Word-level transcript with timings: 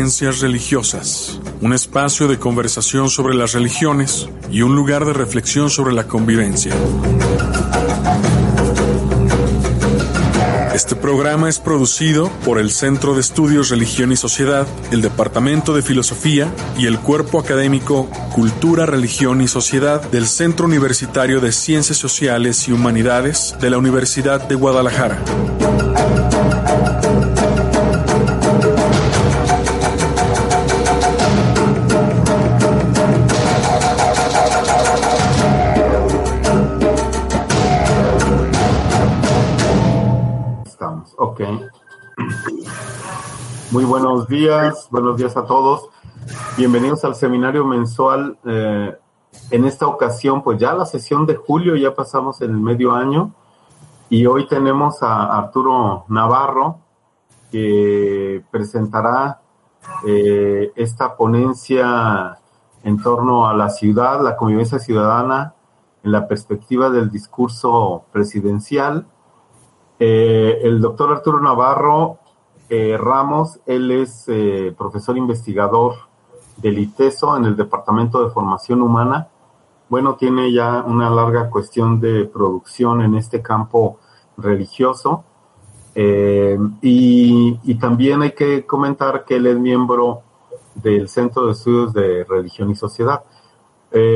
Religiosas, 0.00 1.38
un 1.60 1.74
espacio 1.74 2.26
de 2.26 2.38
conversación 2.38 3.10
sobre 3.10 3.34
las 3.34 3.52
religiones 3.52 4.30
y 4.50 4.62
un 4.62 4.74
lugar 4.74 5.04
de 5.04 5.12
reflexión 5.12 5.68
sobre 5.68 5.92
la 5.92 6.04
convivencia. 6.04 6.72
Este 10.74 10.96
programa 10.96 11.50
es 11.50 11.58
producido 11.58 12.30
por 12.46 12.58
el 12.58 12.70
Centro 12.70 13.12
de 13.14 13.20
Estudios 13.20 13.68
Religión 13.68 14.10
y 14.10 14.16
Sociedad, 14.16 14.66
el 14.90 15.02
Departamento 15.02 15.74
de 15.74 15.82
Filosofía 15.82 16.50
y 16.78 16.86
el 16.86 16.98
Cuerpo 16.98 17.38
Académico 17.38 18.08
Cultura, 18.34 18.86
Religión 18.86 19.42
y 19.42 19.48
Sociedad 19.48 20.00
del 20.10 20.26
Centro 20.26 20.64
Universitario 20.64 21.40
de 21.40 21.52
Ciencias 21.52 21.98
Sociales 21.98 22.66
y 22.68 22.72
Humanidades 22.72 23.54
de 23.60 23.68
la 23.68 23.76
Universidad 23.76 24.48
de 24.48 24.54
Guadalajara. 24.54 25.22
Muy 43.72 43.84
buenos 43.84 44.26
días, 44.26 44.88
buenos 44.90 45.16
días 45.16 45.36
a 45.36 45.44
todos. 45.44 45.90
Bienvenidos 46.56 47.04
al 47.04 47.14
seminario 47.14 47.64
mensual. 47.64 48.36
eh, 48.44 48.96
en 49.52 49.64
esta 49.64 49.86
ocasión, 49.86 50.42
pues 50.42 50.58
ya 50.58 50.74
la 50.74 50.86
sesión 50.86 51.24
de 51.24 51.36
julio, 51.36 51.76
ya 51.76 51.94
pasamos 51.94 52.40
en 52.40 52.50
el 52.50 52.56
medio 52.56 52.92
año. 52.92 53.32
Y 54.08 54.26
hoy 54.26 54.48
tenemos 54.48 55.04
a 55.04 55.38
Arturo 55.38 56.04
Navarro, 56.08 56.80
que 57.52 58.42
presentará 58.50 59.40
eh, 60.04 60.72
esta 60.74 61.16
ponencia 61.16 62.38
en 62.82 63.00
torno 63.00 63.46
a 63.46 63.54
la 63.54 63.68
ciudad, 63.68 64.20
la 64.20 64.36
convivencia 64.36 64.80
ciudadana, 64.80 65.54
en 66.02 66.10
la 66.10 66.26
perspectiva 66.26 66.90
del 66.90 67.08
discurso 67.08 68.02
presidencial. 68.10 69.06
Eh, 70.00 70.58
el 70.64 70.80
doctor 70.80 71.12
Arturo 71.12 71.38
Navarro 71.38 72.19
eh, 72.72 72.96
Ramos, 72.96 73.58
él 73.66 73.90
es 73.90 74.26
eh, 74.28 74.72
profesor 74.78 75.18
investigador 75.18 75.94
del 76.56 76.78
ITESO 76.78 77.36
en 77.36 77.46
el 77.46 77.56
Departamento 77.56 78.24
de 78.24 78.30
Formación 78.30 78.80
Humana. 78.80 79.26
Bueno, 79.88 80.14
tiene 80.14 80.52
ya 80.52 80.84
una 80.86 81.10
larga 81.10 81.50
cuestión 81.50 81.98
de 81.98 82.26
producción 82.26 83.02
en 83.02 83.16
este 83.16 83.42
campo 83.42 83.98
religioso. 84.36 85.24
Eh, 85.96 86.56
y, 86.80 87.74
también 87.80 88.22
hay 88.22 88.32
que 88.32 88.64
comentar 88.64 89.24
que 89.24 89.36
él 89.36 89.48
es 89.48 89.58
miembro 89.58 90.22
del 90.76 91.08
Centro 91.08 91.46
de 91.46 91.52
Estudios 91.52 91.92
de 91.92 92.22
Religión 92.22 92.70
y 92.70 92.76
Sociedad. 92.76 93.24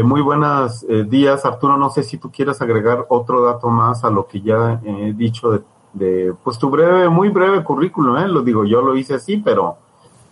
Muy 0.04 0.20
buenos 0.20 0.86
días, 1.08 1.44
Arturo. 1.44 1.76
No 1.76 1.90
sé 1.90 2.04
si 2.04 2.18
tú 2.18 2.30
quieres 2.30 2.62
agregar 2.62 3.06
otro 3.08 3.42
dato 3.42 3.68
más 3.68 4.04
a 4.04 4.10
lo 4.10 4.28
que 4.28 4.40
ya 4.40 4.80
he 4.84 5.12
dicho 5.12 5.50
de, 5.50 5.62
de 5.94 6.34
pues 6.42 6.58
tu 6.58 6.68
breve, 6.68 7.08
muy 7.08 7.30
breve 7.30 7.62
currículum, 7.64 8.18
¿eh? 8.18 8.28
Lo 8.28 8.42
digo, 8.42 8.64
yo 8.64 8.82
lo 8.82 8.96
hice 8.96 9.14
así, 9.14 9.38
pero 9.38 9.78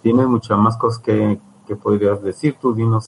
tienes 0.03 0.27
muchas 0.27 0.59
más 0.59 0.77
cosas 0.77 1.01
que, 1.01 1.41
que 1.67 1.77
podrías 1.77 2.23
decir. 2.23 2.57
Tú 2.61 2.75
dinos. 2.75 3.07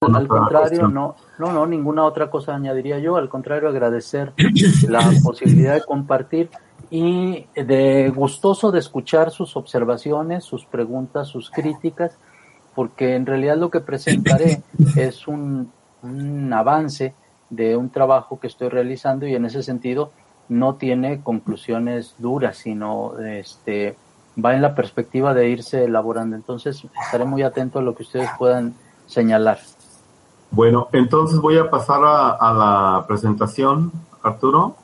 Al 0.00 0.28
contrario, 0.28 0.68
cuestión. 0.68 0.94
no, 0.94 1.16
no, 1.38 1.52
no, 1.52 1.66
ninguna 1.66 2.04
otra 2.04 2.30
cosa 2.30 2.54
añadiría 2.54 2.98
yo. 2.98 3.16
Al 3.16 3.28
contrario, 3.28 3.68
agradecer 3.68 4.32
la 4.88 5.10
posibilidad 5.22 5.74
de 5.74 5.84
compartir 5.84 6.50
y 6.90 7.46
de 7.54 8.10
gustoso 8.14 8.70
de 8.70 8.78
escuchar 8.78 9.30
sus 9.30 9.56
observaciones, 9.56 10.44
sus 10.44 10.64
preguntas, 10.64 11.28
sus 11.28 11.50
críticas, 11.50 12.16
porque 12.74 13.16
en 13.16 13.26
realidad 13.26 13.58
lo 13.58 13.70
que 13.70 13.80
presentaré 13.80 14.62
es 14.96 15.28
un, 15.28 15.70
un 16.02 16.52
avance 16.52 17.14
de 17.50 17.76
un 17.76 17.90
trabajo 17.90 18.40
que 18.40 18.46
estoy 18.46 18.68
realizando 18.68 19.26
y 19.26 19.34
en 19.34 19.44
ese 19.44 19.62
sentido 19.62 20.12
no 20.48 20.74
tiene 20.76 21.22
conclusiones 21.22 22.14
duras, 22.18 22.56
sino 22.58 23.18
este 23.18 23.96
va 24.42 24.54
en 24.54 24.62
la 24.62 24.74
perspectiva 24.74 25.34
de 25.34 25.48
irse 25.48 25.84
elaborando. 25.84 26.36
Entonces 26.36 26.84
estaré 27.04 27.24
muy 27.24 27.42
atento 27.42 27.78
a 27.78 27.82
lo 27.82 27.94
que 27.94 28.04
ustedes 28.04 28.30
puedan 28.38 28.74
señalar. 29.06 29.58
Bueno, 30.50 30.88
entonces 30.92 31.38
voy 31.40 31.58
a 31.58 31.68
pasar 31.68 32.02
a, 32.04 32.30
a 32.30 32.52
la 32.54 33.06
presentación, 33.06 33.92
Arturo. 34.22 34.76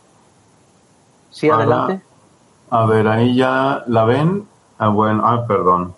Sí, 1.30 1.48
Para- 1.48 1.62
adelante. 1.62 2.04
A 2.70 2.86
ver, 2.86 3.06
ahí 3.08 3.36
ya 3.36 3.84
la 3.86 4.04
ven. 4.04 4.46
Ah, 4.78 4.88
bueno, 4.88 5.22
ah, 5.25 5.46
perdón. 5.46 5.94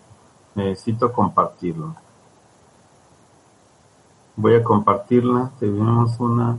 Necesito 0.54 1.12
compartirlo. 1.12 1.94
Voy 4.37 4.54
a 4.54 4.62
compartirla. 4.62 5.50
Tenemos 5.59 6.21
una. 6.21 6.59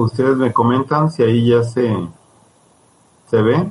Ustedes 0.00 0.36
me 0.36 0.50
comentan 0.50 1.10
si 1.10 1.22
ahí 1.22 1.50
ya 1.50 1.62
se, 1.62 1.94
se 3.26 3.42
ve. 3.42 3.68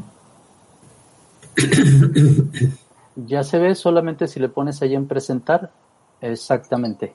Ya 3.26 3.44
se 3.44 3.60
ve 3.60 3.76
solamente 3.76 4.30
si 4.30 4.40
le 4.40 4.48
pones 4.48 4.82
ahí 4.82 4.96
en 4.96 5.06
presentar. 5.06 5.74
Exactamente. 6.22 7.14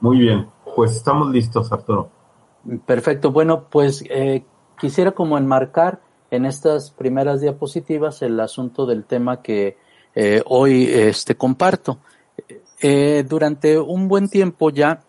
Muy 0.00 0.18
bien. 0.18 0.46
Pues 0.76 0.94
estamos 0.94 1.30
listos, 1.30 1.72
Arturo. 1.72 2.10
Perfecto. 2.84 3.32
Bueno, 3.32 3.64
pues 3.70 4.04
eh, 4.10 4.44
quisiera 4.78 5.12
como 5.12 5.38
enmarcar 5.38 6.02
en 6.30 6.44
estas 6.44 6.90
primeras 6.90 7.40
diapositivas 7.40 8.20
el 8.20 8.38
asunto 8.38 8.84
del 8.84 9.04
tema 9.04 9.40
que 9.40 9.78
eh, 10.14 10.42
hoy 10.44 10.84
este, 10.92 11.34
comparto. 11.34 12.00
Eh, 12.82 13.24
durante 13.26 13.78
un 13.78 14.08
buen 14.08 14.28
tiempo 14.28 14.68
ya, 14.68 15.00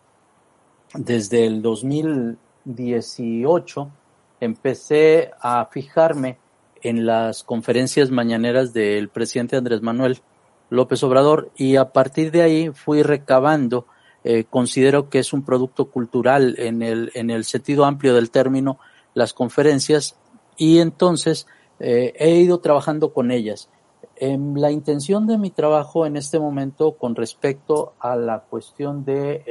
desde 0.93 1.45
el 1.45 1.61
2018, 1.61 3.91
empecé 4.39 5.31
a 5.39 5.65
fijarme 5.65 6.37
en 6.81 7.05
las 7.05 7.43
conferencias 7.43 8.09
mañaneras 8.09 8.71
del 8.73 9.09
presidente 9.09 9.57
Andrés 9.57 9.81
Manuel 9.81 10.21
López 10.69 11.03
Obrador 11.03 11.51
y 11.55 11.75
a 11.75 11.91
partir 11.91 12.31
de 12.31 12.41
ahí 12.41 12.69
fui 12.69 13.03
recabando, 13.03 13.85
eh, 14.23 14.45
considero 14.49 15.09
que 15.09 15.19
es 15.19 15.33
un 15.33 15.43
producto 15.43 15.89
cultural 15.89 16.55
en 16.57 16.81
el, 16.81 17.11
en 17.15 17.29
el 17.29 17.43
sentido 17.43 17.83
amplio 17.85 18.15
del 18.15 18.31
término, 18.31 18.79
las 19.13 19.33
conferencias 19.33 20.15
y 20.57 20.79
entonces 20.79 21.47
eh, 21.79 22.13
he 22.17 22.35
ido 22.35 22.59
trabajando 22.59 23.13
con 23.13 23.31
ellas. 23.31 23.69
Em, 24.15 24.55
la 24.55 24.71
intención 24.71 25.27
de 25.27 25.37
mi 25.37 25.49
trabajo 25.49 26.05
en 26.05 26.17
este 26.17 26.39
momento 26.39 26.93
con 26.93 27.15
respecto 27.15 27.93
a 27.99 28.17
la 28.17 28.41
cuestión 28.41 29.05
de 29.05 29.43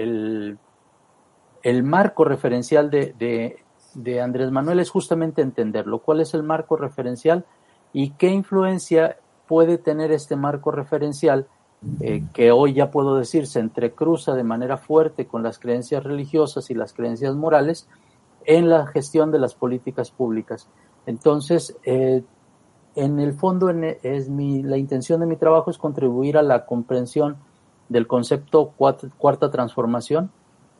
el, 1.62 1.82
marco 1.82 2.24
referencial 2.24 2.90
de, 2.90 3.14
de, 3.18 3.58
de 3.94 4.20
Andrés 4.20 4.50
Manuel 4.50 4.80
es 4.80 4.90
justamente 4.90 5.42
entenderlo. 5.42 6.00
¿Cuál 6.00 6.20
es 6.20 6.34
el 6.34 6.42
marco 6.42 6.76
referencial 6.76 7.44
y 7.92 8.10
qué 8.10 8.28
influencia 8.30 9.16
puede 9.46 9.78
tener 9.78 10.12
este 10.12 10.36
marco 10.36 10.70
referencial 10.70 11.48
eh, 12.00 12.24
que 12.32 12.50
hoy 12.50 12.74
ya 12.74 12.90
puedo 12.90 13.16
decir 13.16 13.46
se 13.46 13.60
entrecruza 13.60 14.34
de 14.34 14.42
manera 14.42 14.76
fuerte 14.76 15.26
con 15.26 15.42
las 15.42 15.58
creencias 15.58 16.04
religiosas 16.04 16.70
y 16.70 16.74
las 16.74 16.92
creencias 16.92 17.34
morales 17.34 17.88
en 18.44 18.68
la 18.68 18.86
gestión 18.86 19.30
de 19.30 19.38
las 19.38 19.54
políticas 19.54 20.10
públicas? 20.10 20.68
Entonces, 21.06 21.76
eh, 21.84 22.22
en 22.94 23.20
el 23.20 23.32
fondo, 23.32 23.70
en, 23.70 23.96
es 24.02 24.28
mi, 24.28 24.62
la 24.62 24.76
intención 24.76 25.20
de 25.20 25.26
mi 25.26 25.36
trabajo 25.36 25.70
es 25.70 25.78
contribuir 25.78 26.36
a 26.36 26.42
la 26.42 26.66
comprensión 26.66 27.36
del 27.88 28.06
concepto 28.06 28.72
cuarta, 28.76 29.08
cuarta 29.16 29.50
transformación 29.50 30.30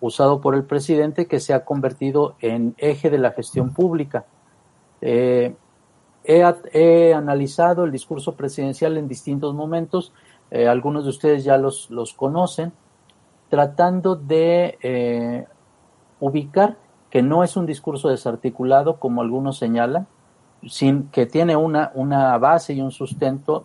usado 0.00 0.40
por 0.40 0.54
el 0.54 0.64
presidente 0.64 1.26
que 1.26 1.40
se 1.40 1.52
ha 1.54 1.64
convertido 1.64 2.36
en 2.40 2.74
eje 2.78 3.10
de 3.10 3.18
la 3.18 3.32
gestión 3.32 3.72
pública. 3.72 4.26
Eh, 5.00 5.54
he, 6.24 7.14
analizado 7.14 7.84
el 7.84 7.92
discurso 7.92 8.34
presidencial 8.34 8.96
en 8.96 9.08
distintos 9.08 9.54
momentos 9.54 10.12
eh, 10.50 10.66
algunos 10.66 11.04
de 11.04 11.10
ustedes 11.10 11.44
ya 11.44 11.58
los, 11.58 11.88
conocen, 12.16 12.72
tratando 13.48 14.16
de 14.16 14.78
eh, 14.82 15.46
ubicar 16.20 16.76
que 17.10 17.22
no 17.22 17.44
es 17.44 17.56
un 17.56 17.66
discurso 17.66 18.08
desarticulado 18.08 18.98
como 18.98 19.22
algunos 19.22 19.58
señalan, 19.58 20.06
sin, 20.66 21.08
que 21.08 21.26
tiene 21.26 21.56
una, 21.56 22.38
base 22.38 22.74
y 22.74 22.80
un 22.80 22.90
sustento 22.90 23.64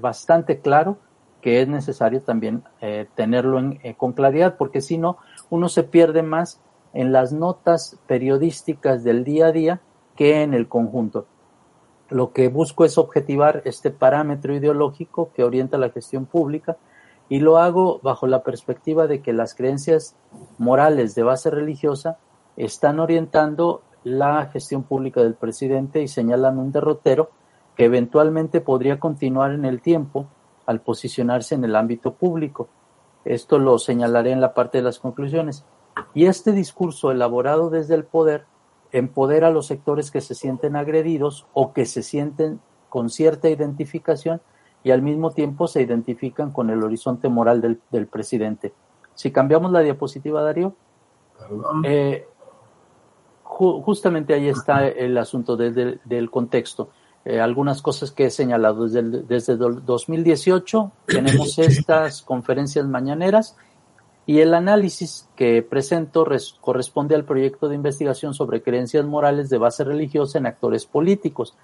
bastante 0.00 0.60
claro 0.60 0.98
que 1.40 1.62
es 1.62 1.68
necesario 1.68 2.22
también 2.22 2.62
eh, 2.80 3.06
tenerlo 3.14 3.58
en, 3.58 3.80
eh, 3.82 3.94
con 3.94 4.12
claridad, 4.12 4.56
porque 4.56 4.80
si 4.80 4.98
no, 4.98 5.18
uno 5.48 5.68
se 5.68 5.82
pierde 5.82 6.22
más 6.22 6.60
en 6.92 7.12
las 7.12 7.32
notas 7.32 7.98
periodísticas 8.06 9.04
del 9.04 9.24
día 9.24 9.46
a 9.46 9.52
día 9.52 9.80
que 10.16 10.42
en 10.42 10.54
el 10.54 10.68
conjunto. 10.68 11.26
Lo 12.08 12.32
que 12.32 12.48
busco 12.48 12.84
es 12.84 12.98
objetivar 12.98 13.62
este 13.64 13.90
parámetro 13.90 14.54
ideológico 14.54 15.30
que 15.32 15.44
orienta 15.44 15.78
la 15.78 15.90
gestión 15.90 16.26
pública 16.26 16.76
y 17.28 17.38
lo 17.38 17.58
hago 17.58 18.00
bajo 18.02 18.26
la 18.26 18.42
perspectiva 18.42 19.06
de 19.06 19.22
que 19.22 19.32
las 19.32 19.54
creencias 19.54 20.16
morales 20.58 21.14
de 21.14 21.22
base 21.22 21.50
religiosa 21.50 22.18
están 22.56 22.98
orientando 22.98 23.82
la 24.02 24.46
gestión 24.46 24.82
pública 24.82 25.22
del 25.22 25.34
presidente 25.34 26.02
y 26.02 26.08
señalan 26.08 26.58
un 26.58 26.72
derrotero 26.72 27.30
que 27.76 27.84
eventualmente 27.84 28.60
podría 28.60 28.98
continuar 28.98 29.52
en 29.52 29.64
el 29.64 29.80
tiempo 29.80 30.26
al 30.70 30.80
posicionarse 30.80 31.56
en 31.56 31.64
el 31.64 31.74
ámbito 31.74 32.14
público. 32.14 32.68
Esto 33.24 33.58
lo 33.58 33.76
señalaré 33.78 34.30
en 34.30 34.40
la 34.40 34.54
parte 34.54 34.78
de 34.78 34.84
las 34.84 35.00
conclusiones. 35.00 35.64
Y 36.14 36.26
este 36.26 36.52
discurso 36.52 37.10
elaborado 37.10 37.70
desde 37.70 37.96
el 37.96 38.04
poder 38.04 38.44
empodera 38.92 39.48
a 39.48 39.50
los 39.50 39.66
sectores 39.66 40.12
que 40.12 40.20
se 40.20 40.36
sienten 40.36 40.76
agredidos 40.76 41.46
o 41.54 41.72
que 41.72 41.86
se 41.86 42.04
sienten 42.04 42.60
con 42.88 43.10
cierta 43.10 43.48
identificación 43.48 44.40
y 44.84 44.92
al 44.92 45.02
mismo 45.02 45.32
tiempo 45.32 45.66
se 45.66 45.82
identifican 45.82 46.52
con 46.52 46.70
el 46.70 46.84
horizonte 46.84 47.28
moral 47.28 47.60
del, 47.60 47.80
del 47.90 48.06
presidente. 48.06 48.72
Si 49.14 49.32
cambiamos 49.32 49.72
la 49.72 49.80
diapositiva, 49.80 50.40
Darío, 50.40 50.74
eh, 51.84 52.28
ju 53.42 53.82
justamente 53.82 54.34
ahí 54.34 54.48
está 54.48 54.86
el 54.86 55.18
asunto 55.18 55.56
desde 55.56 55.98
del 56.04 56.30
contexto. 56.30 56.90
Eh, 57.24 57.40
algunas 57.40 57.82
cosas 57.82 58.12
que 58.12 58.26
he 58.26 58.30
señalado 58.30 58.84
desde 58.84 59.00
el, 59.00 59.26
desde 59.28 59.52
el 59.52 59.84
2018 59.84 60.90
tenemos 61.06 61.58
estas 61.58 62.22
conferencias 62.22 62.86
mañaneras 62.86 63.56
y 64.24 64.40
el 64.40 64.54
análisis 64.54 65.28
que 65.36 65.62
presento 65.62 66.26
corresponde 66.60 67.14
al 67.14 67.24
proyecto 67.24 67.68
de 67.68 67.74
investigación 67.74 68.32
sobre 68.32 68.62
creencias 68.62 69.04
morales 69.04 69.50
de 69.50 69.58
base 69.58 69.84
religiosa 69.84 70.38
en 70.38 70.46
actores 70.46 70.86
políticos. 70.86 71.56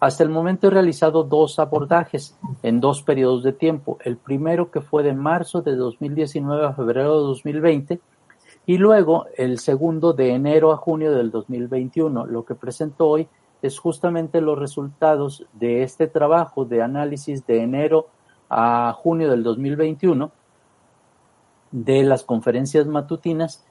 Hasta 0.00 0.22
el 0.22 0.30
momento 0.30 0.68
he 0.68 0.70
realizado 0.70 1.24
dos 1.24 1.58
abordajes 1.58 2.36
en 2.62 2.80
dos 2.80 3.02
periodos 3.02 3.42
de 3.42 3.52
tiempo. 3.52 3.98
El 4.04 4.16
primero 4.16 4.70
que 4.70 4.80
fue 4.80 5.02
de 5.02 5.12
marzo 5.12 5.60
de 5.60 5.76
2019 5.76 6.66
a 6.66 6.72
febrero 6.72 7.20
de 7.20 7.26
2020 7.26 8.00
y 8.66 8.78
luego 8.78 9.26
el 9.36 9.58
segundo 9.58 10.12
de 10.12 10.34
enero 10.34 10.72
a 10.72 10.76
junio 10.76 11.12
del 11.12 11.30
2021. 11.30 12.26
Lo 12.26 12.44
que 12.44 12.54
presento 12.54 13.06
hoy 13.08 13.28
es 13.62 13.78
justamente 13.78 14.40
los 14.40 14.58
resultados 14.58 15.46
de 15.52 15.82
este 15.82 16.06
trabajo 16.06 16.64
de 16.64 16.82
análisis 16.82 17.46
de 17.46 17.62
enero 17.62 18.08
a 18.48 18.92
junio 18.96 19.30
del 19.30 19.42
2021 19.42 20.30
de 21.70 22.02
las 22.02 22.24
conferencias 22.24 22.86
matutinas, 22.86 23.64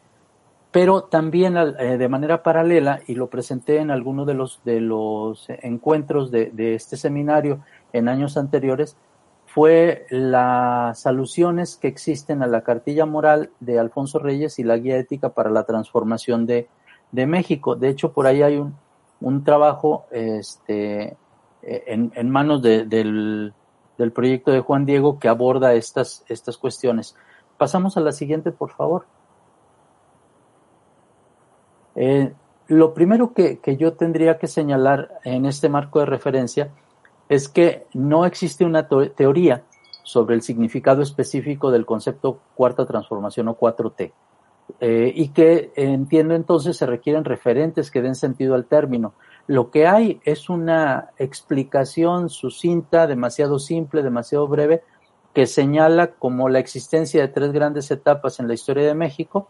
pero 0.71 1.03
también 1.03 1.57
eh, 1.57 1.97
de 1.97 2.09
manera 2.09 2.43
paralela, 2.43 3.01
y 3.07 3.15
lo 3.15 3.27
presenté 3.27 3.77
en 3.77 3.89
alguno 3.89 4.25
de 4.25 4.33
los, 4.35 4.61
de 4.63 4.81
los 4.81 5.47
encuentros 5.47 6.29
de, 6.29 6.51
de 6.51 6.75
este 6.75 6.97
seminario 6.97 7.61
en 7.93 8.07
años 8.07 8.37
anteriores, 8.37 8.97
fue 9.45 10.05
las 10.09 11.07
alusiones 11.07 11.77
que 11.77 11.87
existen 11.87 12.43
a 12.43 12.47
la 12.47 12.61
cartilla 12.61 13.05
moral 13.05 13.49
de 13.59 13.79
Alfonso 13.79 14.19
Reyes 14.19 14.59
y 14.59 14.63
la 14.63 14.77
guía 14.77 14.97
ética 14.97 15.29
para 15.29 15.49
la 15.49 15.63
transformación 15.63 16.45
de, 16.45 16.67
de 17.11 17.25
México. 17.25 17.75
De 17.75 17.89
hecho, 17.89 18.11
por 18.11 18.27
ahí 18.27 18.43
hay 18.43 18.57
un, 18.57 18.75
un 19.21 19.43
trabajo 19.43 20.05
este, 20.11 21.17
en, 21.61 22.11
en 22.15 22.29
manos 22.29 22.61
de, 22.61 22.85
del, 22.85 23.53
del, 23.97 24.11
proyecto 24.11 24.51
de 24.51 24.61
Juan 24.61 24.85
Diego 24.85 25.19
que 25.19 25.27
aborda 25.27 25.73
estas, 25.73 26.23
estas 26.27 26.57
cuestiones. 26.57 27.15
Pasamos 27.57 27.97
a 27.97 28.01
la 28.01 28.11
siguiente, 28.11 28.51
por 28.51 28.71
favor. 28.71 29.05
Eh, 31.95 32.31
lo 32.67 32.93
primero 32.93 33.33
que, 33.33 33.59
que, 33.59 33.77
yo 33.77 33.93
tendría 33.93 34.37
que 34.37 34.47
señalar 34.47 35.19
en 35.23 35.45
este 35.45 35.67
marco 35.67 35.99
de 35.99 36.05
referencia 36.05 36.69
es 37.27 37.49
que 37.49 37.87
no 37.93 38.25
existe 38.25 38.65
una 38.65 38.87
teoría 38.87 39.63
sobre 40.03 40.35
el 40.35 40.41
significado 40.41 41.01
específico 41.01 41.71
del 41.71 41.85
concepto 41.85 42.39
cuarta 42.55 42.85
transformación 42.85 43.47
o 43.49 43.57
4T. 43.57 44.13
Eh, 44.79 45.11
y 45.15 45.29
que 45.29 45.71
entiendo 45.75 46.35
entonces 46.35 46.77
se 46.77 46.85
requieren 46.85 47.23
referentes 47.23 47.89
que 47.89 48.01
den 48.01 48.15
sentido 48.15 48.53
al 48.53 48.65
término. 48.65 49.13
Lo 49.47 49.71
que 49.71 49.87
hay 49.87 50.19
es 50.25 50.49
una 50.49 51.11
explicación 51.17 52.29
sucinta, 52.29 53.07
demasiado 53.07 53.59
simple, 53.59 54.03
demasiado 54.03 54.47
breve, 54.47 54.83
que 55.33 55.47
señala 55.47 56.11
como 56.11 56.49
la 56.49 56.59
existencia 56.59 57.21
de 57.21 57.27
tres 57.29 57.51
grandes 57.53 57.89
etapas 57.91 58.39
en 58.39 58.47
la 58.47 58.53
historia 58.53 58.85
de 58.85 58.93
México, 58.93 59.49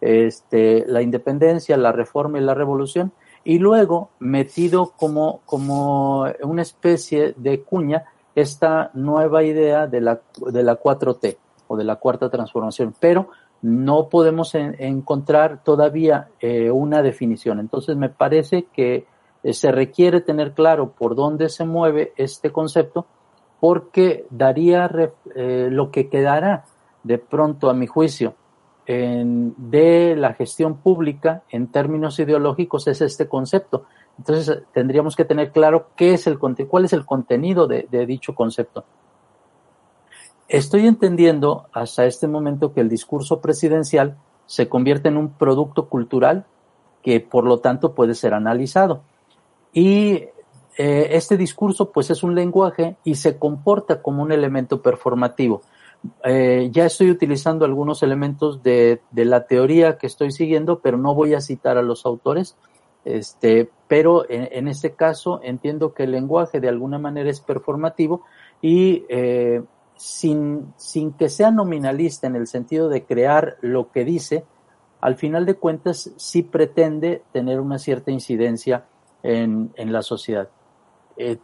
este, 0.00 0.84
la 0.86 1.02
independencia, 1.02 1.76
la 1.76 1.92
reforma 1.92 2.38
y 2.38 2.42
la 2.42 2.54
revolución, 2.54 3.12
y 3.44 3.58
luego 3.58 4.10
metido 4.20 4.92
como, 4.96 5.40
como 5.44 6.26
una 6.42 6.62
especie 6.62 7.34
de 7.36 7.62
cuña 7.62 8.04
esta 8.34 8.90
nueva 8.94 9.42
idea 9.42 9.86
de 9.86 10.00
la, 10.00 10.20
de 10.36 10.62
la 10.62 10.78
4T 10.78 11.36
o 11.66 11.76
de 11.76 11.84
la 11.84 11.96
cuarta 11.96 12.30
transformación, 12.30 12.94
pero 13.00 13.28
no 13.62 14.08
podemos 14.08 14.54
en, 14.54 14.76
encontrar 14.78 15.62
todavía 15.62 16.28
eh, 16.40 16.70
una 16.70 17.02
definición. 17.02 17.60
Entonces 17.60 17.96
me 17.96 18.08
parece 18.08 18.66
que 18.72 19.06
eh, 19.42 19.52
se 19.52 19.72
requiere 19.72 20.20
tener 20.20 20.52
claro 20.52 20.90
por 20.90 21.14
dónde 21.14 21.48
se 21.48 21.64
mueve 21.64 22.12
este 22.16 22.50
concepto 22.50 23.06
porque 23.60 24.26
daría 24.30 24.90
eh, 25.36 25.68
lo 25.70 25.90
que 25.92 26.08
quedará 26.08 26.64
de 27.04 27.18
pronto 27.18 27.70
a 27.70 27.74
mi 27.74 27.86
juicio 27.86 28.34
en, 28.86 29.54
de 29.56 30.16
la 30.16 30.34
gestión 30.34 30.78
pública 30.78 31.42
en 31.48 31.68
términos 31.68 32.18
ideológicos 32.18 32.88
es 32.88 33.00
este 33.00 33.28
concepto. 33.28 33.84
Entonces 34.18 34.64
tendríamos 34.72 35.14
que 35.14 35.24
tener 35.24 35.52
claro 35.52 35.90
qué 35.96 36.14
es 36.14 36.26
el 36.26 36.38
cuál 36.38 36.84
es 36.84 36.92
el 36.92 37.06
contenido 37.06 37.68
de, 37.68 37.86
de 37.90 38.06
dicho 38.06 38.34
concepto. 38.34 38.84
Estoy 40.52 40.86
entendiendo 40.86 41.64
hasta 41.72 42.04
este 42.04 42.28
momento 42.28 42.74
que 42.74 42.82
el 42.82 42.90
discurso 42.90 43.40
presidencial 43.40 44.18
se 44.44 44.68
convierte 44.68 45.08
en 45.08 45.16
un 45.16 45.30
producto 45.30 45.88
cultural 45.88 46.44
que 47.02 47.20
por 47.20 47.44
lo 47.44 47.60
tanto 47.60 47.94
puede 47.94 48.14
ser 48.14 48.34
analizado. 48.34 49.00
Y 49.72 50.24
eh, 50.76 51.08
este 51.12 51.38
discurso 51.38 51.90
pues 51.90 52.10
es 52.10 52.22
un 52.22 52.34
lenguaje 52.34 52.96
y 53.02 53.14
se 53.14 53.38
comporta 53.38 54.02
como 54.02 54.22
un 54.22 54.30
elemento 54.30 54.82
performativo. 54.82 55.62
Eh, 56.22 56.68
ya 56.70 56.84
estoy 56.84 57.10
utilizando 57.10 57.64
algunos 57.64 58.02
elementos 58.02 58.62
de, 58.62 59.00
la 59.14 59.46
teoría 59.46 59.96
que 59.96 60.06
estoy 60.06 60.32
siguiendo, 60.32 60.80
pero 60.80 60.98
no 60.98 61.14
voy 61.14 61.32
a 61.32 61.40
citar 61.40 61.78
a 61.78 61.82
los 61.82 62.04
autores. 62.04 62.58
Este, 63.06 63.70
pero 63.88 64.28
en, 64.28 64.50
en 64.52 64.68
este 64.68 64.92
caso 64.92 65.40
entiendo 65.42 65.94
que 65.94 66.02
el 66.02 66.12
lenguaje 66.12 66.60
de 66.60 66.68
alguna 66.68 66.98
manera 66.98 67.30
es 67.30 67.40
performativo 67.40 68.22
y 68.60 69.04
eh, 69.08 69.62
sin, 70.02 70.74
sin 70.78 71.12
que 71.12 71.28
sea 71.28 71.52
nominalista 71.52 72.26
en 72.26 72.34
el 72.34 72.48
sentido 72.48 72.88
de 72.88 73.04
crear 73.04 73.56
lo 73.60 73.92
que 73.92 74.04
dice, 74.04 74.44
al 75.00 75.14
final 75.14 75.46
de 75.46 75.54
cuentas 75.54 76.10
sí 76.16 76.42
pretende 76.42 77.22
tener 77.30 77.60
una 77.60 77.78
cierta 77.78 78.10
incidencia 78.10 78.84
en, 79.22 79.72
en 79.76 79.92
la 79.92 80.02
sociedad. 80.02 80.48
Eh, 81.16 81.38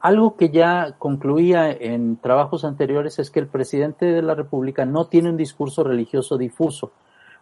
algo 0.00 0.36
que 0.36 0.48
ya 0.48 0.96
concluía 0.98 1.70
en 1.70 2.16
trabajos 2.16 2.64
anteriores 2.64 3.18
es 3.18 3.30
que 3.30 3.40
el 3.40 3.46
presidente 3.46 4.06
de 4.06 4.22
la 4.22 4.34
República 4.34 4.86
no 4.86 5.08
tiene 5.08 5.28
un 5.28 5.36
discurso 5.36 5.84
religioso 5.84 6.38
difuso, 6.38 6.92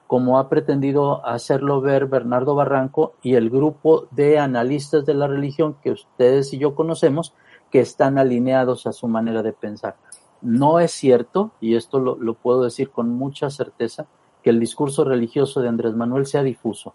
como 0.09 0.41
ha 0.41 0.49
pretendido 0.49 1.25
hacerlo 1.25 1.81
ver 1.81 2.07
Bernardo 2.07 2.57
Barranco 2.57 3.15
y 3.23 3.35
el 3.35 3.51
grupo 3.51 4.09
de 4.11 4.41
analistas 4.41 5.07
de 5.07 5.15
la 5.15 5.29
religión 5.29 5.77
que 5.81 5.93
ustedes 5.93 6.53
y 6.53 6.59
yo 6.59 6.75
conocemos, 6.75 7.35
que 7.71 7.81
están 7.81 8.19
alineados 8.19 8.87
a 8.87 8.93
su 8.93 9.09
manera 9.09 9.43
de 9.43 9.53
pensar. 9.53 9.97
No 10.41 10.79
es 10.79 10.93
cierto, 10.93 11.53
y 11.61 11.75
esto 11.75 11.99
lo, 11.99 12.35
puedo 12.35 12.63
decir 12.63 12.91
con 12.91 13.11
mucha 13.11 13.51
certeza, 13.51 14.07
que 14.43 14.51
el 14.51 14.61
discurso 14.61 15.05
religioso 15.05 15.61
de 15.61 15.69
Andrés 15.69 15.95
Manuel 15.95 16.27
sea 16.27 16.43
difuso. 16.43 16.95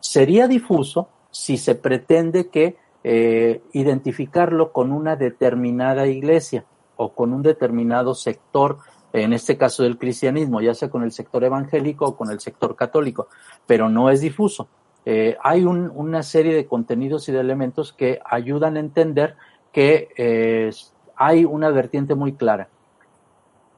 Sería 0.00 0.48
difuso 0.48 1.08
si 1.30 1.58
se 1.58 1.74
pretende 1.74 2.48
que 2.48 2.76
eh, 3.04 3.62
identificarlo 3.72 4.72
con 4.72 4.92
una 4.92 5.16
determinada 5.16 6.06
iglesia 6.06 6.64
o 6.96 7.12
con 7.12 7.32
un 7.32 7.42
determinado 7.42 8.14
sector, 8.14 8.78
en 9.12 9.32
este 9.32 9.58
caso 9.58 9.82
del 9.82 9.98
cristianismo, 9.98 10.60
ya 10.60 10.74
sea 10.74 10.90
con 10.90 11.02
el 11.02 11.12
sector 11.12 11.44
evangélico 11.44 12.06
o 12.06 12.16
con 12.16 12.30
el 12.30 12.40
sector 12.40 12.74
católico, 12.74 13.28
pero 13.66 13.88
no 13.88 14.10
es 14.10 14.20
difuso. 14.20 14.68
Eh, 15.04 15.36
hay 15.42 15.64
un, 15.64 15.90
una 15.94 16.22
serie 16.22 16.54
de 16.54 16.66
contenidos 16.66 17.28
y 17.28 17.32
de 17.32 17.40
elementos 17.40 17.92
que 17.92 18.20
ayudan 18.24 18.76
a 18.76 18.80
entender 18.80 19.36
que 19.78 20.08
eh, 20.16 20.72
hay 21.14 21.44
una 21.44 21.70
vertiente 21.70 22.16
muy 22.16 22.32
clara. 22.32 22.68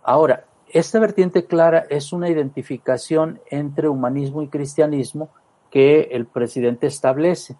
Ahora, 0.02 0.47
esta 0.71 0.99
vertiente 0.99 1.45
clara 1.45 1.85
es 1.90 2.14
una 2.14 2.30
identificación 2.30 3.38
entre 3.50 3.87
humanismo 3.87 4.40
y 4.40 4.49
cristianismo 4.49 5.28
que 5.71 6.09
el 6.12 6.25
presidente 6.25 6.87
establece, 6.87 7.59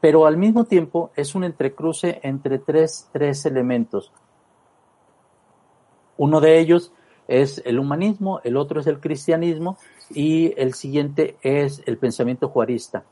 pero 0.00 0.24
al 0.24 0.38
mismo 0.38 0.64
tiempo 0.64 1.10
es 1.16 1.34
un 1.34 1.44
entrecruce 1.44 2.18
entre 2.22 2.58
tres, 2.58 3.10
tres 3.12 3.44
elementos. 3.44 4.10
Uno 6.16 6.40
de 6.40 6.58
ellos 6.60 6.94
es 7.28 7.60
el 7.66 7.78
humanismo, 7.78 8.40
el 8.42 8.56
otro 8.56 8.80
es 8.80 8.86
el 8.86 9.00
cristianismo 9.00 9.76
y 10.08 10.54
el 10.56 10.72
siguiente 10.72 11.36
es 11.42 11.82
el 11.84 11.98
pensamiento 11.98 12.48
juarista. 12.48 13.04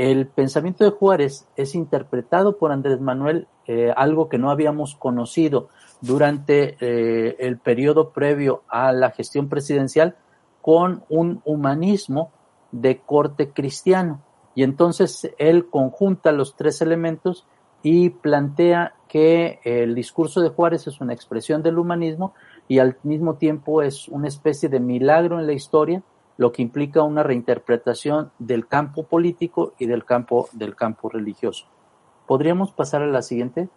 El 0.00 0.28
pensamiento 0.28 0.82
de 0.82 0.92
Juárez 0.92 1.46
es 1.56 1.74
interpretado 1.74 2.56
por 2.56 2.72
Andrés 2.72 3.02
Manuel, 3.02 3.48
eh, 3.66 3.92
algo 3.94 4.30
que 4.30 4.38
no 4.38 4.50
habíamos 4.50 4.94
conocido 4.94 5.68
durante 6.00 6.78
eh, 6.80 7.36
el 7.38 7.58
periodo 7.58 8.08
previo 8.08 8.62
a 8.70 8.92
la 8.92 9.10
gestión 9.10 9.50
presidencial, 9.50 10.16
con 10.62 11.04
un 11.10 11.42
humanismo 11.44 12.32
de 12.72 13.00
corte 13.00 13.50
cristiano. 13.50 14.22
Y 14.54 14.62
entonces 14.62 15.34
él 15.36 15.68
conjunta 15.68 16.32
los 16.32 16.56
tres 16.56 16.80
elementos 16.80 17.46
y 17.82 18.08
plantea 18.08 18.94
que 19.06 19.60
el 19.64 19.94
discurso 19.94 20.40
de 20.40 20.48
Juárez 20.48 20.86
es 20.86 21.02
una 21.02 21.12
expresión 21.12 21.62
del 21.62 21.78
humanismo 21.78 22.32
y 22.68 22.78
al 22.78 22.96
mismo 23.02 23.34
tiempo 23.34 23.82
es 23.82 24.08
una 24.08 24.28
especie 24.28 24.70
de 24.70 24.80
milagro 24.80 25.38
en 25.38 25.46
la 25.46 25.52
historia, 25.52 26.02
lo 26.40 26.52
que 26.52 26.62
implica 26.62 27.02
una 27.02 27.22
reinterpretación 27.22 28.32
del 28.38 28.66
campo 28.66 29.02
político 29.02 29.74
y 29.78 29.84
del 29.84 30.06
campo 30.06 30.48
del 30.52 30.74
campo 30.74 31.10
religioso. 31.10 31.66
¿Podríamos 32.26 32.72
pasar 32.72 33.02
a 33.02 33.06
la 33.08 33.20
siguiente? 33.20 33.68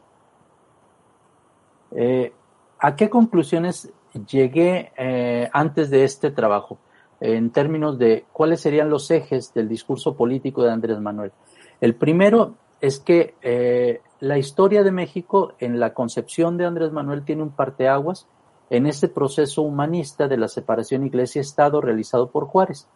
Eh, 1.91 2.31
¿A 2.79 2.95
qué 2.95 3.09
conclusiones 3.09 3.91
llegué 4.29 4.93
eh, 4.95 5.49
antes 5.51 5.89
de 5.89 6.05
este 6.05 6.31
trabajo 6.31 6.77
en 7.19 7.49
términos 7.49 7.99
de 7.99 8.23
cuáles 8.31 8.61
serían 8.61 8.89
los 8.89 9.11
ejes 9.11 9.53
del 9.53 9.67
discurso 9.67 10.15
político 10.15 10.63
de 10.63 10.71
Andrés 10.71 11.01
Manuel? 11.01 11.33
El 11.81 11.95
primero 11.95 12.53
es 12.79 12.97
que 12.97 13.35
eh, 13.41 13.99
la 14.21 14.37
historia 14.37 14.83
de 14.83 14.91
México 14.93 15.51
en 15.59 15.81
la 15.81 15.93
concepción 15.93 16.55
de 16.55 16.65
Andrés 16.65 16.93
Manuel 16.93 17.25
tiene 17.25 17.43
un 17.43 17.51
parteaguas 17.51 18.25
en 18.69 18.87
este 18.87 19.07
proceso 19.07 19.61
humanista 19.61 20.27
de 20.27 20.37
la 20.37 20.47
separación 20.47 21.05
iglesia-estado 21.05 21.81
realizado 21.81 22.29
por 22.29 22.45
Juárez. 22.45 22.87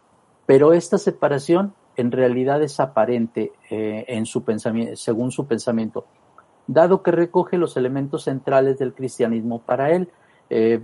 Pero 0.45 0.73
esta 0.73 0.97
separación 0.97 1.73
en 1.97 2.11
realidad 2.11 2.61
es 2.61 2.79
aparente 2.79 3.51
eh, 3.69 4.05
en 4.07 4.25
su 4.25 4.43
pensamiento, 4.43 4.95
según 4.95 5.31
su 5.31 5.45
pensamiento, 5.45 6.05
dado 6.67 7.01
que 7.01 7.11
recoge 7.11 7.57
los 7.57 7.75
elementos 7.75 8.23
centrales 8.23 8.77
del 8.77 8.93
cristianismo 8.93 9.59
para 9.59 9.91
él. 9.91 10.09
Eh, 10.49 10.81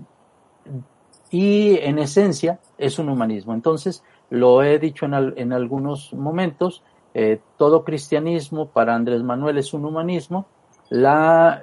y 1.29 1.77
en 1.79 1.97
esencia 1.97 2.59
es 2.77 2.99
un 2.99 3.09
humanismo. 3.09 3.53
Entonces, 3.53 4.03
lo 4.29 4.63
he 4.63 4.79
dicho 4.79 5.05
en, 5.05 5.53
algunos 5.53 6.13
momentos, 6.13 6.83
eh, 7.13 7.39
todo 7.57 7.83
cristianismo 7.83 8.67
para 8.67 8.95
Andrés 8.95 9.23
Manuel 9.23 9.57
es 9.57 9.73
un 9.73 9.85
humanismo, 9.85 10.45
la, 10.89 11.61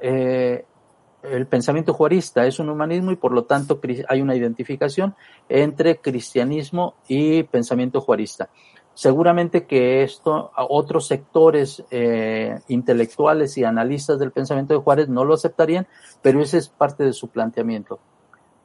el 1.22 1.46
pensamiento 1.46 1.92
juarista 1.92 2.46
es 2.46 2.58
un 2.58 2.70
humanismo 2.70 3.10
y 3.10 3.16
por 3.16 3.32
lo 3.32 3.44
tanto 3.44 3.80
hay 4.08 4.22
una 4.22 4.34
identificación 4.34 5.14
entre 5.48 5.98
cristianismo 5.98 6.94
y 7.08 7.42
pensamiento 7.44 8.00
juarista. 8.00 8.48
Seguramente 8.94 9.64
que 9.66 10.02
esto, 10.02 10.50
otros 10.56 11.06
sectores 11.06 11.84
eh, 11.90 12.58
intelectuales 12.68 13.56
y 13.56 13.64
analistas 13.64 14.18
del 14.18 14.32
pensamiento 14.32 14.74
de 14.74 14.80
Juárez 14.80 15.08
no 15.08 15.24
lo 15.24 15.34
aceptarían, 15.34 15.86
pero 16.22 16.42
ese 16.42 16.58
es 16.58 16.68
parte 16.68 17.04
de 17.04 17.12
su 17.12 17.28
planteamiento. 17.28 17.98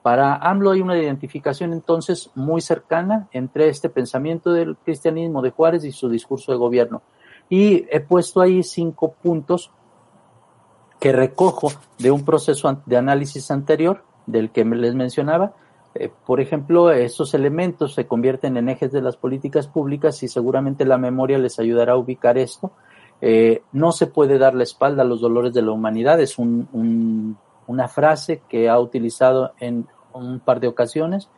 Para 0.02 0.36
AMLO 0.36 0.72
hay 0.72 0.82
una 0.82 0.98
identificación 0.98 1.74
entonces 1.74 2.30
muy 2.36 2.62
cercana 2.62 3.28
entre 3.32 3.70
este 3.70 3.90
pensamiento 3.90 4.52
del 4.52 4.78
cristianismo 4.78 5.42
de 5.42 5.52
Juárez 5.52 5.84
y 5.84 5.92
su 5.92 6.10
discurso 6.10 6.52
de 6.52 6.58
gobierno. 6.58 7.02
Y 7.50 7.86
he 7.90 8.02
puesto 8.02 8.42
ahí 8.42 8.62
cinco 8.64 9.14
puntos 9.14 9.72
que 11.06 11.12
recojo 11.12 11.72
de 12.00 12.10
un 12.10 12.26
proceso 12.26 12.82
de 12.88 12.98
análisis 12.98 13.52
anterior 13.52 14.02
del 14.26 14.50
que 14.50 14.66
les 14.66 14.96
mencionaba. 14.96 15.54
Eh, 15.94 16.10
por 16.26 16.42
ejemplo, 16.42 16.90
esos 16.90 17.36
elementos 17.36 17.94
se 17.94 18.08
convierten 18.08 18.58
en 18.58 18.70
ejes 18.70 18.92
de 18.92 19.04
las 19.04 19.16
políticas 19.16 19.68
públicas 19.68 20.24
y 20.24 20.28
seguramente 20.28 20.84
la 20.84 20.98
memoria 20.98 21.38
les 21.38 21.60
ayudará 21.60 21.94
a 21.94 21.98
ubicar 21.98 22.40
esto. 22.40 22.72
Eh, 23.22 23.62
no 23.72 23.92
se 23.92 24.08
puede 24.08 24.40
dar 24.40 24.56
la 24.56 24.64
espalda 24.64 25.04
a 25.04 25.06
los 25.06 25.22
dolores 25.22 25.54
de 25.54 25.62
la 25.62 25.74
humanidad, 25.74 26.20
es 26.20 26.40
una 26.40 27.88
frase 27.88 28.42
que 28.50 28.68
ha 28.68 28.80
utilizado 28.80 29.52
en 29.60 29.86
un 30.12 30.40
par 30.40 30.60
de 30.60 30.70
ocasiones. 30.70 31.30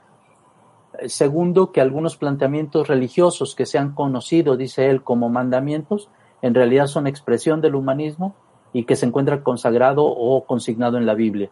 Eh, 0.98 1.10
segundo, 1.10 1.74
que 1.74 1.82
algunos 1.82 2.16
planteamientos 2.16 2.88
religiosos 2.88 3.54
que 3.54 3.66
se 3.66 3.78
han 3.78 3.94
conocido, 3.94 4.56
dice 4.56 4.90
él, 4.90 5.04
como 5.04 5.28
mandamientos, 5.28 6.10
en 6.42 6.56
realidad 6.56 6.88
son 6.88 7.06
expresión 7.06 7.60
del 7.60 7.76
humanismo 7.76 8.34
y 8.74 8.84
que 8.84 8.96
se 8.96 9.06
encuentra 9.06 9.44
consagrado 9.44 10.06
o 10.06 10.46
consignado 10.46 10.98
en 10.98 11.06
la 11.06 11.14
Biblia. 11.14 11.50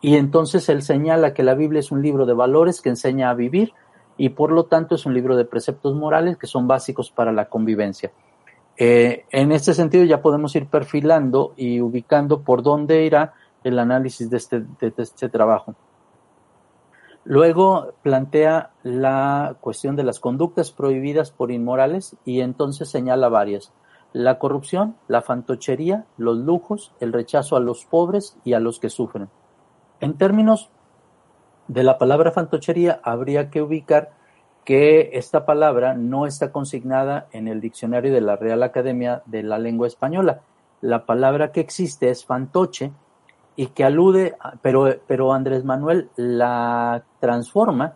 Y 0.00 0.16
entonces 0.16 0.68
él 0.68 0.82
señala 0.82 1.34
que 1.34 1.42
la 1.42 1.54
Biblia 1.54 1.80
es 1.80 1.92
un 1.92 2.02
libro 2.02 2.26
de 2.26 2.34
valores 2.34 2.80
que 2.80 2.88
enseña 2.88 3.30
a 3.30 3.34
vivir 3.34 3.72
y 4.16 4.30
por 4.30 4.50
lo 4.50 4.64
tanto 4.64 4.94
es 4.94 5.06
un 5.06 5.14
libro 5.14 5.36
de 5.36 5.44
preceptos 5.44 5.94
morales 5.94 6.36
que 6.36 6.46
son 6.46 6.66
básicos 6.66 7.10
para 7.10 7.32
la 7.32 7.48
convivencia. 7.48 8.12
Eh, 8.76 9.24
en 9.30 9.52
este 9.52 9.74
sentido 9.74 10.04
ya 10.04 10.22
podemos 10.22 10.54
ir 10.56 10.66
perfilando 10.66 11.52
y 11.56 11.80
ubicando 11.80 12.40
por 12.40 12.62
dónde 12.62 13.04
irá 13.04 13.34
el 13.62 13.78
análisis 13.78 14.30
de 14.30 14.38
este, 14.38 14.60
de 14.60 14.92
este 14.96 15.28
trabajo. 15.28 15.74
Luego 17.24 17.92
plantea 18.02 18.70
la 18.82 19.56
cuestión 19.60 19.96
de 19.96 20.04
las 20.04 20.18
conductas 20.18 20.72
prohibidas 20.72 21.30
por 21.30 21.50
inmorales 21.50 22.16
y 22.24 22.40
entonces 22.40 22.88
señala 22.88 23.28
varias 23.28 23.72
la 24.12 24.38
corrupción, 24.38 24.96
la 25.08 25.22
fantochería, 25.22 26.06
los 26.16 26.38
lujos, 26.38 26.92
el 27.00 27.12
rechazo 27.12 27.56
a 27.56 27.60
los 27.60 27.84
pobres 27.84 28.36
y 28.44 28.54
a 28.54 28.60
los 28.60 28.80
que 28.80 28.90
sufren. 28.90 29.28
En 30.00 30.14
términos 30.14 30.70
de 31.68 31.84
la 31.84 31.98
palabra 31.98 32.32
fantochería, 32.32 33.00
habría 33.04 33.50
que 33.50 33.62
ubicar 33.62 34.10
que 34.64 35.10
esta 35.14 35.46
palabra 35.46 35.94
no 35.94 36.26
está 36.26 36.52
consignada 36.52 37.28
en 37.32 37.48
el 37.48 37.60
diccionario 37.60 38.12
de 38.12 38.20
la 38.20 38.36
Real 38.36 38.62
Academia 38.62 39.22
de 39.26 39.42
la 39.42 39.58
Lengua 39.58 39.86
Española. 39.86 40.42
La 40.80 41.06
palabra 41.06 41.52
que 41.52 41.60
existe 41.60 42.10
es 42.10 42.24
fantoche 42.24 42.92
y 43.56 43.68
que 43.68 43.84
alude, 43.84 44.36
pero, 44.62 44.96
pero 45.06 45.32
Andrés 45.32 45.64
Manuel 45.64 46.08
la 46.16 47.04
transforma 47.20 47.94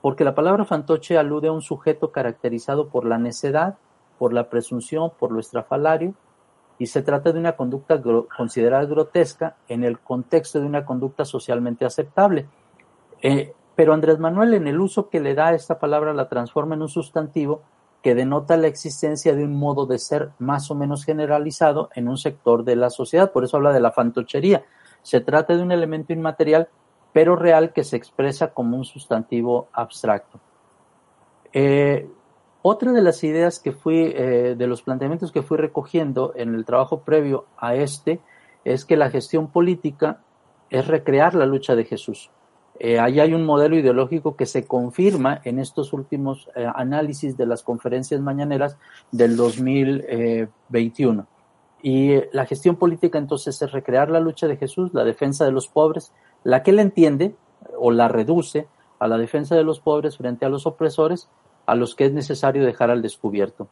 porque 0.00 0.24
la 0.24 0.34
palabra 0.34 0.64
fantoche 0.64 1.18
alude 1.18 1.48
a 1.48 1.52
un 1.52 1.62
sujeto 1.62 2.10
caracterizado 2.10 2.88
por 2.88 3.04
la 3.04 3.18
necedad, 3.18 3.76
por 4.20 4.34
la 4.34 4.50
presunción, 4.50 5.12
por 5.18 5.32
lo 5.32 5.40
estrafalario, 5.40 6.12
y 6.78 6.88
se 6.88 7.00
trata 7.00 7.32
de 7.32 7.38
una 7.38 7.56
conducta 7.56 7.98
considerada 8.36 8.84
grotesca 8.84 9.56
en 9.66 9.82
el 9.82 9.98
contexto 9.98 10.60
de 10.60 10.66
una 10.66 10.84
conducta 10.84 11.24
socialmente 11.24 11.86
aceptable. 11.86 12.46
Eh, 13.22 13.54
pero 13.74 13.94
Andrés 13.94 14.18
Manuel 14.18 14.52
en 14.52 14.66
el 14.66 14.78
uso 14.78 15.08
que 15.08 15.20
le 15.20 15.34
da 15.34 15.48
a 15.48 15.54
esta 15.54 15.78
palabra 15.78 16.12
la 16.12 16.28
transforma 16.28 16.74
en 16.74 16.82
un 16.82 16.90
sustantivo 16.90 17.62
que 18.02 18.14
denota 18.14 18.58
la 18.58 18.66
existencia 18.66 19.34
de 19.34 19.42
un 19.42 19.58
modo 19.58 19.86
de 19.86 19.98
ser 19.98 20.32
más 20.38 20.70
o 20.70 20.74
menos 20.74 21.06
generalizado 21.06 21.88
en 21.94 22.06
un 22.06 22.18
sector 22.18 22.62
de 22.62 22.76
la 22.76 22.90
sociedad. 22.90 23.32
Por 23.32 23.44
eso 23.44 23.56
habla 23.56 23.72
de 23.72 23.80
la 23.80 23.90
fantochería. 23.90 24.66
Se 25.00 25.22
trata 25.22 25.56
de 25.56 25.62
un 25.62 25.72
elemento 25.72 26.12
inmaterial, 26.12 26.68
pero 27.14 27.36
real 27.36 27.72
que 27.72 27.84
se 27.84 27.96
expresa 27.96 28.52
como 28.52 28.76
un 28.76 28.84
sustantivo 28.84 29.68
abstracto. 29.72 30.38
Eh, 31.54 32.06
otra 32.62 32.92
de 32.92 33.02
las 33.02 33.24
ideas 33.24 33.58
que 33.58 33.72
fui, 33.72 34.12
eh, 34.14 34.54
de 34.56 34.66
los 34.66 34.82
planteamientos 34.82 35.32
que 35.32 35.42
fui 35.42 35.56
recogiendo 35.56 36.32
en 36.36 36.54
el 36.54 36.64
trabajo 36.64 37.00
previo 37.00 37.46
a 37.56 37.74
este, 37.74 38.20
es 38.64 38.84
que 38.84 38.96
la 38.96 39.10
gestión 39.10 39.48
política 39.48 40.20
es 40.68 40.86
recrear 40.86 41.34
la 41.34 41.46
lucha 41.46 41.74
de 41.74 41.84
Jesús. 41.84 42.30
Eh, 42.78 42.98
ahí 42.98 43.20
hay 43.20 43.34
un 43.34 43.44
modelo 43.44 43.76
ideológico 43.76 44.36
que 44.36 44.46
se 44.46 44.66
confirma 44.66 45.40
en 45.44 45.58
estos 45.58 45.92
últimos 45.92 46.48
eh, 46.54 46.66
análisis 46.74 47.36
de 47.36 47.46
las 47.46 47.62
conferencias 47.62 48.20
mañaneras 48.20 48.78
del 49.10 49.36
2021. 49.36 51.26
Y 51.82 52.14
la 52.32 52.46
gestión 52.46 52.76
política 52.76 53.18
entonces 53.18 53.60
es 53.60 53.72
recrear 53.72 54.10
la 54.10 54.20
lucha 54.20 54.46
de 54.46 54.56
Jesús, 54.56 54.92
la 54.92 55.04
defensa 55.04 55.44
de 55.44 55.52
los 55.52 55.68
pobres, 55.68 56.12
la 56.44 56.62
que 56.62 56.70
él 56.70 56.78
entiende 56.78 57.34
o 57.78 57.90
la 57.90 58.08
reduce 58.08 58.66
a 58.98 59.08
la 59.08 59.18
defensa 59.18 59.56
de 59.56 59.64
los 59.64 59.80
pobres 59.80 60.16
frente 60.16 60.44
a 60.44 60.50
los 60.50 60.66
opresores 60.66 61.28
a 61.66 61.74
los 61.74 61.94
que 61.94 62.06
es 62.06 62.12
necesario 62.12 62.64
dejar 62.64 62.90
al 62.90 63.02
descubierto. 63.02 63.68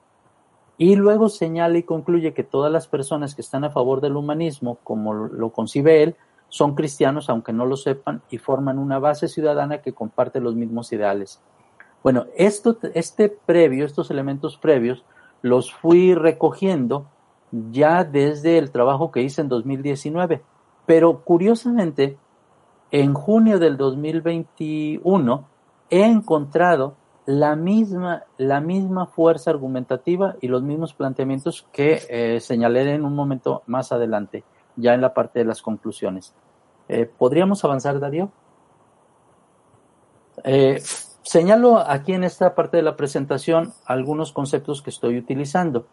Y 0.77 0.95
luego 0.95 1.29
señala 1.29 1.79
y 1.79 1.83
concluye 1.83 2.33
que 2.35 2.45
todas 2.45 2.71
las 2.71 2.87
personas 2.87 3.35
que 3.35 3.43
están 3.43 3.65
a 3.65 3.71
favor 3.71 4.01
del 4.01 4.17
humanismo, 4.17 4.79
como 4.85 5.13
lo 5.13 5.51
concibe 5.51 6.03
él, 6.03 6.17
son 6.49 6.75
cristianos 6.75 7.29
aunque 7.29 7.53
no 7.53 7.67
lo 7.67 7.77
sepan 7.77 8.23
y 8.31 8.39
forman 8.39 8.79
una 8.79 8.99
base 8.99 9.29
ciudadana 9.29 9.83
que 9.83 9.93
comparte 9.93 10.41
los 10.41 10.55
mismos 10.55 10.93
ideales. 10.93 11.41
Bueno, 12.03 12.27
esto, 12.37 12.79
este 12.95 13.29
previo, 13.29 13.85
estos 13.85 14.11
elementos 14.11 14.57
previos, 14.57 15.05
los 15.43 15.73
fui 15.73 16.15
recogiendo 16.15 17.07
ya 17.71 18.05
desde 18.05 18.59
el 18.59 18.71
trabajo 18.71 19.11
que 19.11 19.23
hice 19.23 19.41
en 19.41 19.49
2019. 19.49 20.43
Pero 20.87 21.21
curiosamente, 21.25 22.17
en 22.91 23.15
junio 23.15 23.59
del 23.59 23.77
2021 23.77 25.45
he 25.91 26.05
encontrado 26.05 26.95
la 27.29 27.57
misma, 27.57 28.25
la 28.39 28.63
misma 28.63 29.05
fuerza 29.05 29.51
argumentativa 29.51 30.37
y 30.41 30.49
los 30.49 30.63
mismos 30.63 30.95
planteamientos 30.95 31.67
que 31.73 32.01
eh, 32.09 32.41
señalé 32.41 32.95
en 32.95 33.05
un 33.05 33.15
momento 33.15 33.63
más 33.67 33.93
adelante, 33.93 34.45
ya 34.77 34.95
en 34.95 35.03
la 35.03 35.13
parte 35.13 35.41
de 35.41 35.45
las 35.45 35.61
conclusiones. 35.61 36.33
Eh, 36.89 37.05
¿Podríamos 37.05 37.63
avanzar, 37.67 38.01
Darío? 38.01 38.33
Eh, 40.43 40.81
señalo 41.21 41.77
aquí 41.77 42.15
en 42.15 42.25
esta 42.25 42.55
parte 42.55 42.79
de 42.79 42.83
la 42.83 42.97
presentación 42.97 43.75
algunos 43.85 44.33
conceptos 44.33 44.81
que 44.81 44.89
estoy 44.89 45.19
utilizando. 45.19 45.87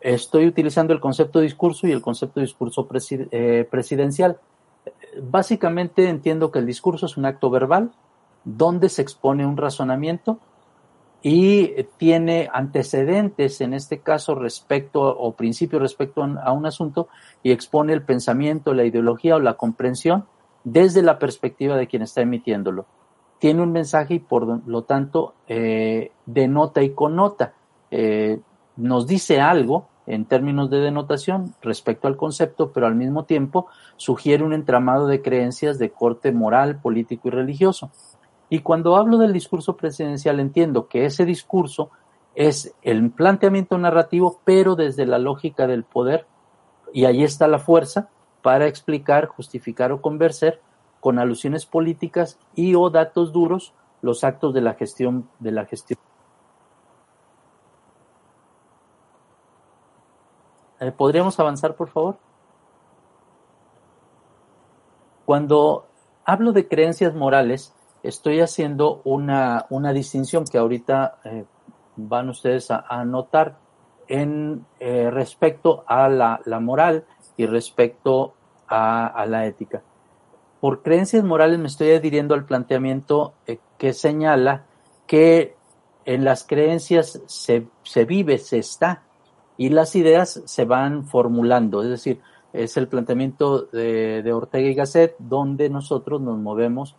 estoy 0.00 0.46
utilizando 0.46 0.94
el 0.94 1.00
concepto 1.00 1.40
de 1.40 1.44
discurso 1.44 1.86
y 1.86 1.92
el 1.92 2.00
concepto 2.00 2.40
de 2.40 2.46
discurso 2.46 2.88
presidencial. 2.88 4.38
Básicamente 5.22 6.08
entiendo 6.08 6.50
que 6.50 6.60
el 6.60 6.64
discurso 6.64 7.04
es 7.04 7.18
un 7.18 7.26
acto 7.26 7.50
verbal 7.50 7.92
donde 8.44 8.88
se 8.88 9.02
expone 9.02 9.46
un 9.46 9.56
razonamiento 9.56 10.38
y 11.22 11.74
tiene 11.98 12.48
antecedentes, 12.52 13.60
en 13.60 13.74
este 13.74 14.00
caso, 14.00 14.34
respecto 14.34 15.02
o 15.02 15.32
principio 15.32 15.78
respecto 15.78 16.22
a 16.24 16.52
un 16.52 16.66
asunto 16.66 17.08
y 17.44 17.52
expone 17.52 17.92
el 17.92 18.02
pensamiento, 18.02 18.74
la 18.74 18.84
ideología 18.84 19.36
o 19.36 19.40
la 19.40 19.54
comprensión 19.54 20.24
desde 20.64 21.02
la 21.02 21.18
perspectiva 21.18 21.76
de 21.76 21.86
quien 21.86 22.02
está 22.02 22.22
emitiéndolo. 22.22 22.86
Tiene 23.38 23.62
un 23.62 23.72
mensaje 23.72 24.14
y 24.14 24.18
por 24.18 24.66
lo 24.66 24.82
tanto 24.82 25.34
eh, 25.46 26.10
denota 26.26 26.82
y 26.82 26.90
connota. 26.90 27.54
Eh, 27.90 28.40
nos 28.76 29.06
dice 29.06 29.40
algo 29.40 29.88
en 30.06 30.24
términos 30.24 30.70
de 30.70 30.78
denotación 30.78 31.54
respecto 31.62 32.08
al 32.08 32.16
concepto, 32.16 32.72
pero 32.72 32.86
al 32.86 32.94
mismo 32.96 33.24
tiempo 33.24 33.66
sugiere 33.96 34.42
un 34.42 34.52
entramado 34.52 35.06
de 35.06 35.22
creencias 35.22 35.78
de 35.78 35.90
corte 35.90 36.32
moral, 36.32 36.80
político 36.80 37.28
y 37.28 37.30
religioso. 37.30 37.90
Y 38.52 38.58
cuando 38.58 38.96
hablo 38.96 39.16
del 39.16 39.32
discurso 39.32 39.78
presidencial 39.78 40.38
entiendo 40.38 40.86
que 40.86 41.06
ese 41.06 41.24
discurso 41.24 41.90
es 42.34 42.74
el 42.82 43.10
planteamiento 43.10 43.78
narrativo, 43.78 44.42
pero 44.44 44.76
desde 44.76 45.06
la 45.06 45.18
lógica 45.18 45.66
del 45.66 45.84
poder, 45.84 46.26
y 46.92 47.06
ahí 47.06 47.24
está 47.24 47.48
la 47.48 47.58
fuerza 47.58 48.10
para 48.42 48.66
explicar, 48.66 49.24
justificar 49.24 49.90
o 49.90 50.02
convencer 50.02 50.60
con 51.00 51.18
alusiones 51.18 51.64
políticas 51.64 52.38
y 52.54 52.74
o 52.74 52.90
datos 52.90 53.32
duros 53.32 53.72
los 54.02 54.22
actos 54.22 54.52
de 54.52 54.60
la 54.60 54.74
gestión 54.74 55.30
de 55.38 55.52
la 55.52 55.64
gestión. 55.64 55.98
Eh, 60.78 60.92
¿Podríamos 60.92 61.40
avanzar, 61.40 61.74
por 61.74 61.88
favor? 61.88 62.18
Cuando 65.24 65.86
hablo 66.26 66.52
de 66.52 66.68
creencias 66.68 67.14
morales, 67.14 67.74
estoy 68.02 68.40
haciendo 68.40 69.00
una, 69.04 69.66
una 69.70 69.92
distinción 69.92 70.44
que 70.44 70.58
ahorita 70.58 71.18
eh, 71.24 71.44
van 71.96 72.28
ustedes 72.28 72.70
a, 72.70 73.04
notar 73.04 73.58
en 74.08 74.64
eh, 74.80 75.10
respecto 75.10 75.84
a 75.86 76.08
la, 76.08 76.40
la, 76.44 76.60
moral 76.60 77.04
y 77.36 77.46
respecto 77.46 78.34
a, 78.68 79.06
a, 79.06 79.26
la 79.26 79.46
ética. 79.46 79.82
Por 80.60 80.82
creencias 80.82 81.24
morales 81.24 81.58
me 81.58 81.68
estoy 81.68 81.92
adhiriendo 81.92 82.34
al 82.34 82.44
planteamiento 82.44 83.34
eh, 83.46 83.58
que 83.78 83.92
señala 83.92 84.64
que 85.06 85.56
en 86.04 86.24
las 86.24 86.44
creencias 86.44 87.20
se, 87.26 87.68
se 87.84 88.04
vive, 88.04 88.38
se 88.38 88.58
está, 88.58 89.02
y 89.56 89.68
las 89.68 89.94
ideas 89.94 90.42
se 90.44 90.64
van 90.64 91.04
formulando, 91.04 91.82
es 91.82 91.90
decir, 91.90 92.20
es 92.52 92.76
el 92.76 92.88
planteamiento 92.88 93.62
de, 93.62 94.22
de 94.22 94.32
Ortega 94.32 94.68
y 94.68 94.74
Gasset, 94.74 95.14
donde 95.18 95.70
nosotros 95.70 96.20
nos 96.20 96.38
movemos 96.38 96.96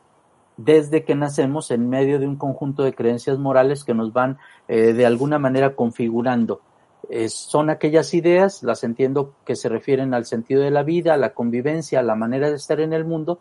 desde 0.58 1.04
que 1.04 1.16
nacemos 1.16 1.72
en 1.72 1.90
medio 1.90 2.20
de 2.20 2.28
un 2.28 2.36
conjunto 2.36 2.84
de 2.84 2.94
creencias 2.94 3.40
morales 3.40 3.84
que 3.84 3.94
nos 3.94 4.14
van 4.14 4.38
eh, 4.68 4.94
de 4.94 5.06
alguna 5.06 5.40
manera 5.40 5.76
configurando. 5.76 6.62
Eh, 7.10 7.30
son 7.30 7.70
aquellas 7.70 8.14
ideas, 8.14 8.64
las 8.64 8.84
entiendo 8.84 9.34
que 9.46 9.56
se 9.56 9.70
refieren 9.70 10.14
al 10.14 10.26
sentido 10.26 10.62
de 10.62 10.72
la 10.72 10.84
vida, 10.84 11.14
a 11.14 11.18
la 11.18 11.34
convivencia, 11.34 12.00
a 12.00 12.04
la 12.04 12.16
manera 12.16 12.50
de 12.50 12.56
estar 12.56 12.80
en 12.80 12.94
el 12.94 13.04
mundo, 13.04 13.40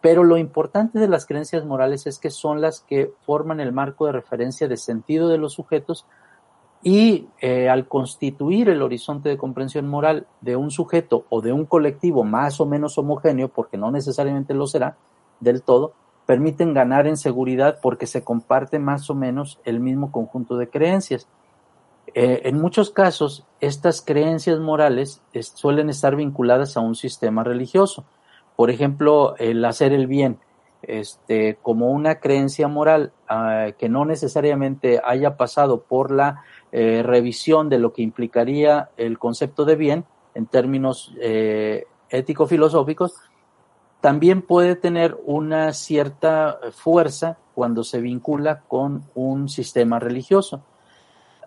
pero 0.00 0.24
lo 0.24 0.36
importante 0.36 0.98
de 0.98 1.08
las 1.08 1.24
creencias 1.24 1.64
morales 1.64 2.06
es 2.06 2.18
que 2.18 2.30
son 2.30 2.60
las 2.60 2.80
que 2.80 3.12
forman 3.24 3.60
el 3.60 3.72
marco 3.72 4.06
de 4.06 4.12
referencia 4.12 4.68
de 4.68 4.76
sentido 4.76 5.28
de 5.28 5.38
los 5.38 5.54
sujetos 5.54 6.06
y 6.82 7.28
eh, 7.40 7.70
al 7.70 7.88
constituir 7.88 8.68
el 8.68 8.82
horizonte 8.82 9.30
de 9.30 9.38
comprensión 9.38 9.88
moral 9.88 10.26
de 10.42 10.56
un 10.56 10.70
sujeto 10.70 11.24
o 11.30 11.40
de 11.40 11.52
un 11.54 11.64
colectivo 11.64 12.24
más 12.24 12.60
o 12.60 12.66
menos 12.66 12.98
homogéneo, 12.98 13.48
porque 13.48 13.78
no 13.78 13.90
necesariamente 13.90 14.52
lo 14.52 14.66
será 14.66 14.98
del 15.40 15.62
todo, 15.62 15.94
permiten 16.26 16.74
ganar 16.74 17.06
en 17.06 17.16
seguridad 17.16 17.78
porque 17.82 18.06
se 18.06 18.24
comparte 18.24 18.78
más 18.78 19.10
o 19.10 19.14
menos 19.14 19.60
el 19.64 19.80
mismo 19.80 20.10
conjunto 20.10 20.56
de 20.56 20.68
creencias. 20.68 21.28
Eh, 22.14 22.42
en 22.44 22.60
muchos 22.60 22.90
casos, 22.90 23.44
estas 23.60 24.00
creencias 24.00 24.58
morales 24.60 25.20
suelen 25.54 25.90
estar 25.90 26.16
vinculadas 26.16 26.76
a 26.76 26.80
un 26.80 26.94
sistema 26.94 27.44
religioso. 27.44 28.04
Por 28.56 28.70
ejemplo, 28.70 29.34
el 29.38 29.64
hacer 29.64 29.92
el 29.92 30.06
bien, 30.06 30.38
este, 30.82 31.56
como 31.62 31.90
una 31.90 32.16
creencia 32.16 32.68
moral 32.68 33.12
ah, 33.28 33.68
que 33.78 33.88
no 33.88 34.04
necesariamente 34.04 35.00
haya 35.04 35.36
pasado 35.36 35.82
por 35.82 36.10
la 36.10 36.42
eh, 36.72 37.02
revisión 37.02 37.68
de 37.68 37.78
lo 37.78 37.92
que 37.92 38.02
implicaría 38.02 38.90
el 38.96 39.18
concepto 39.18 39.64
de 39.64 39.76
bien 39.76 40.04
en 40.34 40.46
términos 40.46 41.12
eh, 41.20 41.86
ético-filosóficos, 42.10 43.14
también 44.04 44.42
puede 44.42 44.76
tener 44.76 45.16
una 45.24 45.72
cierta 45.72 46.60
fuerza 46.72 47.38
cuando 47.54 47.84
se 47.84 48.02
vincula 48.02 48.60
con 48.68 49.02
un 49.14 49.48
sistema 49.48 49.98
religioso, 49.98 50.62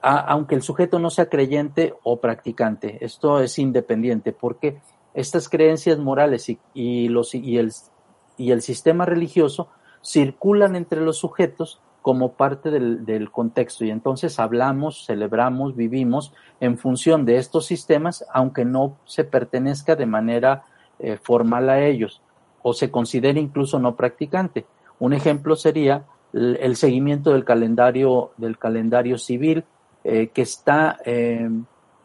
aunque 0.02 0.56
el 0.56 0.63
sujeto 0.63 0.98
no 0.98 1.12
sea 1.12 1.30
creyente 1.30 1.93
o 2.02 2.20
practicante. 2.20 2.98
Esto 3.06 3.41
es 3.41 3.60
independiente 3.60 4.34
porque 4.34 4.80
estas 5.13 5.50
creencias 5.50 6.00
morales 6.00 6.52
y 6.74 7.06
el 7.06 8.62
sistema 8.63 9.06
religioso 9.06 9.67
circulan 10.02 10.76
entre 10.76 11.02
los 11.02 11.20
sujetos 11.20 11.80
como 12.02 12.32
parte 12.32 12.72
del, 12.72 13.30
contexto 13.30 13.86
y 13.86 13.91
entonces 13.91 14.39
hablamos, 14.39 15.06
celebramos, 15.06 15.76
vivimos 15.76 16.34
en 16.60 16.80
función 16.80 17.24
de 17.24 17.38
estos 17.38 17.67
sistemas, 17.67 18.26
aunque 18.34 18.65
no 18.65 18.98
se 19.06 19.26
pertenezca 19.26 19.96
de 19.96 20.08
manera 20.08 20.63
eh, 20.98 21.20
formal 21.22 21.70
a 21.70 21.86
ellos 21.86 22.24
o 22.67 22.73
se 22.73 22.91
considere 22.91 23.39
incluso 23.39 23.80
no 23.80 23.95
practicante. 23.95 24.65
Un 24.99 25.13
ejemplo 25.13 25.56
sería 25.56 26.03
el 26.34 26.75
seguimiento 26.75 27.32
del 27.32 27.45
calendario, 27.45 28.32
del 28.36 28.58
calendario 28.58 29.17
civil, 29.17 29.63
eh, 30.03 30.27
que 30.34 30.41
está 30.41 30.97
eh, 31.06 31.49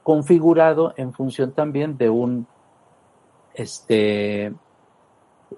configurado 0.04 0.94
en 0.96 1.12
función 1.12 1.50
también 1.50 1.98
de 1.98 2.10
un, 2.10 2.46
este, 3.54 4.52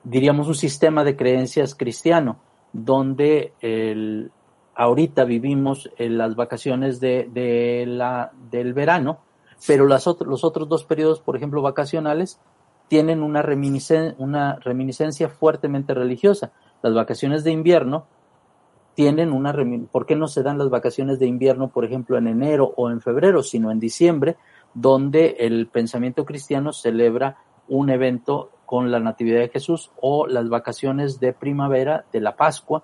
diríamos, 0.05 0.49
un 0.49 0.55
sistema 0.55 1.05
de 1.05 1.17
creencias 1.17 1.75
cristiano, 1.75 2.39
donde 2.73 3.53
el, 3.61 4.31
ahorita 4.75 5.25
vivimos 5.25 5.91
en 5.99 6.17
las 6.17 6.35
vacaciones 6.35 6.99
de, 6.99 7.85
la, 7.87 8.33
del 8.51 8.73
verano, 8.73 9.19
pero 9.67 9.87
las 9.87 10.07
los 10.07 10.45
otros 10.45 10.67
dos 10.67 10.85
periodos, 10.85 11.21
por 11.21 11.37
ejemplo, 11.37 11.61
vacacionales, 11.61 12.41
tienen 12.89 13.23
una, 13.23 13.45
una 14.19 14.57
reminiscencia 14.57 15.29
fuertemente 15.29 15.95
religiosa. 15.95 16.53
Las 16.83 16.95
vacaciones 16.95 17.45
de 17.45 17.51
invierno 17.51 18.07
tienen 18.95 19.33
una... 19.33 19.55
¿Por 19.91 20.07
qué 20.07 20.17
no 20.17 20.29
se 20.29 20.43
dan 20.43 20.59
las 20.59 20.71
vacaciones 20.71 21.19
de 21.19 21.27
invierno, 21.27 21.69
por 21.69 21.85
ejemplo, 21.85 22.17
en 22.17 22.29
enero 22.29 22.73
o 22.77 22.91
en 22.91 23.01
febrero, 23.01 23.43
sino 23.43 23.71
en 23.71 23.81
diciembre, 23.81 24.37
donde 24.75 25.37
el 25.41 25.67
pensamiento 25.67 26.25
cristiano 26.25 26.73
celebra 26.73 27.39
un 27.69 27.91
evento 27.91 28.51
con 28.67 28.91
la 28.91 29.01
Natividad 29.01 29.41
de 29.41 29.49
Jesús 29.49 29.91
o 30.01 30.27
las 30.27 30.49
vacaciones 30.49 31.21
de 31.21 31.33
primavera 31.33 32.05
de 32.13 32.21
la 32.21 32.37
Pascua, 32.37 32.83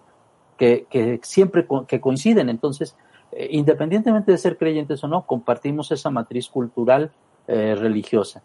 que, 0.56 0.86
que 0.90 1.20
siempre 1.22 1.66
que 1.86 2.00
coinciden. 2.00 2.48
Entonces, 2.48 2.96
eh, 3.32 3.48
independientemente 3.52 4.32
de 4.32 4.38
ser 4.38 4.56
creyentes 4.56 5.02
o 5.04 5.08
no, 5.08 5.26
compartimos 5.26 5.90
esa 5.92 6.10
matriz 6.10 6.48
cultural 6.48 7.12
eh, 7.46 7.74
religiosa. 7.74 8.42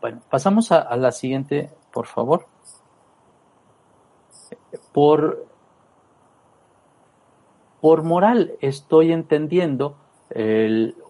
Bueno, 0.00 0.20
pasamos 0.30 0.72
a, 0.72 0.96
la 0.96 1.12
siguiente, 1.12 1.70
por 1.92 2.06
favor. 2.06 2.46
Por, 4.92 5.46
por 7.80 8.02
moral 8.02 8.52
estoy 8.60 9.12
entendiendo 9.12 9.96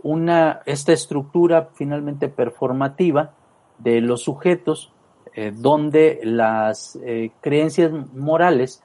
una, 0.02 0.62
esta 0.66 0.92
estructura 0.92 1.68
finalmente 1.74 2.28
performativa 2.28 3.34
de 3.78 4.00
los 4.00 4.22
sujetos 4.22 4.92
eh, 5.34 5.52
donde 5.54 6.20
las 6.24 6.96
eh, 7.04 7.30
creencias 7.40 7.92
morales 8.14 8.82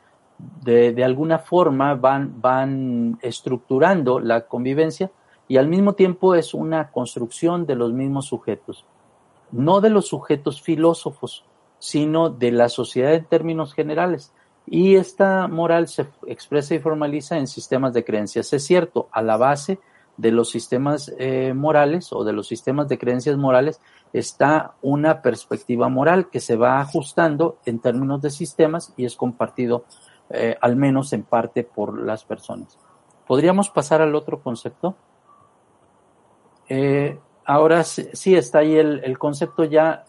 de, 0.62 0.94
de, 0.94 1.04
alguna 1.04 1.40
forma 1.40 1.96
van, 1.96 2.42
van 2.42 3.18
estructurando 3.22 4.20
la 4.20 4.42
convivencia 4.42 5.10
y 5.48 5.58
al 5.58 5.68
mismo 5.68 5.94
tiempo 5.94 6.36
es 6.36 6.54
una 6.54 6.92
construcción 6.92 7.66
de 7.66 7.76
los 7.76 7.94
mismos 7.94 8.26
sujetos 8.26 8.86
no 9.56 9.82
de 9.82 9.90
los 9.90 10.08
sujetos 10.08 10.62
filósofos, 10.62 11.46
sino 11.80 12.30
de 12.30 12.52
la 12.52 12.70
sociedad 12.70 13.14
en 13.14 13.26
términos 13.26 13.74
generales. 13.74 14.34
Y 14.68 14.96
esta 14.96 15.48
moral 15.48 15.88
se 15.88 16.08
expresa 16.28 16.76
y 16.76 16.80
formaliza 16.80 17.38
en 17.38 17.48
sistemas 17.48 17.94
de 17.94 18.04
creencias. 18.04 18.52
Es 18.54 18.66
cierto, 18.66 19.08
a 19.12 19.22
la 19.22 19.38
base 19.38 19.80
de 20.18 20.32
los 20.32 20.50
sistemas 20.50 21.14
eh, 21.20 21.54
morales 21.54 22.12
o 22.14 22.24
de 22.24 22.34
los 22.34 22.48
sistemas 22.48 22.88
de 22.88 22.98
creencias 22.98 23.38
morales 23.38 23.82
está 24.14 24.76
una 24.82 25.22
perspectiva 25.22 25.90
moral 25.90 26.30
que 26.30 26.40
se 26.40 26.56
va 26.56 26.80
ajustando 26.80 27.58
en 27.66 27.80
términos 27.80 28.22
de 28.22 28.30
sistemas 28.30 28.94
y 28.96 29.06
es 29.06 29.16
compartido 29.16 29.86
eh, 30.30 30.56
al 30.62 30.76
menos 30.76 31.14
en 31.14 31.24
parte 31.24 31.64
por 31.64 32.00
las 32.00 32.24
personas. 32.24 32.80
¿Podríamos 33.28 33.70
pasar 33.70 34.02
al 34.02 34.16
otro 34.16 34.42
concepto? 34.42 34.96
Eh, 36.70 37.20
ahora 37.46 37.84
sí, 37.84 38.36
está 38.36 38.60
ahí 38.60 38.76
el, 38.76 39.18
concepto 39.18 39.64
ya, 39.64 40.06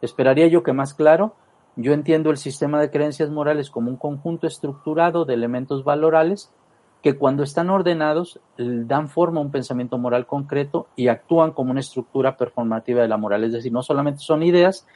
esperaría 0.00 0.48
yo 0.48 0.62
que 0.62 0.72
más 0.72 0.94
claro, 0.94 1.34
yo 1.76 1.92
entiendo 1.92 2.30
el 2.30 2.36
sistema 2.36 2.80
de 2.80 2.90
creencias 2.90 3.30
morales 3.30 3.70
como 3.70 3.90
un 3.90 3.96
conjunto 3.96 4.46
estructurado 4.46 5.24
de 5.24 5.34
elementos 5.34 5.84
valorales 5.84 6.52
que 7.02 7.16
cuando 7.16 7.42
están 7.42 7.68
ordenados 7.70 8.40
dan 8.56 9.08
forma 9.08 9.40
a 9.40 9.42
un 9.42 9.50
pensamiento 9.50 9.98
moral 9.98 10.26
concreto 10.26 10.86
y 10.94 11.08
actúan 11.08 11.50
como 11.50 11.72
una 11.72 11.80
estructura 11.80 12.36
performativa 12.36 13.02
de 13.02 13.08
la 13.08 13.16
moral. 13.16 13.42
Es 13.44 13.52
decir, 13.52 13.72
no 13.72 13.82
solamente 13.82 14.20
son 14.20 14.42
ideas 14.42 14.86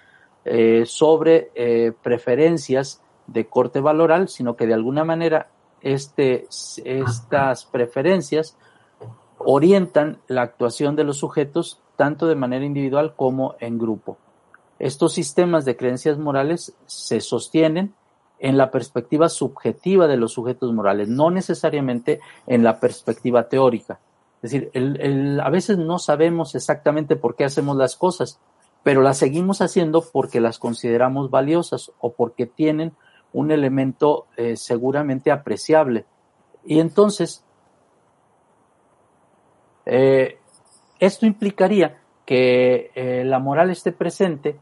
eh, 0.44 0.84
sobre 0.86 1.50
eh, 1.56 1.92
preferencias 2.02 3.02
de 3.26 3.46
corte 3.46 3.80
valoral, 3.80 4.28
sino 4.28 4.54
que 4.54 4.66
de 4.68 4.74
alguna 4.74 5.04
manera 5.04 5.48
este, 5.80 6.46
estas 6.84 7.64
preferencias 7.64 8.56
orientan 9.48 10.18
la 10.26 10.42
actuación 10.42 10.96
de 10.96 11.04
los 11.04 11.18
sujetos 11.18 11.80
tanto 11.94 12.26
de 12.26 12.34
manera 12.34 12.64
individual 12.64 13.14
como 13.14 13.54
en 13.60 13.78
grupo. 13.78 14.18
Estos 14.78 15.14
sistemas 15.14 15.64
de 15.64 15.76
creencias 15.76 16.18
morales 16.18 16.74
se 16.86 17.20
sostienen 17.20 17.94
en 18.38 18.58
la 18.58 18.70
perspectiva 18.70 19.28
subjetiva 19.28 20.08
de 20.08 20.16
los 20.16 20.32
sujetos 20.32 20.72
morales, 20.72 21.08
no 21.08 21.30
necesariamente 21.30 22.20
en 22.46 22.64
la 22.64 22.80
perspectiva 22.80 23.48
teórica. 23.48 24.00
Es 24.42 24.50
decir, 24.50 25.40
a 25.42 25.48
veces 25.48 25.78
no 25.78 25.98
sabemos 25.98 26.54
exactamente 26.54 27.16
por 27.16 27.36
qué 27.36 27.44
hacemos 27.44 27.76
las 27.76 27.96
cosas, 27.96 28.38
pero 28.82 29.00
las 29.00 29.16
seguimos 29.16 29.62
haciendo 29.62 30.02
porque 30.02 30.40
las 30.40 30.58
consideramos 30.58 31.30
valiosas 31.30 31.92
o 32.00 32.12
porque 32.12 32.46
tienen 32.46 32.92
un 33.32 33.52
elemento 33.52 34.26
eh, 34.36 34.56
seguramente 34.56 35.30
apreciable. 35.30 36.04
Y 36.64 36.80
entonces, 36.80 37.44
eh, 39.86 40.38
esto 40.98 41.26
implicaría 41.26 42.00
que 42.24 42.90
eh, 42.94 43.24
la 43.24 43.38
moral 43.38 43.70
esté 43.70 43.92
presente 43.92 44.58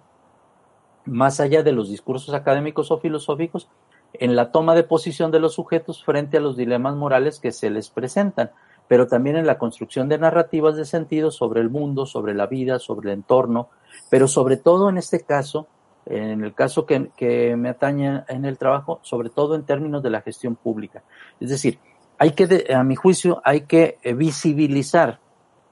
más 1.07 1.41
allá 1.41 1.63
de 1.63 1.73
los 1.73 1.91
discursos 1.91 2.35
académicos 2.35 2.91
o 2.91 2.99
filosóficos, 2.99 3.69
en 4.15 4.37
la 4.37 4.53
toma 4.53 4.75
de 4.75 4.85
posición 4.85 5.31
de 5.31 5.41
los 5.41 5.55
sujetos 5.55 6.05
frente 6.05 6.37
a 6.37 6.41
los 6.41 6.57
dilemas 6.57 6.95
morales 6.95 7.41
que 7.41 7.53
se 7.53 7.69
les 7.71 7.91
presentan, 7.91 8.51
pero 8.87 9.07
también 9.07 9.37
en 9.37 9.47
la 9.47 9.59
construcción 9.59 10.09
de 10.09 10.19
narrativas 10.19 10.77
de 10.77 10.85
sentido 10.85 11.31
sobre 11.31 11.61
el 11.61 11.71
mundo, 11.71 12.07
sobre 12.07 12.35
la 12.35 12.47
vida, 12.47 12.79
sobre 12.79 13.11
el 13.11 13.19
entorno, 13.19 13.69
pero 14.11 14.29
sobre 14.29 14.57
todo 14.57 14.89
en 14.89 14.99
este 14.99 15.21
caso, 15.21 15.67
en 16.07 16.45
el 16.45 16.55
caso 16.55 16.87
que, 16.87 17.57
me 17.57 17.69
atañe 17.69 18.23
en 18.29 18.45
el 18.45 18.59
trabajo, 18.59 19.01
sobre 19.03 19.31
todo 19.31 19.55
en 19.55 19.65
términos 19.65 20.03
de 20.03 20.11
la 20.11 20.21
gestión 20.21 20.55
pública. 20.55 21.03
Es 21.41 21.49
decir, 21.49 21.79
hay 22.19 22.33
que, 22.33 22.73
a 22.73 22.83
mi 22.85 22.97
juicio, 22.97 23.41
hay 23.45 23.63
que 23.63 23.99
eh, 24.03 24.15
visibilizar, 24.15 25.21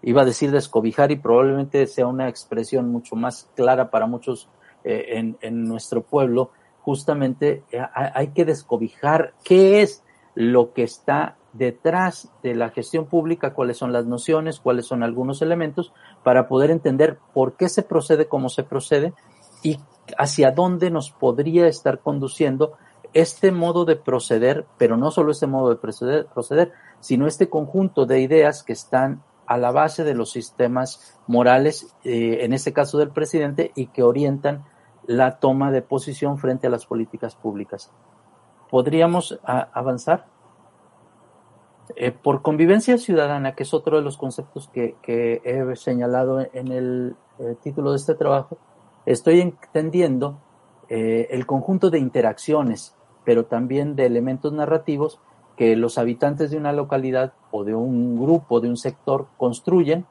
iba 0.03 0.23
a 0.23 0.25
decir 0.25 0.51
descobijar 0.51 1.13
y 1.13 1.17
probablemente 1.17 1.87
sea 1.87 2.07
una 2.07 2.29
expresión 2.29 2.91
mucho 2.91 3.17
más 3.17 3.49
clara 3.55 3.91
para 3.91 4.07
muchos 4.07 4.49
eh, 4.85 5.37
en, 5.41 5.65
nuestro 5.65 6.03
pueblo, 6.03 6.51
justamente 6.81 7.63
eh, 7.71 7.81
hay 7.95 8.29
que 8.29 8.45
descobijar 8.45 9.35
qué 9.45 9.83
es 9.83 10.03
lo 10.35 10.73
que 10.73 10.83
está 10.83 11.37
detrás 11.53 12.33
de 12.43 12.55
la 12.55 12.71
gestión 12.71 13.07
pública, 13.07 13.53
cuáles 13.53 13.77
son 13.77 13.93
las 13.93 14.07
nociones, 14.07 14.59
cuáles 14.59 14.87
son 14.87 15.03
algunos 15.03 15.43
elementos, 15.43 15.93
para 16.25 16.49
poder 16.49 16.71
entender 16.71 17.19
por 17.35 17.57
qué 17.57 17.69
se 17.69 17.83
procede 17.83 18.27
como 18.27 18.49
se 18.49 18.65
procede 18.65 19.13
y 19.63 19.79
hacia 20.19 20.51
dónde 20.51 20.91
nos 20.91 21.11
podría 21.11 21.67
estar 21.67 22.01
conduciendo 22.01 22.73
este 23.15 23.53
modo 23.53 23.85
de 23.85 23.97
proceder, 23.97 24.67
pero 24.79 24.97
no 24.97 25.11
solo 25.11 25.33
este 25.33 25.47
modo 25.47 25.71
de 25.71 25.77
proceder, 25.77 26.73
sino 27.01 27.27
este 27.27 27.49
conjunto 27.49 28.07
de 28.07 28.21
ideas 28.21 28.63
que 28.63 28.73
están 28.73 29.23
a 29.47 29.59
la 29.59 29.71
base 29.71 30.05
de 30.05 30.15
los 30.15 30.31
sistemas 30.31 31.19
morales, 31.27 31.95
eh, 32.05 32.39
en 32.41 32.53
este 32.53 32.73
caso 32.73 32.99
del 32.99 33.11
presidente, 33.11 33.73
y 33.75 33.89
que 33.89 34.03
orientan 34.03 34.65
la 35.07 35.41
toma 35.41 35.71
de 35.71 35.83
posición 35.83 36.39
frente 36.39 36.69
a 36.69 36.71
las 36.71 36.87
políticas 36.87 37.35
públicas. 37.35 37.93
¿Podríamos 38.71 39.39
avanzar? 39.45 40.27
Eh, 41.97 42.13
por 42.13 42.41
convivencia 42.41 42.97
ciudadana, 42.97 43.55
que 43.55 43.65
es 43.65 43.75
otro 43.75 43.99
de 43.99 44.03
los 44.03 44.17
conceptos 44.17 44.69
que, 44.69 44.97
he 45.05 45.77
señalado 45.77 46.41
en 46.41 46.69
el 46.69 47.17
eh, 47.39 47.57
título 47.63 47.91
de 47.91 47.97
este 47.97 48.15
trabajo, 48.15 48.57
estoy 49.05 49.41
entendiendo 49.41 50.39
el 50.89 51.47
conjunto 51.47 51.89
de 51.89 51.99
interacciones, 51.99 52.95
pero 53.25 53.47
también 53.47 53.97
de 53.97 54.07
elementos 54.07 54.53
narrativos 54.53 55.21
que 55.57 55.77
los 55.77 55.99
habitantes 55.99 56.51
de 56.51 56.57
una 56.57 56.73
localidad 56.73 57.35
o 57.51 57.65
de 57.65 57.75
un 57.75 58.21
grupo, 58.21 58.61
de 58.61 58.69
un 58.69 58.77
sector, 58.77 59.27
construyen, 59.37 60.07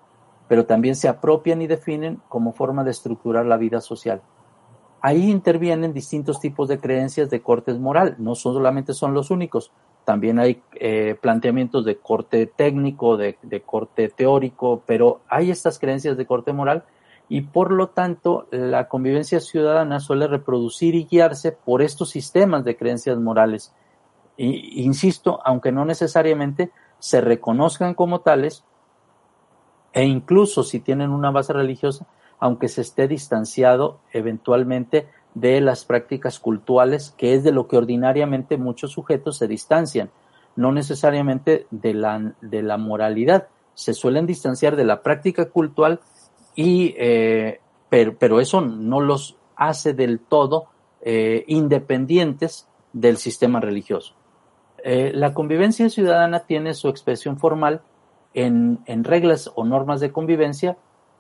pero 0.48 0.66
también 0.66 0.96
se 0.96 1.08
apropian 1.08 1.62
y 1.62 1.68
definen 1.68 2.22
como 2.30 2.54
forma 2.54 2.84
de 2.84 2.92
estructurar 2.92 3.46
la 3.46 3.58
vida 3.58 3.82
social. 3.82 4.22
Ahí 5.02 5.32
intervienen 5.32 5.94
distintos 5.94 6.40
tipos 6.40 6.68
de 6.68 6.80
creencias 6.80 7.30
de 7.30 7.42
corte 7.42 7.74
moral, 7.74 8.16
no 8.20 8.36
solamente 8.36 8.94
son 8.94 9.14
los 9.14 9.32
únicos, 9.32 9.72
también 10.06 10.40
hay 10.40 10.62
eh, 10.74 11.16
planteamientos 11.22 11.86
de 11.86 11.98
corte 11.98 12.48
técnico, 12.48 13.18
de, 13.18 13.38
corte 13.66 14.10
teórico, 14.10 14.82
pero 14.86 15.22
hay 15.30 15.52
estas 15.52 15.80
creencias 15.80 16.18
de 16.18 16.26
corte 16.26 16.54
moral 16.54 16.84
y 17.32 17.40
por 17.44 17.72
lo 17.72 17.88
tanto 17.88 18.50
la 18.52 18.90
convivencia 18.90 19.40
ciudadana 19.40 20.02
suele 20.02 20.28
reproducir 20.28 20.96
y 20.96 21.06
guiarse 21.06 21.54
por 21.54 21.82
estos 21.82 22.10
sistemas 22.10 22.66
de 22.66 22.76
creencias 22.76 23.18
morales. 23.18 23.74
Y, 24.36 24.84
insisto, 24.84 25.40
aunque 25.46 25.72
no 25.72 25.86
necesariamente 25.86 26.72
se 27.00 27.22
reconozcan 27.22 27.94
como 27.94 28.20
tales, 28.20 28.66
e 29.94 30.04
incluso 30.04 30.64
si 30.64 30.82
tienen 30.82 31.12
una 31.12 31.32
base 31.32 31.54
religiosa, 31.54 32.06
aunque 32.38 32.68
se 32.68 32.82
esté 32.82 33.08
distanciado 33.08 34.02
eventualmente 34.12 35.08
de 35.34 35.62
las 35.62 35.86
prácticas 35.86 36.38
cultuales, 36.38 37.16
que 37.18 37.34
es 37.34 37.46
de 37.46 37.54
lo 37.54 37.70
que 37.70 37.78
ordinariamente 37.78 38.58
muchos 38.58 38.92
sujetos 38.92 39.38
se 39.38 39.48
distancian, 39.48 40.10
no 40.58 40.74
necesariamente 40.74 41.66
de 41.72 41.94
la, 41.94 42.34
de 42.42 42.62
la 42.62 42.76
moralidad, 42.76 43.48
se 43.74 43.94
suelen 43.94 44.26
distanciar 44.26 44.76
de 44.76 44.84
la 44.84 45.02
práctica 45.02 45.46
cultural 45.50 46.02
y 46.56 46.94
eh, 46.98 47.60
pero, 47.90 48.40
eso 48.40 48.62
no 48.62 49.02
los 49.02 49.38
hace 49.56 49.94
del 49.94 50.20
todo 50.20 50.68
eh, 51.02 51.44
independientes 51.48 52.68
del 52.94 53.18
sistema 53.18 53.60
religioso. 53.60 54.16
Eh, 54.84 55.12
la 55.14 55.34
convivencia 55.34 55.90
ciudadana 55.90 56.42
tiene 56.42 56.74
su 56.74 56.90
expresión 56.90 57.38
formal 57.38 57.82
en, 58.34 58.80
en 58.86 59.04
reglas 59.04 59.52
o 59.56 59.66
normas 59.66 60.00
de 60.00 60.12
convivencia 60.12 60.78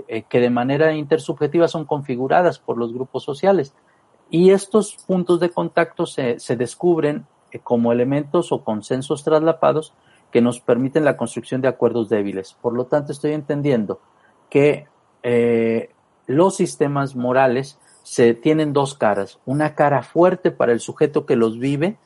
eh, 0.07 0.23
que 0.23 0.39
de 0.39 0.49
manera 0.49 0.93
intersubjetiva 0.93 1.67
son 1.67 1.85
configuradas 1.85 2.59
por 2.59 2.77
los 2.77 2.93
grupos 2.93 3.23
sociales. 3.23 3.73
Y 4.29 4.51
estos 4.51 4.95
puntos 5.05 5.39
de 5.39 5.49
contacto 5.49 6.05
se, 6.05 6.37
descubren 6.55 7.25
eh, 7.51 7.59
como 7.59 7.91
elementos 7.91 8.51
o 8.51 8.63
consensos 8.63 9.23
traslapados 9.23 9.93
que 10.31 10.41
nos 10.41 10.61
permiten 10.61 11.03
la 11.03 11.17
construcción 11.17 11.61
de 11.61 11.67
acuerdos 11.67 12.09
débiles. 12.09 12.57
Por 12.61 12.73
lo 12.73 12.85
tanto, 12.85 13.11
estoy 13.11 13.33
entendiendo 13.33 13.99
que 14.49 14.87
eh, 15.23 15.89
los 16.27 16.55
sistemas 16.55 17.15
morales 17.15 17.79
se 18.03 18.33
tienen 18.33 18.73
dos 18.73 18.95
caras. 18.95 19.39
Una 19.45 19.75
cara 19.75 20.03
fuerte 20.03 20.51
para 20.51 20.71
el 20.71 20.79
sujeto 20.79 21.25
que 21.25 21.35
los 21.35 21.59
vive, 21.59 21.97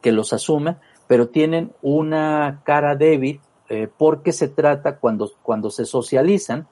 que 0.00 0.12
los 0.12 0.32
asume, 0.32 0.76
pero 1.06 1.28
tienen 1.28 1.72
una 1.82 2.62
cara 2.64 2.96
débil 2.96 3.40
porque 3.96 4.32
se 4.32 4.48
trata 4.48 4.98
cuando, 4.98 5.30
cuando 5.42 5.70
se 5.70 5.86
socializan 5.86 6.68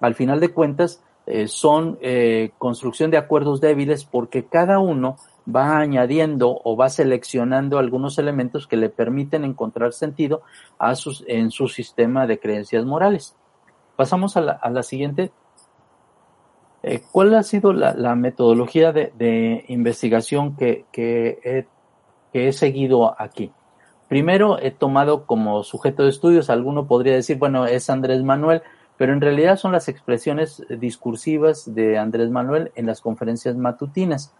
al 0.00 0.14
final 0.14 0.40
de 0.40 0.52
cuentas, 0.52 1.02
eh, 1.26 1.48
son 1.48 1.98
eh, 2.02 2.50
construcción 2.58 3.10
de 3.10 3.16
acuerdos 3.16 3.60
débiles 3.60 4.04
porque 4.04 4.44
cada 4.44 4.78
uno 4.78 5.16
va 5.48 5.78
añadiendo 5.78 6.60
o 6.64 6.76
va 6.76 6.90
seleccionando 6.90 7.78
algunos 7.78 8.18
elementos 8.18 8.66
que 8.66 8.76
le 8.76 8.90
permiten 8.90 9.44
encontrar 9.44 9.94
sentido 9.94 10.42
a 10.78 10.94
sus, 10.94 11.24
en 11.26 11.50
su 11.50 11.68
sistema 11.68 12.26
de 12.26 12.38
creencias 12.38 12.84
morales. 12.84 13.34
Pasamos 13.96 14.36
a 14.36 14.40
la, 14.40 14.82
siguiente. 14.82 15.30
Eh, 16.82 17.02
¿Cuál 17.12 17.34
ha 17.34 17.42
sido 17.42 17.72
la, 17.72 18.14
metodología 18.14 18.92
de, 18.92 19.64
investigación 19.68 20.56
que, 20.56 20.86
he 22.32 22.52
seguido 22.52 23.20
aquí? 23.20 23.52
Primero 24.08 24.58
he 24.58 24.70
tomado 24.70 25.26
como 25.26 25.62
sujeto 25.62 26.02
de 26.02 26.10
estudios, 26.10 26.50
alguno 26.50 26.86
podría 26.86 27.14
decir, 27.14 27.38
bueno, 27.38 27.66
es 27.66 27.88
Andrés 27.88 28.22
Manuel, 28.22 28.62
pero 28.96 29.12
en 29.12 29.20
realidad 29.20 29.56
son 29.56 29.72
las 29.72 29.88
expresiones 29.88 30.62
discursivas 30.68 31.74
de 31.74 31.98
Andrés 31.98 32.30
Manuel 32.30 32.70
en 32.74 32.86
las 32.86 33.00
conferencias 33.00 33.56
matutinas. 33.56 34.34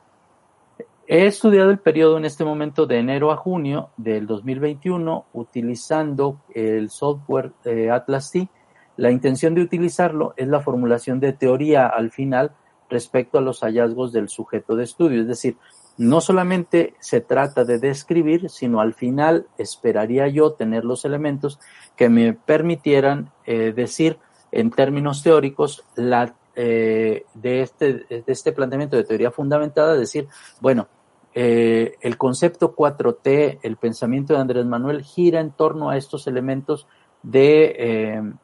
He 1.07 1.27
estudiado 1.27 1.71
el 1.71 1.79
periodo 1.79 2.17
en 2.17 2.25
este 2.25 2.45
momento 2.45 2.87
de 2.87 2.99
enero 2.99 3.31
a 3.31 3.37
junio 3.37 3.91
del 3.97 4.27
2021 4.27 5.27
utilizando 5.35 6.41
el 6.55 6.89
software 6.89 7.53
eh, 7.65 7.91
Atlas 7.91 8.31
T. 8.31 8.49
La 8.97 9.11
intención 9.11 9.55
de 9.55 9.63
utilizarlo 9.63 10.35
es 10.37 10.49
la 10.49 10.61
formulación 10.61 11.21
de 11.21 11.33
teoría 11.33 11.87
al 11.87 12.11
final 12.11 12.53
respecto 12.89 13.39
a 13.39 13.41
los 13.41 13.61
hallazgos 13.61 14.13
del 14.13 14.29
sujeto 14.29 14.77
de 14.77 14.85
estudio. 14.85 15.21
Es 15.21 15.29
decir, 15.29 15.57
no 15.97 16.21
solamente 16.21 16.95
se 17.01 17.21
trata 17.21 17.65
de 17.65 17.79
describir, 17.79 18.51
sino 18.51 18.81
al 18.81 18.95
final 18.95 19.47
esperaría 19.59 20.29
yo 20.29 20.53
tener 20.53 20.85
los 20.85 21.05
elementos 21.05 21.59
que 21.97 22.09
me 22.09 22.35
permitieran 22.35 23.31
eh, 23.47 23.73
decir 23.75 24.19
en 24.53 24.71
términos 24.71 25.23
teóricos 25.23 25.85
la, 25.97 26.35
eh, 26.55 27.25
de, 27.35 27.63
este, 27.63 27.93
de 27.95 28.25
este 28.27 28.53
planteamiento 28.53 28.97
de 28.97 29.05
teoría 29.05 29.31
fundamentada, 29.31 29.97
decir, 29.97 30.29
bueno, 30.61 30.89
eh, 31.35 31.97
el 32.01 32.17
concepto 32.17 32.77
4T, 32.77 33.59
el 33.63 33.77
pensamiento 33.77 34.35
de 34.35 34.41
Andrés 34.41 34.67
Manuel 34.67 35.03
gira 35.03 35.41
en 35.41 35.51
torno 35.51 35.91
a 35.91 35.97
estos 35.97 36.29
elementos 36.29 36.87
de 37.25 38.35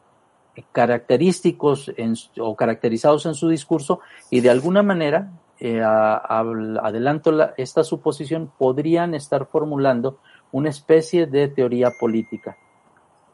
característicos 0.73 1.93
o 2.39 2.57
caracterizados 2.57 3.27
en 3.27 3.35
su 3.35 3.49
discurso 3.49 4.01
y 4.31 4.41
de 4.41 4.51
alguna 4.51 4.83
manera, 4.83 5.33
eh, 5.59 5.83
adelanto 5.83 7.33
esta 7.57 7.85
suposición, 7.85 8.51
podrían 8.59 9.15
estar 9.15 9.47
formulando 9.47 10.19
una 10.53 10.69
especie 10.69 11.27
de 11.27 11.49
teoría 11.49 11.91
política. 11.99 12.57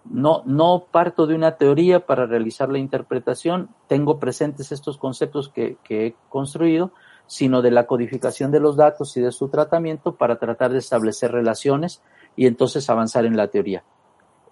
No, 0.05 0.43
no 0.47 0.87
parto 0.91 1.27
de 1.27 1.35
una 1.35 1.57
teoría 1.57 2.07
para 2.07 2.27
realizar 2.27 2.69
la 2.69 2.79
interpretación, 2.79 3.71
tengo 3.89 4.21
presentes 4.21 4.71
estos 4.71 4.99
conceptos 4.99 5.49
que, 5.49 5.79
que 5.83 6.07
he 6.07 6.17
construido, 6.29 6.93
sino 7.27 7.61
de 7.61 7.73
la 7.73 7.87
codificación 7.87 8.51
de 8.53 8.61
los 8.61 8.77
datos 8.77 9.17
y 9.17 9.21
de 9.21 9.33
su 9.33 9.49
tratamiento 9.49 10.15
para 10.15 10.39
tratar 10.39 10.73
de 10.73 10.79
establecer 10.79 11.33
relaciones 11.33 12.03
y 12.37 12.47
entonces 12.47 12.89
avanzar 12.89 13.25
en 13.25 13.37
la 13.37 13.49
teoría. 13.49 13.83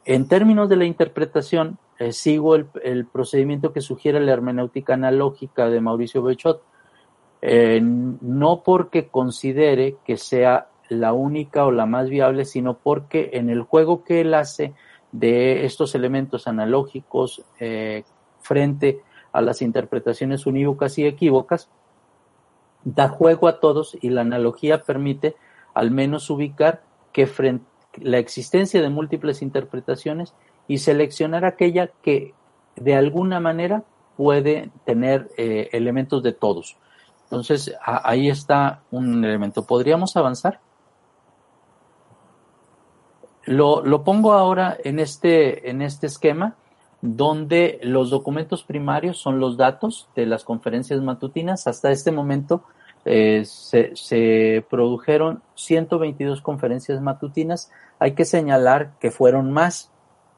En 0.05 0.29
términos 0.29 0.69
de 0.69 0.77
la 0.77 0.85
interpretación, 0.85 1.79
eh, 1.99 2.13
sigo 2.13 2.57
el, 2.57 3.07
procedimiento 3.07 3.73
que 3.73 3.81
sugiere 3.81 4.21
la 4.21 4.33
hermenéutica 4.33 4.95
analógica 4.95 5.69
de 5.69 5.81
Mauricio 5.81 6.23
Bechot, 6.23 6.63
eh, 7.41 7.81
no 7.83 8.63
porque 8.65 9.09
considere 9.09 9.97
que 10.05 10.17
sea 10.17 10.69
la 10.89 11.13
única 11.13 11.65
o 11.65 11.71
la 11.71 11.87
más 11.87 12.09
viable, 12.09 12.45
sino 12.45 12.79
porque 12.79 13.31
en 13.35 13.49
el 13.49 13.63
juego 13.63 14.03
que 14.03 14.23
él 14.23 14.35
hace 14.35 14.75
de 15.13 15.65
estos 15.65 15.95
elementos 15.95 16.49
analógicos 16.49 17.43
eh, 17.61 18.03
frente 18.41 19.01
a 19.33 19.41
las 19.41 19.63
interpretaciones 19.63 20.47
unívocas 20.47 20.99
y 20.99 21.07
equívocas, 21.07 21.69
da 22.85 23.09
juego 23.09 23.49
a 23.49 23.61
todos 23.61 23.97
y 24.01 24.11
la 24.11 24.23
analogía 24.23 24.83
permite 24.83 25.37
al 25.75 25.91
menos 25.91 26.29
ubicar 26.31 26.83
que 27.13 27.27
frente, 27.27 27.65
la 28.01 28.19
existencia 28.19 28.83
de 28.83 28.89
múltiples 28.91 29.43
interpretaciones 29.43 30.35
y 30.69 30.79
seleccionar 30.79 31.45
aquella 31.45 31.91
que 32.03 32.35
de 32.77 32.95
alguna 32.95 33.41
manera 33.41 33.85
puede 34.17 34.71
tener 34.85 35.31
eh, 35.37 35.69
elementos 35.73 36.23
de 36.23 36.33
todos. 36.33 36.77
Entonces, 37.25 37.75
ahí 37.83 38.29
está 38.29 38.83
un 38.91 39.25
elemento. 39.25 39.67
¿Podríamos 39.67 40.17
avanzar? 40.17 40.61
Lo, 43.45 43.85
lo, 43.85 44.05
pongo 44.05 44.33
ahora 44.33 44.77
en 44.85 44.99
este, 44.99 45.69
en 45.69 45.83
este 45.83 46.07
esquema 46.07 46.57
donde 47.03 47.79
los 47.83 48.09
documentos 48.09 48.65
primarios 48.65 49.19
son 49.19 49.39
los 49.39 49.59
datos 49.59 50.09
de 50.17 50.25
las 50.25 50.43
conferencias 50.43 51.03
matutinas. 51.03 51.67
Hasta 51.67 51.91
este 51.91 52.11
momento 52.11 52.65
eh, 53.05 53.45
se, 53.45 53.95
se, 53.95 54.65
produjeron 54.71 55.43
122 55.55 56.41
conferencias 56.41 57.03
matutinas. 57.03 57.71
Hay 57.99 58.13
que 58.13 58.25
señalar 58.25 58.93
que 59.01 59.11
fueron 59.11 59.53
más, 59.53 59.91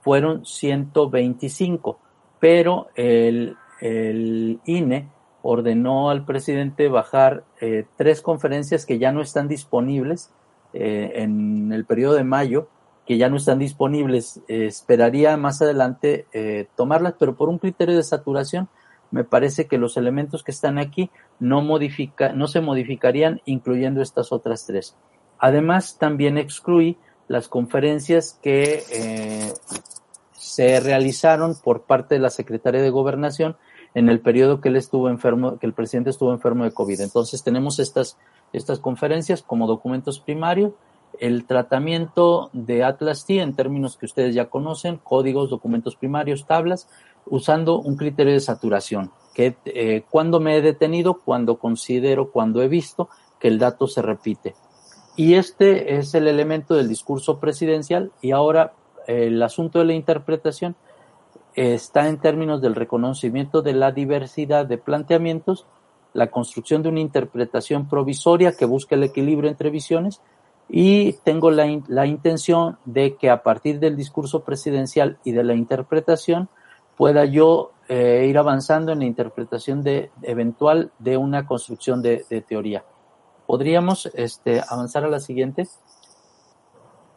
fueron 0.07 0.47
125, 0.47 1.99
pero 2.39 2.91
el, 2.95 3.57
el 3.81 4.61
INE 4.65 5.09
ordenó 5.43 6.11
al 6.11 6.25
presidente 6.25 6.87
bajar 6.87 7.43
eh, 7.61 7.87
tres 7.97 8.23
conferencias 8.23 8.87
que 8.87 9.01
ya 9.01 9.11
no 9.11 9.21
están 9.21 9.49
disponibles 9.49 10.31
eh, 10.75 11.11
en 11.17 11.73
el 11.73 11.85
periodo 11.87 12.15
de 12.15 12.23
mayo, 12.23 12.69
que 13.05 13.19
ya 13.19 13.29
no 13.29 13.37
están 13.37 13.59
disponibles. 13.59 14.41
Eh, 14.47 14.67
esperaría 14.67 15.37
más 15.37 15.61
adelante 15.61 16.27
tomarlas, 16.77 17.15
pero 17.19 17.35
por 17.35 17.49
un 17.49 17.59
criterio 17.59 17.97
de 17.97 18.05
saturación, 18.05 18.69
me 19.11 19.25
parece 19.25 19.67
que 19.67 19.77
los 19.77 19.97
elementos 19.97 20.45
que 20.45 20.53
están 20.53 20.79
aquí 20.79 21.11
no, 21.41 21.63
modifica, 21.63 22.33
no 22.33 22.47
se 22.47 22.61
modificarían 22.61 23.41
incluyendo 23.45 24.03
estas 24.03 24.31
otras 24.31 24.67
tres. 24.67 24.97
Además, 25.41 25.99
también 25.99 26.39
excluí 26.39 26.97
las 27.29 27.49
conferencias 27.49 28.39
que 28.43 28.83
eh, 28.93 29.53
se 30.33 30.81
realizaron 30.81 31.55
por 31.63 31.83
parte 31.83 32.15
de 32.15 32.21
la 32.21 32.31
Secretaría 32.31 32.83
de 32.83 32.91
Gobernación 32.91 33.57
en 33.95 34.09
el 34.09 34.21
periodo 34.21 34.61
que 34.61 34.69
él 34.69 34.77
estuvo 34.77 35.09
enfermo, 35.09 35.59
que 35.59 35.67
el 35.67 35.73
presidente 35.73 36.11
estuvo 36.11 36.33
enfermo 36.33 36.65
de 36.65 36.73
COVID. 36.73 37.01
Entonces 37.01 37.43
tenemos 37.43 37.79
estas, 37.79 38.19
estas 38.53 38.79
conferencias 38.79 39.43
como 39.43 39.67
documentos 39.67 40.21
primarios, 40.21 40.73
el 41.19 41.47
tratamiento 41.47 42.51
de 42.53 42.85
Atlas 42.85 43.25
T 43.25 43.41
en 43.41 43.55
términos 43.55 43.97
que 43.97 44.07
ustedes 44.07 44.35
ya 44.35 44.51
conocen, 44.51 44.99
códigos, 45.03 45.49
documentos 45.49 45.97
primarios, 45.97 46.47
tablas, 46.47 46.89
usando 47.25 47.81
un 47.81 47.97
criterio 47.97 48.35
de 48.35 48.41
saturación, 48.41 49.13
que 49.35 49.57
eh, 49.65 50.05
cuando 50.11 50.41
me 50.41 50.57
he 50.57 50.63
detenido, 50.63 51.15
cuando 51.25 51.59
considero, 51.59 52.31
cuando 52.31 52.63
he 52.63 52.69
visto 52.69 53.09
que 53.41 53.49
el 53.49 53.59
dato 53.59 53.87
se 53.87 54.03
repite. 54.03 54.55
Y 55.17 55.35
este 55.35 55.97
es 55.97 56.15
el 56.15 56.29
elemento 56.29 56.75
del 56.75 56.89
discurso 56.89 57.41
presidencial 57.41 58.13
y 58.21 58.33
ahora 58.33 58.73
el 59.07 59.43
asunto 59.43 59.79
de 59.79 59.87
la 59.87 59.95
interpretación 59.95 60.77
está 61.55 62.09
en 62.09 62.19
términos 62.19 62.61
del 62.61 62.75
reconocimiento 62.75 63.63
de 63.63 63.73
la 63.73 63.93
diversidad 63.93 64.67
de 64.67 64.77
planteamientos, 64.77 65.65
la 66.13 66.31
construcción 66.31 66.83
de 66.83 66.91
una 66.91 67.01
interpretación 67.01 67.89
provisoria 67.89 68.53
que 68.53 68.67
busque 68.67 68.95
el 68.95 69.05
equilibrio 69.05 69.49
entre 69.49 69.71
visiones 69.71 70.21
y 70.69 71.15
tengo 71.25 71.51
la, 71.51 71.67
la 71.89 72.07
intención 72.07 72.77
de 72.85 73.17
que 73.17 73.31
a 73.31 73.43
partir 73.43 73.79
del 73.79 73.97
discurso 73.97 74.41
presidencial 74.41 75.19
y 75.25 75.33
de 75.33 75.45
la 75.45 75.55
interpretación 75.55 76.49
pueda 76.97 77.25
yo 77.25 77.73
eh, 77.89 78.27
ir 78.29 78.37
avanzando 78.37 78.93
en 78.93 79.01
la 79.01 79.05
interpretación 79.05 79.83
de, 79.83 80.11
eventual 80.23 80.91
de 80.99 81.17
una 81.17 81.47
construcción 81.47 82.03
de, 82.03 82.25
teoría. 82.49 82.85
¿Podríamos 83.47 84.07
este, 84.15 84.63
avanzar 84.69 85.05
a 85.05 85.09
la 85.09 85.21
siguiente? 85.21 85.69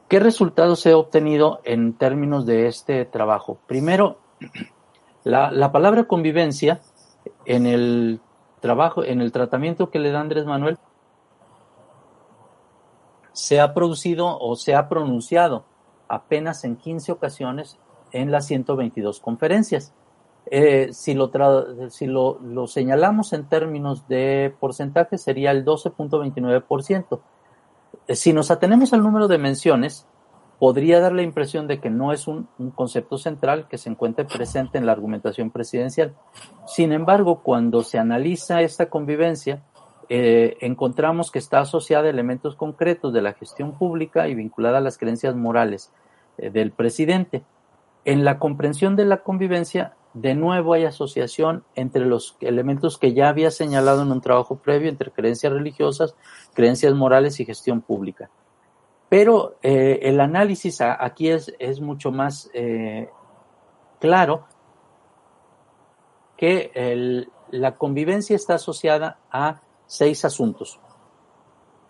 ¿Qué 0.07 0.19
resultados 0.19 0.85
he 0.85 0.93
obtenido 0.93 1.61
en 1.63 1.93
términos 1.93 2.45
de 2.45 2.67
este 2.67 3.05
trabajo? 3.05 3.59
Primero, 3.67 4.17
la, 5.23 5.51
la, 5.51 5.71
palabra 5.71 6.05
convivencia 6.05 6.81
en 7.45 7.65
el 7.65 8.21
trabajo, 8.59 9.03
en 9.03 9.21
el 9.21 9.31
tratamiento 9.31 9.89
que 9.89 9.99
le 9.99 10.11
da 10.11 10.21
Andrés 10.21 10.45
Manuel, 10.45 10.77
se 13.33 13.59
ha 13.59 13.73
producido 13.73 14.37
o 14.39 14.55
se 14.55 14.75
ha 14.75 14.89
pronunciado 14.89 15.63
apenas 16.07 16.63
en 16.63 16.75
15 16.75 17.11
ocasiones 17.11 17.77
en 18.11 18.31
las 18.31 18.47
122 18.47 19.19
conferencias. 19.19 19.93
Eh, 20.51 20.89
si 20.93 21.13
lo, 21.13 21.31
si 21.89 22.07
lo, 22.07 22.67
señalamos 22.67 23.33
en 23.33 23.47
términos 23.47 24.07
de 24.07 24.53
porcentaje, 24.59 25.19
sería 25.19 25.51
el 25.51 25.63
12.29%. 25.63 27.19
Eh, 28.07 28.15
si 28.15 28.33
nos 28.33 28.49
atenemos 28.49 28.91
al 28.93 29.03
número 29.03 29.27
de 29.27 29.37
menciones, 29.37 30.07
podría 30.57 30.99
dar 30.99 31.13
la 31.13 31.21
impresión 31.21 31.67
de 31.67 31.79
que 31.79 31.91
no 31.91 32.11
es 32.11 32.27
un, 32.27 32.47
concepto 32.73 33.19
central 33.19 33.67
que 33.67 33.77
se 33.77 33.89
encuentre 33.89 34.25
presente 34.25 34.79
en 34.79 34.87
la 34.87 34.91
argumentación 34.91 35.51
presidencial. 35.51 36.15
Sin 36.65 36.93
embargo, 36.93 37.41
cuando 37.43 37.83
se 37.83 37.99
analiza 37.99 38.61
esta 38.61 38.89
convivencia, 38.89 39.63
eh, 40.09 40.57
encontramos 40.61 41.29
que 41.29 41.37
está 41.37 41.59
asociada 41.59 42.07
a 42.07 42.09
elementos 42.09 42.55
concretos 42.55 43.13
de 43.13 43.21
la 43.21 43.33
gestión 43.33 43.73
pública 43.73 44.27
y 44.27 44.33
vinculada 44.33 44.79
a 44.79 44.81
las 44.81 44.97
creencias 44.97 45.35
morales 45.35 45.93
del 46.37 46.71
presidente. 46.71 47.43
En 48.05 48.23
la 48.23 48.39
comprensión 48.39 48.95
de 48.95 49.05
la 49.05 49.17
convivencia, 49.17 49.93
de 50.13 50.33
nuevo 50.33 50.73
hay 50.73 50.85
asociación 50.85 51.63
entre 51.75 52.05
los 52.05 52.35
elementos 52.41 52.97
que 52.97 53.13
ya 53.13 53.29
había 53.29 53.51
señalado 53.51 54.01
en 54.01 54.11
un 54.11 54.21
trabajo 54.21 54.57
previo 54.57 54.89
entre 54.89 55.11
creencias 55.11 55.53
religiosas, 55.53 56.15
creencias 56.53 56.93
morales 56.93 57.39
y 57.39 57.45
gestión 57.45 57.81
pública. 57.81 58.29
Pero 59.07 59.57
eh, 59.61 59.99
el 60.03 60.19
análisis 60.19 60.81
aquí 60.81 61.29
es, 61.29 61.53
es 61.59 61.81
mucho 61.81 62.11
más 62.11 62.49
eh, 62.53 63.09
claro 63.99 64.45
que 66.37 67.27
la 67.51 67.75
convivencia 67.75 68.35
está 68.35 68.55
asociada 68.55 69.17
a 69.31 69.61
seis 69.87 70.23
asuntos, 70.23 70.79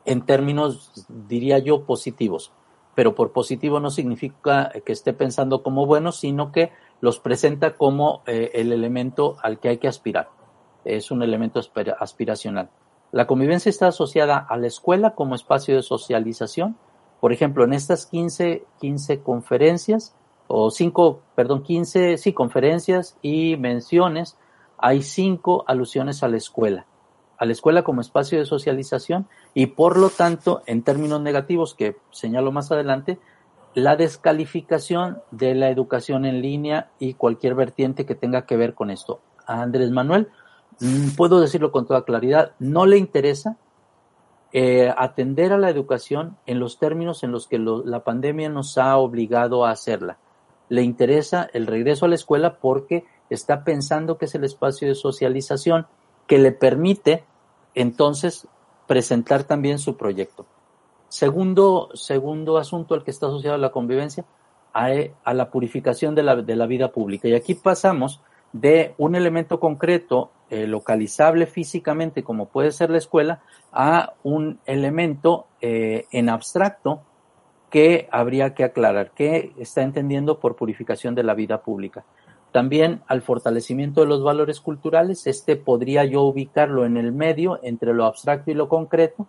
en 0.06 0.26
términos, 0.26 1.06
diría 1.08 1.60
yo, 1.60 1.84
positivos 1.86 2.52
pero 3.00 3.16
por 3.16 3.32
positivo 3.32 3.80
no 3.80 3.92
significa 3.92 4.74
que 4.86 4.92
esté 4.92 5.14
pensando 5.14 5.64
como 5.64 5.86
bueno, 5.86 6.12
sino 6.12 6.52
que 6.52 6.74
los 7.02 7.20
presenta 7.20 7.76
como 7.76 8.24
eh, 8.26 8.52
el 8.54 8.72
elemento 8.72 9.38
al 9.42 9.60
que 9.60 9.70
hay 9.70 9.78
que 9.78 9.88
aspirar. 9.88 10.30
Es 10.86 11.12
un 11.12 11.24
elemento 11.24 11.62
aspiracional. 12.00 12.70
La 13.12 13.28
convivencia 13.28 13.70
está 13.70 13.88
asociada 13.88 14.38
a 14.38 14.58
la 14.58 14.68
escuela 14.68 15.16
como 15.16 15.36
espacio 15.36 15.76
de 15.76 15.84
socialización. 15.84 16.78
Por 17.20 17.34
ejemplo, 17.34 17.64
en 17.64 17.74
estas 17.74 18.06
15, 18.06 18.66
15 18.80 19.22
conferencias, 19.22 20.16
o 20.48 20.72
5, 20.72 21.22
perdón, 21.36 21.64
15, 21.64 22.18
sí, 22.18 22.34
conferencias 22.34 23.18
y 23.22 23.56
menciones, 23.58 24.38
hay 24.80 25.04
cinco 25.04 25.64
alusiones 25.68 26.24
a 26.24 26.28
la 26.28 26.38
escuela. 26.38 26.86
A 27.38 27.46
la 27.46 27.52
escuela 27.52 27.84
como 27.84 28.02
espacio 28.02 28.40
de 28.40 28.46
socialización 28.46 29.28
y 29.54 29.68
por 29.68 29.98
lo 29.98 30.10
tanto, 30.10 30.64
en 30.66 30.84
términos 30.84 31.22
negativos 31.22 31.76
que 31.76 31.98
señalo 32.12 32.52
más 32.52 32.72
adelante, 32.72 33.20
la 33.76 33.96
descalificación 33.96 35.22
de 35.32 35.56
la 35.56 35.70
educación 35.70 36.26
en 36.26 36.42
línea 36.42 36.90
y 37.00 37.14
cualquier 37.14 37.56
vertiente 37.56 38.06
que 38.06 38.16
tenga 38.16 38.46
que 38.46 38.58
ver 38.58 38.74
con 38.74 38.90
esto. 38.90 39.22
A 39.46 39.62
Andrés 39.62 39.92
Manuel, 39.92 40.30
mm, 40.80 41.16
puedo 41.16 41.40
decirlo 41.40 41.72
con 41.72 41.86
toda 41.86 42.04
claridad, 42.04 42.54
no 42.60 42.86
le 42.86 42.98
interesa 42.98 43.58
eh, 44.52 44.92
atender 44.98 45.54
a 45.54 45.60
la 45.60 45.70
educación 45.70 46.38
en 46.48 46.60
los 46.60 46.80
términos 46.80 47.24
en 47.24 47.32
los 47.32 47.48
que 47.48 47.60
la 47.60 48.04
pandemia 48.04 48.50
nos 48.50 48.80
ha 48.80 48.98
obligado 48.98 49.64
a 49.64 49.72
hacerla. 49.72 50.18
Le 50.70 50.82
interesa 50.82 51.48
el 51.54 51.68
regreso 51.68 52.06
a 52.06 52.10
la 52.10 52.16
escuela 52.16 52.58
porque 52.58 53.06
está 53.30 53.64
pensando 53.64 54.18
que 54.18 54.26
es 54.26 54.34
el 54.34 54.44
espacio 54.44 54.88
de 54.88 54.96
socialización 54.96 55.86
que 56.26 56.40
le 56.40 56.52
permite 56.52 57.24
entonces 57.76 58.48
presentar 58.88 59.44
también 59.44 59.78
su 59.78 59.98
proyecto. 59.98 60.48
Segundo, 61.10 61.90
segundo 61.94 62.58
asunto 62.58 62.94
al 62.94 63.04
que 63.04 63.12
está 63.12 63.28
asociado 63.28 63.58
la 63.58 63.72
convivencia, 63.72 64.26
a, 64.74 65.34
la 65.34 65.50
purificación 65.50 66.16
de 66.16 66.24
la, 66.24 66.36
de 66.38 66.56
la, 66.56 66.68
vida 66.68 66.92
pública. 66.92 67.28
Y 67.28 67.34
aquí 67.34 67.56
pasamos 67.56 68.22
de 68.54 68.94
un 68.98 69.16
elemento 69.16 69.60
concreto, 69.60 70.32
eh, 70.50 70.68
localizable 70.68 71.46
físicamente, 71.46 72.24
como 72.24 72.48
puede 72.48 72.72
ser 72.72 72.90
la 72.90 72.98
escuela, 72.98 73.42
a 73.72 74.14
un 74.24 74.60
elemento 74.66 75.48
eh, 75.62 76.06
en 76.12 76.30
abstracto 76.30 77.02
que 77.70 78.08
habría 78.12 78.56
que 78.56 78.64
aclarar, 78.64 79.12
que 79.12 79.54
está 79.58 79.82
entendiendo 79.82 80.40
por 80.40 80.56
purificación 80.56 81.14
de 81.14 81.24
la 81.24 81.36
vida 81.36 81.62
pública. 81.62 82.04
También 82.52 83.02
al 83.08 83.22
fortalecimiento 83.22 84.02
de 84.02 84.08
los 84.08 84.24
valores 84.24 84.60
culturales, 84.60 85.28
este 85.28 85.56
podría 85.56 86.04
yo 86.06 86.24
ubicarlo 86.24 86.86
en 86.86 86.98
el 86.98 87.12
medio 87.12 87.60
entre 87.62 87.94
lo 87.94 88.06
abstracto 88.06 88.50
y 88.50 88.56
lo 88.56 88.70
concreto, 88.70 89.28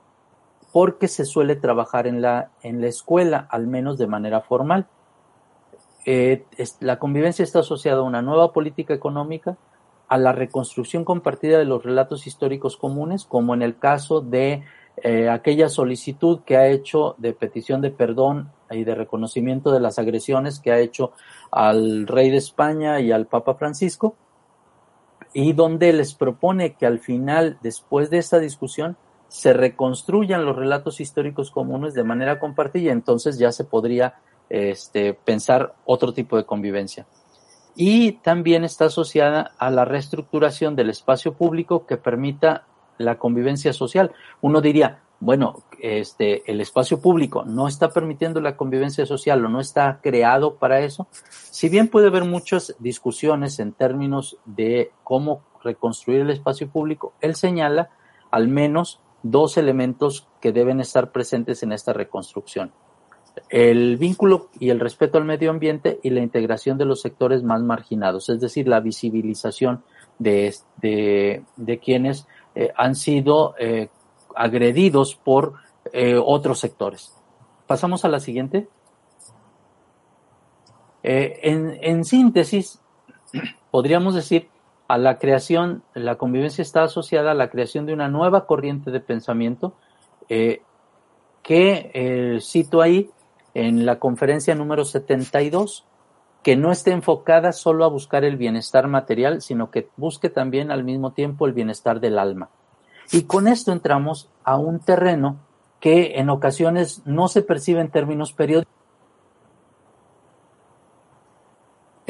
porque 0.73 1.09
se 1.09 1.25
suele 1.25 1.57
trabajar 1.57 2.07
en 2.07 2.23
la, 2.23 2.51
en 2.63 2.81
la 2.81 2.87
escuela, 2.87 3.47
al 3.51 3.67
menos 3.67 3.99
de 3.99 4.07
manera 4.07 4.41
formal. 4.41 4.87
Eh, 6.07 6.45
la 6.81 6.99
convivencia 6.99 7.43
está 7.43 7.61
asociada 7.61 8.01
a 8.01 8.05
una 8.05 8.23
nueva 8.23 8.53
política 8.53 8.95
económica, 8.95 9.57
a 10.09 10.19
la 10.19 10.33
reconstrucción 10.33 11.05
compartida 11.05 11.59
de 11.59 11.65
los 11.65 11.83
relatos 11.83 12.27
históricos 12.27 12.77
comunes, 12.77 13.25
como 13.25 13.55
en 13.55 13.63
el 13.63 13.79
caso 13.79 14.21
de 14.21 14.65
eh, 15.03 15.29
aquella 15.29 15.69
solicitud 15.69 16.41
que 16.45 16.57
ha 16.57 16.67
hecho 16.67 17.15
de 17.19 17.33
petición 17.33 17.81
de 17.81 17.91
perdón 17.91 18.51
y 18.71 18.85
de 18.85 18.95
reconocimiento 18.95 19.71
de 19.73 19.81
las 19.81 19.99
agresiones 19.99 20.59
que 20.59 20.73
ha 20.73 20.81
hecho 20.81 21.13
al 21.51 22.07
rey 22.07 22.31
de 22.31 22.39
España 22.39 23.01
y 23.01 23.13
al 23.13 23.27
Papa 23.27 23.55
Francisco, 23.55 24.17
y 25.33 25.53
donde 25.53 25.93
les 25.93 26.15
propone 26.15 26.75
que 26.75 26.87
al 26.87 26.99
final, 26.99 27.59
después 27.63 28.11
de 28.11 28.19
esta 28.19 28.41
discusión, 28.41 28.97
se 29.31 29.53
reconstruyan 29.53 30.45
los 30.45 30.57
relatos 30.57 31.01
históricos 31.01 31.53
comunes 31.53 31.95
de 31.95 32.03
manera 32.03 32.41
compartida, 32.41 32.91
entonces 32.91 33.39
ya 33.39 33.53
se 33.53 33.63
podría 33.63 34.17
este, 34.49 35.15
pensar 35.15 35.77
otro 35.85 36.13
tipo 36.13 36.37
de 36.37 36.45
convivencia. 36.45 37.07
Y 37.77 38.13
también 38.13 38.65
está 38.65 38.87
asociada 38.87 39.53
a 39.57 39.71
la 39.71 39.85
reestructuración 39.85 40.75
del 40.75 40.91
espacio 40.91 41.35
público 41.35 41.87
que 41.87 41.97
permita 41.97 42.67
la 42.99 43.19
convivencia 43.19 43.73
social. 43.73 44.11
Uno 44.41 44.61
diría, 44.61 45.05
bueno, 45.21 45.63
este, 45.79 46.51
el 46.51 46.61
espacio 46.61 47.01
público 47.01 47.45
no 47.45 47.69
está 47.69 47.91
permitiendo 47.91 48.41
la 48.41 48.57
convivencia 48.57 49.07
social 49.07 49.45
o 49.45 49.49
no 49.49 49.61
está 49.61 50.01
creado 50.03 50.57
para 50.57 50.81
eso. 50.81 51.07
Si 51.31 51.69
bien 51.69 51.87
puede 51.87 52.09
haber 52.09 52.25
muchas 52.25 52.75
discusiones 52.81 53.61
en 53.61 53.73
términos 53.75 54.39
de 54.45 54.91
cómo 55.05 55.45
reconstruir 55.63 56.23
el 56.23 56.31
espacio 56.31 56.69
público, 56.69 57.13
él 57.21 57.37
señala 57.37 57.91
al 58.33 58.49
menos 58.49 59.01
dos 59.23 59.57
elementos 59.57 60.27
que 60.41 60.53
deben 60.53 60.81
estar 60.81 61.13
presentes 61.13 61.63
en 61.63 61.73
esta 61.73 61.93
reconstrucción. 61.93 62.73
El 63.49 63.97
vínculo 63.97 64.49
y 64.59 64.71
el 64.71 64.81
respeto 64.81 65.19
al 65.19 65.25
medio 65.25 65.51
ambiente 65.51 66.01
y 66.03 66.11
la 66.11 66.21
integración 66.21 66.79
de 66.79 66.85
los 66.85 67.01
sectores 67.01 67.43
más 67.43 67.63
marginados, 67.63 68.29
es 68.29 68.41
decir, 68.41 68.69
la 68.69 68.81
visibilización 68.81 69.83
de, 70.19 70.55
de, 70.77 71.79
quienes 71.79 72.27
eh, 72.55 72.71
han 72.77 72.95
sido 72.95 73.55
eh, 73.59 73.89
agredidos 74.35 75.15
por 75.15 75.55
eh, 75.93 76.17
otros 76.23 76.61
sectores. 76.61 77.15
Pasamos 77.67 78.05
a 78.05 78.09
la 78.09 78.21
siguiente. 78.21 78.69
en, 81.03 81.79
en 81.81 82.05
síntesis, 82.05 82.81
podríamos 83.71 84.15
decir 84.15 84.49
a 84.91 84.99
la 84.99 85.19
creación, 85.19 85.85
la 85.95 86.17
convivencia 86.17 86.63
está 86.63 86.83
asociada 86.83 87.31
a 87.31 87.35
la 87.35 87.49
creación 87.49 87.87
de 87.87 87.93
una 87.93 88.09
nueva 88.09 88.47
corriente 88.47 88.91
de 88.91 88.99
pensamiento 88.99 89.73
eh, 90.29 90.63
que 91.45 91.93
eh, 91.95 92.41
cito 92.41 92.83
ahí 92.83 93.09
en 93.55 93.87
la 93.87 94.01
conferencia 94.01 94.57
número 94.57 94.85
72, 94.85 95.87
que 96.43 96.57
no 96.57 96.73
esté 96.73 96.91
enfocada 96.91 97.53
solo 97.53 97.85
a 97.85 97.89
buscar 97.89 98.25
el 98.25 98.37
bienestar 98.37 98.89
material, 98.89 99.43
sino 99.43 99.71
que 99.71 99.89
busque 99.97 100.29
también 100.29 100.73
al 100.73 100.83
mismo 100.83 101.13
tiempo 101.13 101.47
el 101.47 101.53
bienestar 101.53 102.01
del 102.01 102.19
alma. 102.19 102.51
Y 103.13 103.23
con 103.23 103.47
esto 103.47 103.71
entramos 103.71 104.29
a 104.43 104.57
un 104.57 104.81
terreno 104.81 105.37
que 105.79 106.19
en 106.19 106.31
ocasiones 106.31 107.03
no 107.05 107.29
se 107.29 107.43
percibe 107.43 107.81
en 107.81 107.93
términos 107.93 108.33
periódicos 108.33 108.75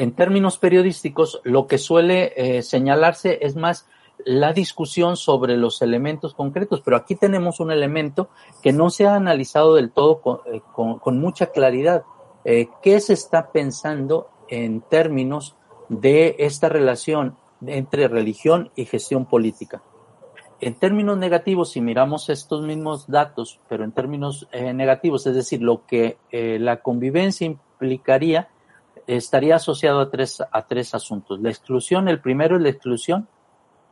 en 0.01 0.13
términos 0.13 0.57
periodísticos, 0.57 1.41
lo 1.43 1.67
que 1.67 1.77
suele 1.77 2.33
eh, 2.35 2.63
señalarse 2.63 3.37
es 3.43 3.55
más 3.55 3.87
la 4.25 4.51
discusión 4.51 5.15
sobre 5.15 5.57
los 5.57 5.83
elementos 5.83 6.33
concretos, 6.33 6.81
pero 6.81 6.97
aquí 6.97 7.13
tenemos 7.13 7.59
un 7.59 7.69
elemento 7.69 8.29
que 8.63 8.73
no 8.73 8.89
se 8.89 9.05
ha 9.05 9.13
analizado 9.13 9.75
del 9.75 9.91
todo 9.91 10.19
con, 10.21 10.39
eh, 10.51 11.11
mucha 11.11 11.51
claridad. 11.51 12.01
Eh, 12.45 12.67
¿Qué 12.81 12.99
se 12.99 13.13
está 13.13 13.51
pensando 13.51 14.31
en 14.47 14.81
términos 14.81 15.55
de 15.87 16.35
esta 16.39 16.67
relación 16.67 17.37
entre 17.67 18.07
religión 18.07 18.71
y 18.75 18.85
gestión 18.85 19.27
política? 19.27 19.83
En 20.61 20.73
términos 20.73 21.19
negativos, 21.19 21.73
si 21.73 21.81
miramos 21.81 22.27
estos 22.29 22.63
mismos 22.63 23.05
datos, 23.05 23.59
pero 23.69 23.83
en 23.83 23.91
términos 23.91 24.47
negativos, 24.51 25.27
es 25.27 25.35
decir, 25.35 25.61
lo 25.61 25.85
que 25.85 26.17
la 26.31 26.81
convivencia 26.81 27.45
implicaría, 27.45 28.49
estaría 29.07 29.55
asociado 29.55 29.99
a 29.99 30.09
tres, 30.09 30.41
a 30.51 30.67
tres 30.67 30.93
asuntos. 30.93 31.39
La 31.41 31.49
exclusión, 31.49 32.07
el 32.07 32.19
primero 32.19 32.55
es 32.55 32.61
la 32.61 32.69
exclusión 32.69 33.27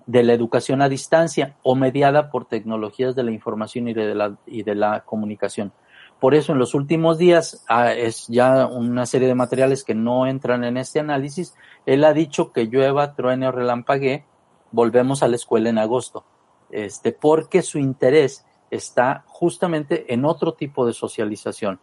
de 0.06 0.24
la 0.24 0.34
educación 0.34 0.82
a 0.82 0.90
distancia 0.90 1.56
o 1.62 1.76
mediada 1.76 2.32
por 2.32 2.46
tecnologías 2.46 3.16
de 3.16 3.24
la 3.24 3.32
información 3.32 3.88
y 3.88 3.94
de 3.94 4.16
la, 4.16 4.38
y 4.48 4.64
de 4.64 4.76
la 4.76 5.02
comunicación. 5.02 5.72
Por 6.20 6.36
eso 6.36 6.52
en 6.52 6.60
los 6.60 6.74
últimos 6.74 7.18
días, 7.18 7.64
ah, 7.70 7.94
es 7.94 8.28
ya 8.28 8.66
una 8.66 9.06
serie 9.06 9.28
de 9.28 9.36
materiales 9.36 9.84
que 9.84 9.96
no 9.96 10.28
entran 10.28 10.64
en 10.64 10.78
este 10.78 11.00
análisis, 11.00 11.56
él 11.86 12.04
ha 12.04 12.14
dicho 12.14 12.52
que 12.52 12.66
llueva, 12.66 13.16
truene 13.16 13.48
o 13.48 13.52
relampaguee, 13.52 14.26
volvemos 14.72 15.24
a 15.24 15.28
la 15.28 15.36
escuela 15.36 15.70
en 15.70 15.78
agosto, 15.78 16.26
este, 16.72 17.12
porque 17.14 17.62
su 17.62 17.80
interés 17.80 18.46
está 18.70 19.24
justamente 19.28 20.14
en 20.14 20.26
otro 20.26 20.54
tipo 20.54 20.86
de 20.86 20.94
socialización. 20.94 21.80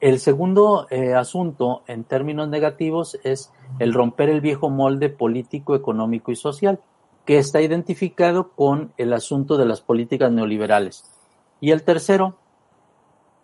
El 0.00 0.20
segundo 0.20 0.86
eh, 0.90 1.14
asunto, 1.14 1.82
en 1.88 2.04
términos 2.04 2.48
negativos, 2.48 3.18
es 3.24 3.52
el 3.80 3.92
romper 3.92 4.28
el 4.28 4.40
viejo 4.40 4.70
molde 4.70 5.08
político, 5.08 5.74
económico 5.74 6.30
y 6.30 6.36
social, 6.36 6.80
que 7.24 7.38
está 7.38 7.60
identificado 7.60 8.50
con 8.52 8.92
el 8.96 9.12
asunto 9.12 9.56
de 9.56 9.66
las 9.66 9.80
políticas 9.80 10.30
neoliberales. 10.30 11.04
Y 11.60 11.72
el 11.72 11.82
tercero 11.82 12.36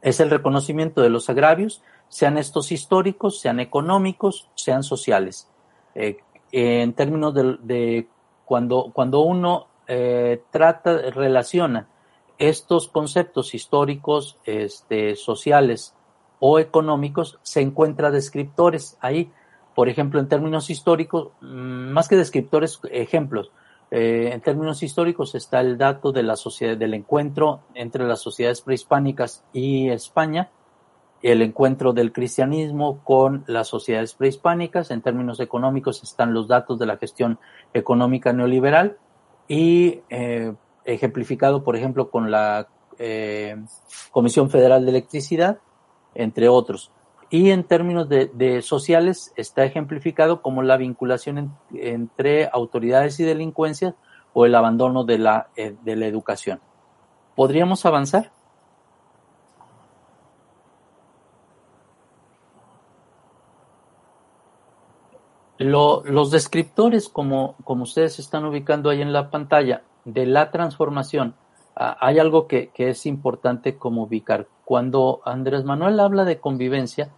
es 0.01 0.21
el 0.21 0.31
reconocimiento 0.31 1.01
de 1.01 1.11
los 1.11 1.29
agravios, 1.29 1.83
sean 2.09 2.39
estos 2.39 2.71
históricos, 2.71 3.41
sean 3.41 3.59
económicos, 3.59 4.49
sean 4.55 4.85
sociales. 4.85 5.49
Eh, 5.95 6.19
en 6.53 6.93
términos 6.93 7.35
de, 7.35 8.07
cuando, 8.45 8.93
cuando 8.93 9.21
uno 9.21 9.67
eh, 9.89 10.41
trata, 10.51 11.11
relaciona 11.11 11.89
estos 12.39 12.89
conceptos 12.89 13.55
históricos, 13.55 14.39
este, 14.45 15.17
sociales, 15.17 15.95
o 16.39 16.59
económicos, 16.59 17.39
se 17.43 17.61
encuentra 17.61 18.11
descriptores 18.11 18.97
ahí. 19.01 19.31
Por 19.75 19.89
ejemplo, 19.89 20.21
en 20.21 20.29
términos 20.29 20.71
históricos, 20.71 21.29
mm, 21.41 21.91
más 21.93 22.09
que 22.09 22.17
descriptores, 22.17 22.81
ejemplos. 22.91 23.51
Eh, 23.91 24.31
en 24.33 24.41
términos 24.41 24.83
históricos 24.83 25.35
está 25.35 25.61
el 25.61 25.79
dato 25.79 26.13
de 26.13 26.23
la 26.23 26.37
sociedad, 26.37 26.77
del 26.77 26.95
encuentro 26.95 27.61
entre 27.75 28.05
las 28.05 28.21
sociedades 28.21 28.61
prehispánicas 28.61 29.45
y 29.53 29.89
España, 29.89 30.51
el 31.23 31.43
encuentro 31.43 31.93
del 31.93 32.13
cristianismo 32.13 33.01
con 33.05 33.45
las 33.47 33.69
sociedades 33.69 34.15
prehispánicas. 34.15 34.91
En 34.91 35.01
términos 35.01 35.41
económicos 35.41 36.03
están 36.03 36.35
los 36.35 36.49
datos 36.49 36.79
de 36.79 36.87
la 36.87 36.97
gestión 36.97 37.39
económica 37.73 38.33
neoliberal 38.33 38.99
y 39.49 40.01
eh, 40.11 40.53
ejemplificado, 40.85 41.65
por 41.65 41.77
ejemplo, 41.77 42.11
con 42.11 42.31
la 42.31 42.69
eh, 42.99 43.57
Comisión 44.11 44.51
Federal 44.51 44.85
de 44.85 44.91
Electricidad, 44.91 45.59
entre 46.15 46.49
otros. 46.49 46.91
Y 47.31 47.51
en 47.51 47.65
términos 47.65 48.09
de, 48.09 48.63
sociales 48.63 49.33
está 49.37 49.65
ejemplificado 49.65 50.43
como 50.43 50.63
la 50.63 50.77
vinculación 50.77 51.57
entre 51.75 52.49
autoridades 52.53 53.19
y 53.19 53.25
delincuencia 53.25 53.97
o 54.33 54.47
el 54.47 54.55
abandono 54.55 55.05
de 55.05 55.19
la, 55.19 55.49
eh, 55.57 55.75
de 55.83 55.97
la 55.97 56.07
educación. 56.07 56.61
¿Podríamos 57.35 57.85
avanzar? 57.87 58.31
los 65.59 66.31
descriptores, 66.31 67.09
como, 67.09 67.57
como 67.65 67.85
ustedes 67.85 68.19
están 68.19 68.45
ubicando 68.45 68.91
ahí 68.91 69.01
en 69.01 69.13
la 69.13 69.31
pantalla, 69.31 69.83
de 70.05 70.27
la 70.27 70.51
transformación, 70.51 71.35
hay 71.77 72.19
algo 72.19 72.47
que, 72.47 72.71
es 72.77 73.07
importante 73.07 73.77
como 73.77 74.05
ubicar. 74.05 74.47
Cuando 74.65 75.21
Andrés 75.25 75.65
Manuel 75.65 76.01
habla 76.01 76.25
de 76.25 76.39
convivencia, 76.39 77.11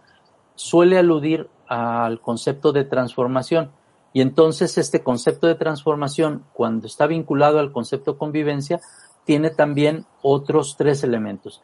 suele 0.55 0.97
aludir 0.97 1.49
al 1.67 2.21
concepto 2.21 2.71
de 2.71 2.83
transformación. 2.83 3.71
Y 4.13 4.21
entonces 4.21 4.77
este 4.77 5.03
concepto 5.03 5.47
de 5.47 5.55
transformación, 5.55 6.43
cuando 6.53 6.87
está 6.87 7.05
vinculado 7.07 7.59
al 7.59 7.71
concepto 7.71 8.17
convivencia, 8.17 8.79
tiene 9.25 9.51
también 9.51 10.05
otros 10.21 10.75
tres 10.77 11.03
elementos. 11.03 11.61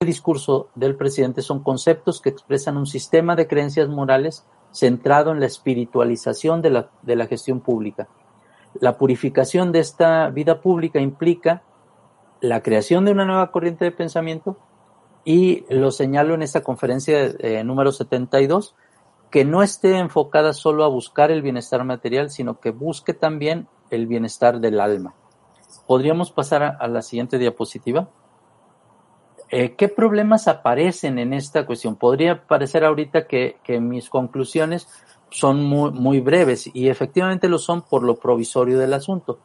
El 0.00 0.08
discurso 0.08 0.70
del 0.74 0.96
presidente 0.96 1.42
son 1.42 1.62
conceptos 1.62 2.20
que 2.20 2.30
expresan 2.30 2.76
un 2.76 2.86
sistema 2.86 3.36
de 3.36 3.46
creencias 3.46 3.88
morales 3.88 4.44
centrado 4.72 5.30
en 5.30 5.38
la 5.38 5.46
espiritualización 5.46 6.60
de 6.60 6.70
la 6.70 7.26
gestión 7.26 7.60
pública. 7.60 8.08
La 8.80 8.96
purificación 8.96 9.70
de 9.70 9.80
esta 9.80 10.28
vida 10.30 10.60
pública 10.60 10.98
implica 10.98 11.62
la 12.42 12.60
creación 12.60 13.04
de 13.04 13.12
una 13.12 13.24
nueva 13.24 13.52
corriente 13.52 13.84
de 13.84 13.92
pensamiento 13.92 14.58
y 15.24 15.64
lo 15.72 15.92
señalo 15.92 16.34
en 16.34 16.42
esta 16.42 16.62
conferencia 16.62 17.32
eh, 17.38 17.62
número 17.62 17.92
72, 17.92 18.74
que 19.30 19.44
no 19.44 19.62
esté 19.62 19.96
enfocada 19.96 20.52
solo 20.52 20.84
a 20.84 20.88
buscar 20.88 21.30
el 21.30 21.40
bienestar 21.40 21.84
material, 21.84 22.30
sino 22.30 22.58
que 22.58 22.70
busque 22.70 23.14
también 23.14 23.68
el 23.90 24.08
bienestar 24.08 24.58
del 24.58 24.80
alma. 24.80 25.14
¿Podríamos 25.86 26.32
pasar 26.32 26.76
a 26.80 26.88
la 26.88 27.02
siguiente 27.02 27.38
diapositiva? 27.38 28.10
Eh, 29.48 29.76
¿Qué 29.76 29.88
problemas 29.88 30.48
aparecen 30.48 31.20
en 31.20 31.34
esta 31.34 31.64
cuestión? 31.64 31.94
Podría 31.94 32.44
parecer 32.44 32.84
ahorita 32.84 33.28
que, 33.28 33.60
mis 33.80 34.10
conclusiones 34.10 34.88
son 35.30 35.62
muy, 35.62 35.92
muy, 35.92 36.20
breves 36.20 36.68
y 36.74 36.88
efectivamente 36.88 37.48
lo 37.48 37.58
son 37.58 37.82
por 37.82 38.02
lo 38.02 38.16
provisorio 38.16 38.78
del 38.80 38.94
asunto, 38.94 39.38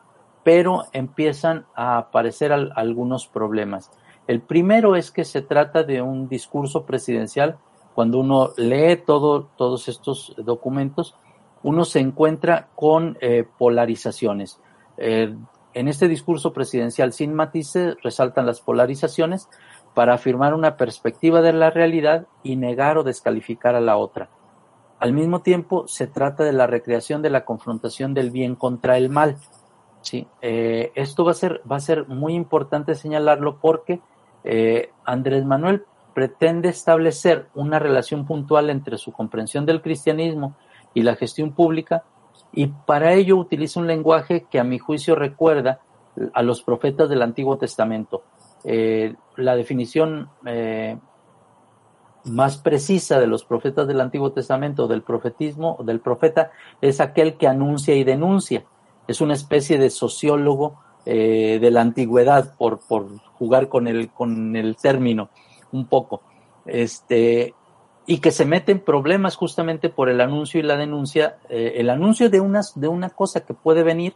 pero 0.48 0.86
empiezan 0.94 1.66
a 1.76 1.98
aparecer 1.98 2.54
algunos 2.54 3.28
problemas. 3.28 3.92
El 4.28 4.40
primero 4.40 4.96
es 4.96 5.12
que 5.12 5.26
se 5.26 5.42
trata 5.42 5.84
de 5.84 6.02
un 6.02 6.30
discurso 6.30 6.86
presidencial. 6.86 7.58
Cuando 7.94 8.22
uno 8.22 8.54
lee 8.56 8.96
todo, 8.96 9.50
todos 9.58 9.90
estos 9.90 10.34
documentos, 10.38 11.18
uno 11.64 11.84
se 11.84 12.00
encuentra 12.00 12.70
con 12.76 13.18
eh, 13.20 13.44
polarizaciones. 13.58 14.62
Eh, 14.96 15.36
en 15.74 15.88
este 15.90 16.08
discurso 16.08 16.54
presidencial 16.54 17.12
sin 17.12 17.34
matices 17.34 17.98
resaltan 18.02 18.46
las 18.46 18.62
polarizaciones, 18.62 19.50
para 19.94 20.14
afirmar 20.14 20.54
una 20.54 20.78
perspectiva 20.78 21.42
de 21.42 21.52
la 21.52 21.72
realidad 21.72 22.26
y 22.42 22.56
negar 22.56 22.98
o 22.98 23.04
descalificar 23.04 23.76
a 23.76 23.82
la 23.82 23.98
otra. 23.98 24.30
Al 24.98 25.12
mismo 25.12 25.42
tiempo, 25.42 25.90
se 25.90 26.08
trata 26.08 26.46
de 26.46 26.54
la 26.54 26.68
recreación 26.68 27.22
de 27.22 27.32
la 27.32 27.44
confrontación 27.44 28.14
del 28.14 28.32
bien 28.32 28.56
contra 28.56 28.98
el 28.98 29.10
mal. 29.10 29.36
¿Sí? 30.02 30.28
Eh, 30.42 30.92
esto 30.96 31.24
va 31.24 31.32
a, 31.32 31.36
ser, 31.36 31.62
va 31.70 31.78
a 31.78 31.82
ser 31.82 32.08
muy 32.08 32.34
importante 32.34 32.96
señalarlo 32.96 33.58
porque 33.60 34.00
eh, 34.44 34.92
Andrés 35.06 35.46
Manuel 35.46 35.84
pretende 36.14 36.70
establecer 36.70 37.48
una 37.54 37.80
relación 37.80 38.26
puntual 38.26 38.70
entre 38.70 38.98
su 38.98 39.12
comprensión 39.12 39.66
del 39.66 39.82
cristianismo 39.82 40.56
y 40.94 41.04
la 41.04 41.16
gestión 41.16 41.52
pública 41.52 42.04
y 42.54 42.68
para 42.68 43.14
ello 43.14 43.38
utiliza 43.38 43.80
un 43.80 43.88
lenguaje 43.88 44.46
que 44.50 44.60
a 44.60 44.64
mi 44.64 44.80
juicio 44.80 45.16
recuerda 45.16 45.80
a 46.34 46.42
los 46.42 46.64
profetas 46.64 47.10
del 47.10 47.22
Antiguo 47.22 47.58
Testamento. 47.58 48.24
Eh, 48.64 49.14
la 49.36 49.56
definición 49.56 50.30
más 52.30 52.58
precisa 52.58 53.20
de 53.20 53.28
los 53.28 53.44
profetas 53.44 53.88
del 53.88 54.02
Antiguo 54.02 54.32
Testamento, 54.32 54.88
del 54.88 55.02
profetismo, 55.02 55.78
del 55.84 56.00
profeta, 56.00 56.52
es 56.82 57.00
aquel 57.00 57.38
que 57.38 57.48
anuncia 57.48 57.96
y 57.96 58.04
denuncia. 58.04 58.66
Es 59.08 59.22
una 59.22 59.34
especie 59.34 59.78
de 59.78 59.90
sociólogo 59.90 60.80
eh, 61.06 61.60
de 61.62 61.72
la 61.72 61.82
antigüedad, 61.82 62.56
por, 62.58 62.80
por 62.80 63.08
jugar 63.34 63.70
con 63.70 63.88
el, 63.88 64.10
con 64.10 64.56
el 64.56 64.76
término 64.76 65.30
un 65.72 65.88
poco. 65.88 66.22
Este, 66.66 67.54
y 68.06 68.20
que 68.20 68.32
se 68.32 68.46
mete 68.46 68.72
en 68.72 68.80
problemas 68.80 69.36
justamente 69.36 69.90
por 69.90 70.10
el 70.10 70.22
anuncio 70.22 70.60
y 70.60 70.64
la 70.64 70.78
denuncia, 70.78 71.38
el 71.50 71.90
anuncio 71.90 72.30
de, 72.30 72.40
unas, 72.40 72.80
de 72.80 72.88
una 72.88 73.10
cosa 73.10 73.46
que 73.46 73.54
puede 73.54 73.84
venir 73.84 74.16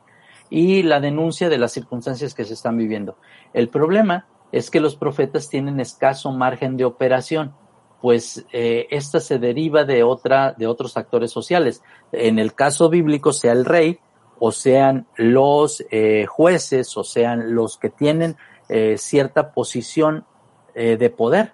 y 0.51 0.83
la 0.83 0.99
denuncia 0.99 1.49
de 1.49 1.57
las 1.57 1.71
circunstancias 1.71 2.35
que 2.35 2.43
se 2.43 2.53
están 2.53 2.77
viviendo. 2.77 3.15
El 3.53 3.69
problema 3.69 4.27
es 4.51 4.69
que 4.69 4.81
los 4.81 4.95
profetas 4.95 5.49
tienen 5.49 5.79
escaso 5.79 6.31
margen 6.31 6.77
de 6.77 6.85
operación, 6.85 7.53
pues 8.01 8.45
eh, 8.51 8.87
esta 8.91 9.19
se 9.19 9.39
deriva 9.39 9.85
de 9.85 10.03
otra, 10.03 10.53
de 10.53 10.67
otros 10.67 10.97
actores 10.97 11.31
sociales. 11.31 11.81
En 12.11 12.37
el 12.37 12.53
caso 12.53 12.89
bíblico, 12.89 13.31
sea 13.31 13.53
el 13.53 13.63
rey, 13.63 13.99
o 14.43 14.51
sean 14.51 15.05
los 15.17 15.85
eh, 15.91 16.25
jueces, 16.25 16.97
o 16.97 17.03
sean 17.03 17.53
los 17.53 17.77
que 17.77 17.91
tienen 17.91 18.37
eh, 18.69 18.97
cierta 18.97 19.51
posición 19.53 20.25
eh, 20.73 20.97
de 20.97 21.11
poder, 21.11 21.53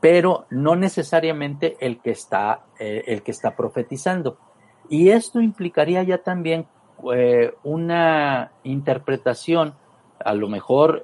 pero 0.00 0.44
no 0.50 0.74
necesariamente 0.74 1.76
el 1.78 2.00
que 2.00 2.10
está, 2.10 2.64
eh, 2.80 3.04
el 3.06 3.22
que 3.22 3.30
está 3.30 3.54
profetizando. 3.54 4.36
Y 4.88 5.10
esto 5.10 5.40
implicaría 5.40 6.02
ya 6.02 6.18
también 6.18 6.66
una 7.62 8.52
interpretación 8.64 9.74
a 10.24 10.32
lo 10.34 10.48
mejor 10.48 11.02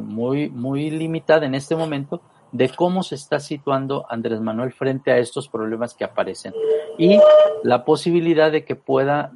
muy, 0.00 0.48
muy 0.48 0.90
limitada 0.90 1.44
en 1.44 1.54
este 1.54 1.76
momento, 1.76 2.22
de 2.52 2.70
cómo 2.70 3.02
se 3.02 3.16
está 3.16 3.38
situando 3.40 4.06
Andrés 4.08 4.40
Manuel 4.40 4.72
frente 4.72 5.10
a 5.10 5.18
estos 5.18 5.48
problemas 5.48 5.94
que 5.94 6.04
aparecen 6.04 6.54
y 6.96 7.18
la 7.64 7.84
posibilidad 7.84 8.52
de 8.52 8.64
que 8.64 8.76
pueda 8.76 9.32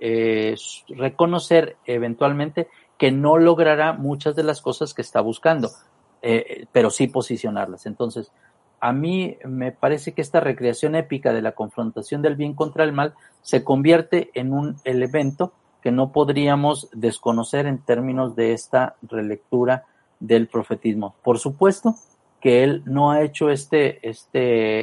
eh, 0.00 0.54
reconocer 0.88 1.76
eventualmente 1.84 2.68
que 2.98 3.10
no 3.10 3.36
logrará 3.38 3.92
muchas 3.92 4.36
de 4.36 4.42
las 4.42 4.60
cosas 4.60 4.94
que 4.94 5.02
está 5.02 5.20
buscando, 5.20 5.70
eh, 6.22 6.66
pero 6.72 6.90
sí 6.90 7.08
posicionarlas. 7.08 7.86
Entonces, 7.86 8.32
a 8.80 8.92
mí 8.92 9.36
me 9.44 9.72
parece 9.72 10.12
que 10.12 10.22
esta 10.22 10.40
recreación 10.40 10.94
épica 10.94 11.32
de 11.32 11.42
la 11.42 11.52
confrontación 11.52 12.22
del 12.22 12.36
bien 12.36 12.54
contra 12.54 12.84
el 12.84 12.92
mal 12.92 13.14
se 13.42 13.64
convierte 13.64 14.30
en 14.34 14.52
un 14.52 14.76
elemento 14.84 15.52
que 15.82 15.92
no 15.92 16.12
podríamos 16.12 16.88
desconocer 16.92 17.66
en 17.66 17.78
términos 17.78 18.34
de 18.34 18.52
esta 18.52 18.96
relectura 19.02 19.84
del 20.20 20.48
profetismo. 20.48 21.14
Por 21.22 21.38
supuesto 21.38 21.94
que 22.40 22.64
él 22.64 22.82
no 22.86 23.10
ha 23.10 23.22
hecho 23.22 23.50
este, 23.50 24.06
este, 24.08 24.80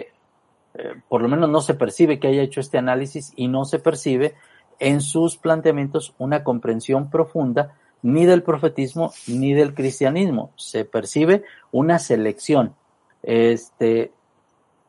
eh, 0.76 0.96
por 1.08 1.22
lo 1.22 1.28
menos 1.28 1.50
no 1.50 1.62
se 1.62 1.74
percibe 1.74 2.20
que 2.20 2.28
haya 2.28 2.42
hecho 2.42 2.60
este 2.60 2.78
análisis 2.78 3.34
y 3.36 3.48
no 3.48 3.66
se 3.66 3.80
percibe 3.80 4.36
en 4.80 5.02
sus 5.02 5.38
planteamientos 5.38 6.14
una 6.18 6.44
comprensión 6.44 7.10
profunda 7.10 7.76
ni 8.02 8.26
del 8.26 8.44
profetismo 8.44 9.14
ni 9.28 9.54
del 9.54 9.74
cristianismo. 9.74 10.52
Se 10.58 10.86
percibe 10.86 11.44
una 11.72 12.00
selección. 12.00 12.76
Este, 13.24 14.12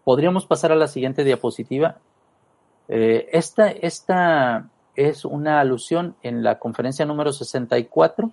podríamos 0.05 0.47
pasar 0.47 0.72
a 0.72 0.76
la 0.76 0.89
siguiente 0.89 1.24
diapositiva. 1.24 1.99
Eh, 2.89 3.28
esta, 3.32 3.70
esta 3.70 4.68
es 4.97 5.24
una 5.24 5.61
alusión 5.61 6.16
en 6.22 6.43
la 6.43 6.59
conferencia 6.59 7.07
número 7.07 7.32
64 7.32 8.30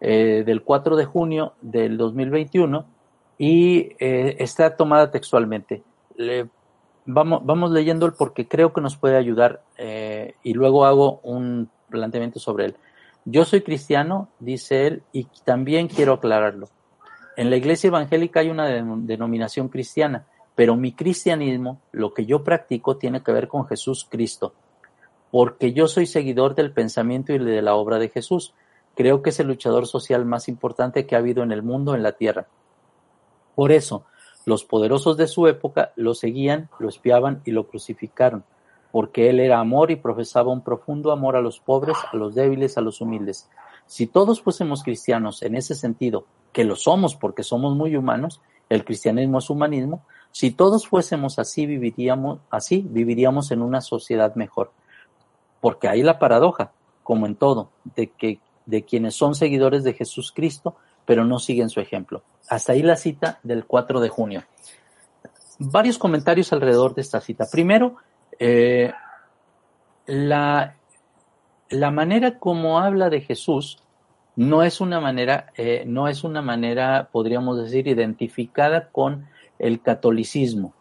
eh, 0.00 0.42
del 0.44 0.62
4 0.62 0.96
de 0.96 1.04
junio 1.04 1.54
del 1.60 1.96
2021 1.96 2.84
y 3.38 3.94
eh, 3.98 4.36
está 4.38 4.76
tomada 4.76 5.10
textualmente. 5.10 5.82
Le, 6.16 6.48
vamos, 7.12 7.44
vamos 7.44 7.70
leyendo 7.70 8.12
porque 8.14 8.48
creo 8.48 8.72
que 8.72 8.80
nos 8.80 8.96
puede 8.96 9.16
ayudar 9.16 9.62
eh, 9.78 10.34
y 10.42 10.54
luego 10.54 10.84
hago 10.84 11.20
un 11.22 11.70
planteamiento 11.88 12.38
sobre 12.38 12.66
él. 12.66 12.76
Yo 13.24 13.44
soy 13.44 13.60
cristiano, 13.62 14.28
dice 14.38 14.86
él, 14.86 15.02
y 15.12 15.26
también 15.44 15.88
quiero 15.88 16.14
aclararlo. 16.14 16.68
En 17.36 17.50
la 17.50 17.56
iglesia 17.56 17.88
evangélica 17.88 18.40
hay 18.40 18.50
una 18.50 18.66
denominación 18.66 19.68
cristiana, 19.68 20.26
pero 20.54 20.76
mi 20.76 20.92
cristianismo, 20.92 21.80
lo 21.92 22.12
que 22.12 22.26
yo 22.26 22.42
practico, 22.42 22.96
tiene 22.96 23.22
que 23.22 23.32
ver 23.32 23.48
con 23.48 23.66
Jesús 23.66 24.06
Cristo 24.08 24.54
porque 25.30 25.72
yo 25.72 25.86
soy 25.86 26.06
seguidor 26.06 26.54
del 26.54 26.72
pensamiento 26.72 27.32
y 27.32 27.38
de 27.38 27.62
la 27.62 27.74
obra 27.74 27.98
de 27.98 28.08
Jesús. 28.08 28.52
Creo 28.96 29.22
que 29.22 29.30
es 29.30 29.40
el 29.40 29.46
luchador 29.46 29.86
social 29.86 30.24
más 30.24 30.48
importante 30.48 31.06
que 31.06 31.14
ha 31.14 31.18
habido 31.18 31.42
en 31.42 31.52
el 31.52 31.62
mundo, 31.62 31.94
en 31.94 32.02
la 32.02 32.12
tierra. 32.12 32.46
Por 33.54 33.72
eso, 33.72 34.04
Los 34.50 34.64
poderosos 34.64 35.16
de 35.16 35.28
su 35.28 35.46
época 35.46 35.92
lo 35.94 36.12
seguían, 36.12 36.68
lo 36.80 36.88
espiaban 36.88 37.40
y 37.44 37.52
lo 37.52 37.68
crucificaron, 37.68 38.42
porque 38.90 39.30
él 39.30 39.38
era 39.38 39.60
amor 39.60 39.92
y 39.92 39.94
profesaba 39.94 40.50
un 40.50 40.64
profundo 40.64 41.12
amor 41.12 41.36
a 41.36 41.40
los 41.40 41.60
pobres, 41.60 41.96
a 42.12 42.16
los 42.16 42.34
débiles, 42.34 42.76
a 42.76 42.80
los 42.80 43.00
humildes. 43.00 43.48
Si 43.86 44.08
todos 44.08 44.42
fuésemos 44.42 44.82
cristianos 44.82 45.42
en 45.42 45.54
ese 45.54 45.76
sentido, 45.76 46.24
que 46.52 46.64
lo 46.64 46.74
somos 46.74 47.14
porque 47.14 47.44
somos 47.44 47.76
muy 47.76 47.94
humanos, 47.94 48.40
el 48.68 48.84
cristianismo 48.84 49.38
es 49.38 49.50
humanismo, 49.50 50.04
si 50.32 50.50
todos 50.50 50.88
fuésemos 50.88 51.38
así, 51.38 51.66
viviríamos, 51.66 52.40
así, 52.50 52.84
viviríamos 52.84 53.52
en 53.52 53.62
una 53.62 53.80
sociedad 53.80 54.34
mejor. 54.34 54.72
Porque 55.60 55.86
hay 55.86 56.02
la 56.02 56.18
paradoja, 56.18 56.72
como 57.04 57.26
en 57.26 57.36
todo, 57.36 57.70
de 57.94 58.08
que 58.08 58.40
de 58.66 58.84
quienes 58.84 59.14
son 59.14 59.36
seguidores 59.36 59.84
de 59.84 59.92
Jesús 59.92 60.32
Cristo, 60.32 60.74
pero 61.06 61.24
no 61.24 61.38
siguen 61.38 61.70
su 61.70 61.80
ejemplo. 61.80 62.22
Hasta 62.48 62.72
ahí 62.72 62.82
la 62.82 62.96
cita 62.96 63.38
del 63.42 63.64
4 63.64 64.00
de 64.00 64.08
junio. 64.08 64.44
Varios 65.58 65.98
comentarios 65.98 66.52
alrededor 66.52 66.94
de 66.94 67.02
esta 67.02 67.20
cita. 67.20 67.46
Primero, 67.50 67.96
eh, 68.38 68.92
la, 70.06 70.76
la 71.68 71.90
manera 71.90 72.38
como 72.38 72.78
habla 72.78 73.10
de 73.10 73.20
Jesús 73.20 73.82
no 74.36 74.62
es 74.62 74.80
una 74.80 75.00
manera, 75.00 75.52
eh, 75.56 75.84
no 75.86 76.08
es 76.08 76.24
una 76.24 76.40
manera, 76.40 77.10
podríamos 77.12 77.62
decir, 77.62 77.88
identificada 77.88 78.88
con 78.88 79.26
el 79.58 79.82
catolicismo, 79.82 80.72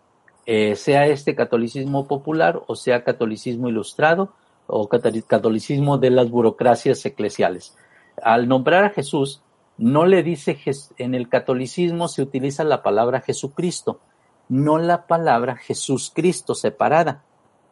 eh, 0.45 0.75
sea 0.75 1.05
este 1.07 1.35
catolicismo 1.35 2.07
popular 2.07 2.61
o 2.67 2.75
sea 2.75 3.03
catolicismo 3.03 3.67
ilustrado 3.67 4.33
o 4.65 4.87
catolicismo 4.87 5.97
de 5.97 6.09
las 6.09 6.29
burocracias 6.29 7.05
eclesiales. 7.05 7.75
Al 8.23 8.47
nombrar 8.47 8.85
a 8.85 8.89
Jesús, 8.91 9.41
no 9.79 10.05
le 10.05 10.23
dice, 10.23 10.59
en 10.97 11.15
el 11.15 11.29
catolicismo 11.29 12.09
se 12.09 12.21
utiliza 12.21 12.65
la 12.65 12.83
palabra 12.83 13.21
Jesucristo, 13.21 14.01
no 14.49 14.77
la 14.77 15.07
palabra 15.07 15.55
Jesús 15.55 16.11
Cristo 16.13 16.53
separada. 16.53 17.23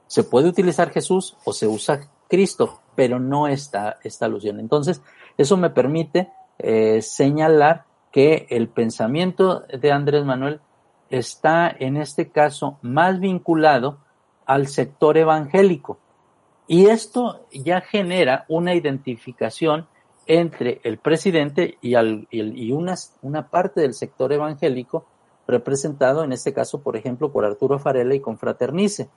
Se 0.08 0.24
puede 0.24 0.48
utilizar 0.48 0.90
Jesús 0.92 1.36
o 1.44 1.52
se 1.52 1.68
usa 1.68 2.10
Cristo, 2.30 2.80
pero 2.96 3.20
no 3.20 3.48
está 3.48 3.98
esta 4.04 4.26
alusión. 4.26 4.62
Entonces, 4.62 5.02
eso 5.38 5.58
me 5.58 5.70
permite 5.70 6.30
eh, 6.60 7.02
señalar 7.02 7.84
que 8.12 8.48
el 8.52 8.70
pensamiento 8.70 9.66
de 9.68 9.92
Andrés 9.92 10.24
Manuel 10.24 10.62
está 11.10 11.70
en 11.78 11.98
este 11.98 12.30
caso 12.30 12.78
más 12.82 13.20
vinculado 13.20 13.98
al 14.46 14.68
sector 14.68 15.18
evangélico. 15.18 16.00
Y 16.68 16.86
esto 16.86 17.46
ya 17.52 17.82
genera 17.82 18.46
una 18.48 18.76
identificación 18.76 19.88
entre 20.28 20.82
el 20.84 20.98
presidente 20.98 21.78
y, 21.82 21.96
al, 21.96 22.28
y 22.30 22.72
una, 22.72 22.96
parte 23.50 23.82
del 23.82 23.94
sector 23.94 24.32
evangélico 24.34 25.06
representado 25.48 26.24
en 26.24 26.34
este 26.34 26.54
caso, 26.54 26.82
por 26.82 26.98
ejemplo, 26.98 27.32
por 27.32 27.46
Arturo 27.46 27.80
Farella 27.80 28.14
y 28.14 28.20
con 28.20 28.38
Fraternice. 28.38 29.10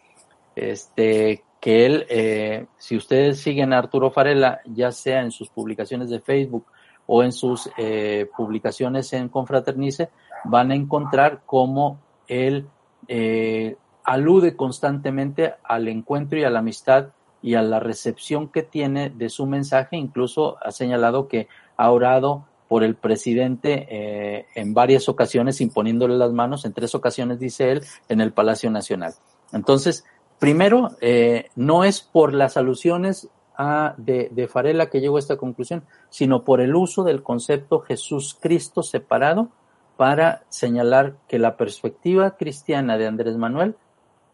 Este, 0.57 1.43
que 1.61 1.87
él, 1.87 2.07
eh, 2.09 2.67
si 2.79 2.97
ustedes 2.97 3.41
siguen 3.41 3.73
a 3.73 3.79
Arturo 3.79 4.11
Farella, 4.11 4.61
ya 4.65 4.91
sea 4.93 5.21
en 5.21 5.31
sus 5.31 5.49
publicaciones 5.51 6.09
de 6.09 6.21
Facebook 6.21 6.65
o 7.07 7.23
en 7.23 7.33
sus 7.33 7.71
eh, 7.77 8.29
publicaciones 8.37 9.13
en 9.13 9.29
Confraternice, 9.29 10.11
van 10.45 10.71
a 10.71 10.75
encontrar 10.75 11.43
cómo 11.45 11.99
él 12.29 12.67
eh, 13.09 13.77
alude 14.05 14.57
constantemente 14.57 15.55
al 15.63 15.89
encuentro 15.89 16.39
y 16.39 16.45
a 16.45 16.51
la 16.51 16.61
amistad 16.61 17.11
y 17.43 17.55
a 17.55 17.63
la 17.63 17.81
recepción 17.81 18.49
que 18.49 18.63
tiene 18.63 19.11
de 19.11 19.29
su 19.29 19.47
mensaje. 19.47 19.97
Incluso 19.97 20.57
ha 20.63 20.71
señalado 20.71 21.29
que 21.29 21.49
ha 21.77 21.91
orado 21.91 22.45
por 22.69 22.85
el 22.85 22.95
presidente 22.95 23.89
eh, 23.91 24.47
en 24.55 24.75
varias 24.75 25.09
ocasiones, 25.09 25.61
imponiéndole 25.61 26.17
las 26.17 26.33
manos, 26.33 26.65
en 26.65 26.73
tres 26.73 26.95
ocasiones, 26.95 27.41
dice 27.41 27.73
él, 27.73 27.83
en 28.09 28.21
el 28.21 28.33
Palacio 28.33 28.71
Nacional. 28.71 29.15
Entonces, 29.53 30.05
primero, 30.39 30.91
eh, 31.01 31.49
no 31.57 31.83
es 31.83 32.01
por 32.01 32.33
las 32.33 32.57
alusiones 32.57 33.29
a, 33.57 33.95
de, 33.97 34.29
de 34.31 34.47
Farela 34.47 34.89
que 34.89 35.01
llegó 35.01 35.17
a 35.17 35.19
esta 35.19 35.37
conclusión, 35.37 35.83
sino 36.11 36.45
por 36.45 36.61
el 36.61 36.77
uso 36.77 37.03
del 37.03 37.23
concepto 37.25 37.81
Jesús 37.81 38.39
Cristo 38.41 38.85
separado 38.85 39.49
para 39.97 40.45
señalar 40.49 41.17
que 41.29 41.39
la 41.39 41.57
perspectiva 41.57 42.37
cristiana 42.37 42.97
de 42.97 43.07
Andrés 43.07 43.37
Manuel 43.37 43.75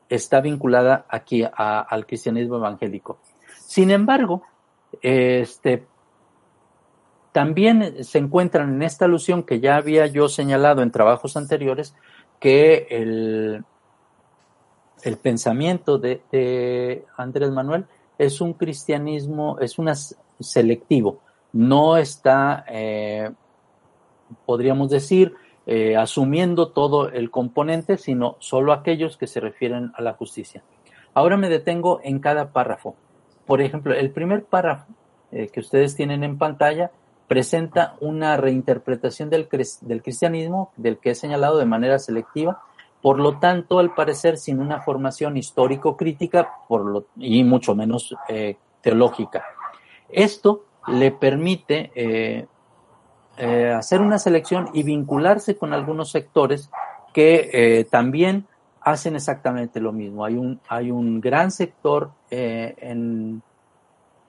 está 0.09 0.41
vinculada 0.41 1.07
aquí 1.09 1.45
al 1.55 2.07
cristianismo 2.07 2.57
evangélico. 2.57 3.19
Sin 3.61 3.91
embargo, 3.91 4.43
este, 5.03 5.87
también 7.33 8.05
se 8.05 8.19
encuentran 8.19 8.75
en 8.75 8.83
esta 8.83 9.05
alusión 9.05 9.43
que 9.43 9.61
ya 9.61 9.77
había 9.77 10.07
yo 10.07 10.29
señalado 10.29 10.83
en 10.83 10.91
trabajos 10.91 11.37
anteriores, 11.37 11.95
que 12.41 12.87
el, 12.91 13.65
el 15.03 15.17
pensamiento 15.19 15.99
de, 15.99 17.05
Andrés 17.17 17.51
Manuel 17.51 17.87
es 18.19 18.41
un 18.41 18.55
cristianismo, 18.55 19.59
es 19.61 19.79
un 19.79 19.91
selectivo, 20.41 21.21
no 21.53 21.97
está, 21.97 22.65
eh, 22.69 23.31
podríamos 24.45 24.91
decir, 24.91 25.35
eh, 25.69 25.97
asumiendo 25.97 26.69
todo 26.69 27.09
el 27.09 27.33
componente, 27.33 27.99
sino 27.99 28.37
solo 28.39 28.73
aquellos 28.73 29.17
que 29.17 29.27
se 29.27 29.41
refieren 29.41 29.91
a 29.97 30.03
la 30.03 30.13
justicia. 30.13 30.63
Ahora 31.13 31.37
me 31.37 31.49
detengo 31.49 32.01
en 32.05 32.21
cada 32.21 32.53
párrafo. 32.53 32.95
Por 33.47 33.61
ejemplo, 33.61 33.93
el 33.93 34.13
primer 34.13 34.45
párrafo 34.45 34.87
eh, 35.33 35.49
que 35.49 35.59
ustedes 35.59 35.97
tienen 35.97 36.23
en 36.23 36.39
pantalla 36.39 36.93
presenta 37.27 37.97
una 38.01 38.37
reinterpretación 38.37 39.29
del, 39.29 39.49
cristianismo, 39.49 40.71
del 40.77 40.99
que 40.99 41.11
he 41.11 41.15
señalado 41.17 41.59
de 41.59 41.65
manera 41.65 41.99
selectiva, 41.99 42.63
por 43.03 43.19
lo 43.19 43.39
tanto, 43.41 43.81
al 43.81 43.93
parecer, 43.93 44.37
sin 44.39 44.61
una 44.61 44.83
formación 44.83 45.37
histórico-crítica 45.37 46.49
y 47.17 47.43
mucho 47.43 47.75
menos 47.75 48.15
eh, 48.29 48.57
teológica. 48.81 49.45
Esto 50.09 50.67
le 50.87 51.11
permite 51.11 51.91
hacer 53.39 54.01
una 54.01 54.19
selección 54.19 54.71
y 54.73 54.83
vincularse 54.83 55.57
con 55.57 55.73
algunos 55.73 56.11
sectores 56.11 56.71
que 57.13 57.51
eh, 57.53 57.85
también 57.85 58.47
hacen 58.81 59.17
exactamente 59.17 59.81
lo 59.81 59.93
mismo. 59.93 60.25
Hay 60.25 60.37
un, 60.37 60.61
hay 60.69 60.91
un 60.91 61.21
gran 61.21 61.51
sector 61.51 62.11
eh, 62.31 62.75
en, 62.79 63.43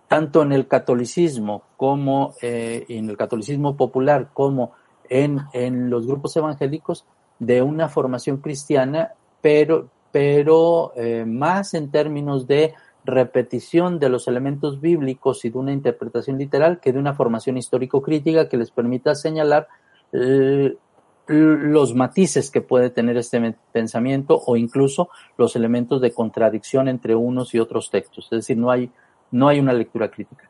tanto 0.08 0.42
en 0.42 0.52
el 0.52 0.68
catolicismo 0.68 1.64
como 1.78 2.34
en 2.42 3.10
el 3.10 3.18
catolicismo 3.18 3.76
popular 3.76 4.30
como 4.34 4.72
en, 5.10 5.42
en 5.54 5.90
los 5.90 6.08
grupos 6.08 6.36
evangélicos 6.36 7.06
de 7.40 7.62
una 7.62 7.88
formación 7.88 8.38
cristiana, 8.38 9.14
pero, 9.42 9.90
pero 10.12 10.94
más 11.26 11.74
en 11.74 11.92
términos 11.92 12.48
de 12.48 12.74
repetición 13.08 14.00
de 14.00 14.10
los 14.10 14.28
elementos 14.28 14.80
bíblicos 14.82 15.44
y 15.46 15.50
de 15.50 15.58
una 15.58 15.72
interpretación 15.72 16.38
literal 16.38 16.80
que 16.80 16.94
de 16.94 17.00
una 17.00 17.14
formación 17.14 17.58
histórico-crítica 17.58 18.50
que 18.50 18.58
les 18.58 18.70
permita 18.70 19.16
señalar 19.16 19.68
eh, 20.12 20.78
los 21.28 21.96
matices 21.96 22.52
que 22.52 22.62
puede 22.62 22.90
tener 22.90 23.18
este 23.18 23.56
pensamiento 23.72 24.42
o 24.46 24.56
incluso 24.56 25.10
los 25.38 25.56
elementos 25.56 26.00
de 26.02 26.14
contradicción 26.14 26.88
entre 26.88 27.16
unos 27.16 27.54
y 27.56 27.60
otros 27.60 27.90
textos. 27.90 28.26
Es 28.26 28.40
decir, 28.40 28.58
no 28.58 28.72
hay, 28.72 28.92
no 29.32 29.48
hay 29.48 29.60
una 29.60 29.74
lectura 29.74 30.12
crítica. 30.12 30.50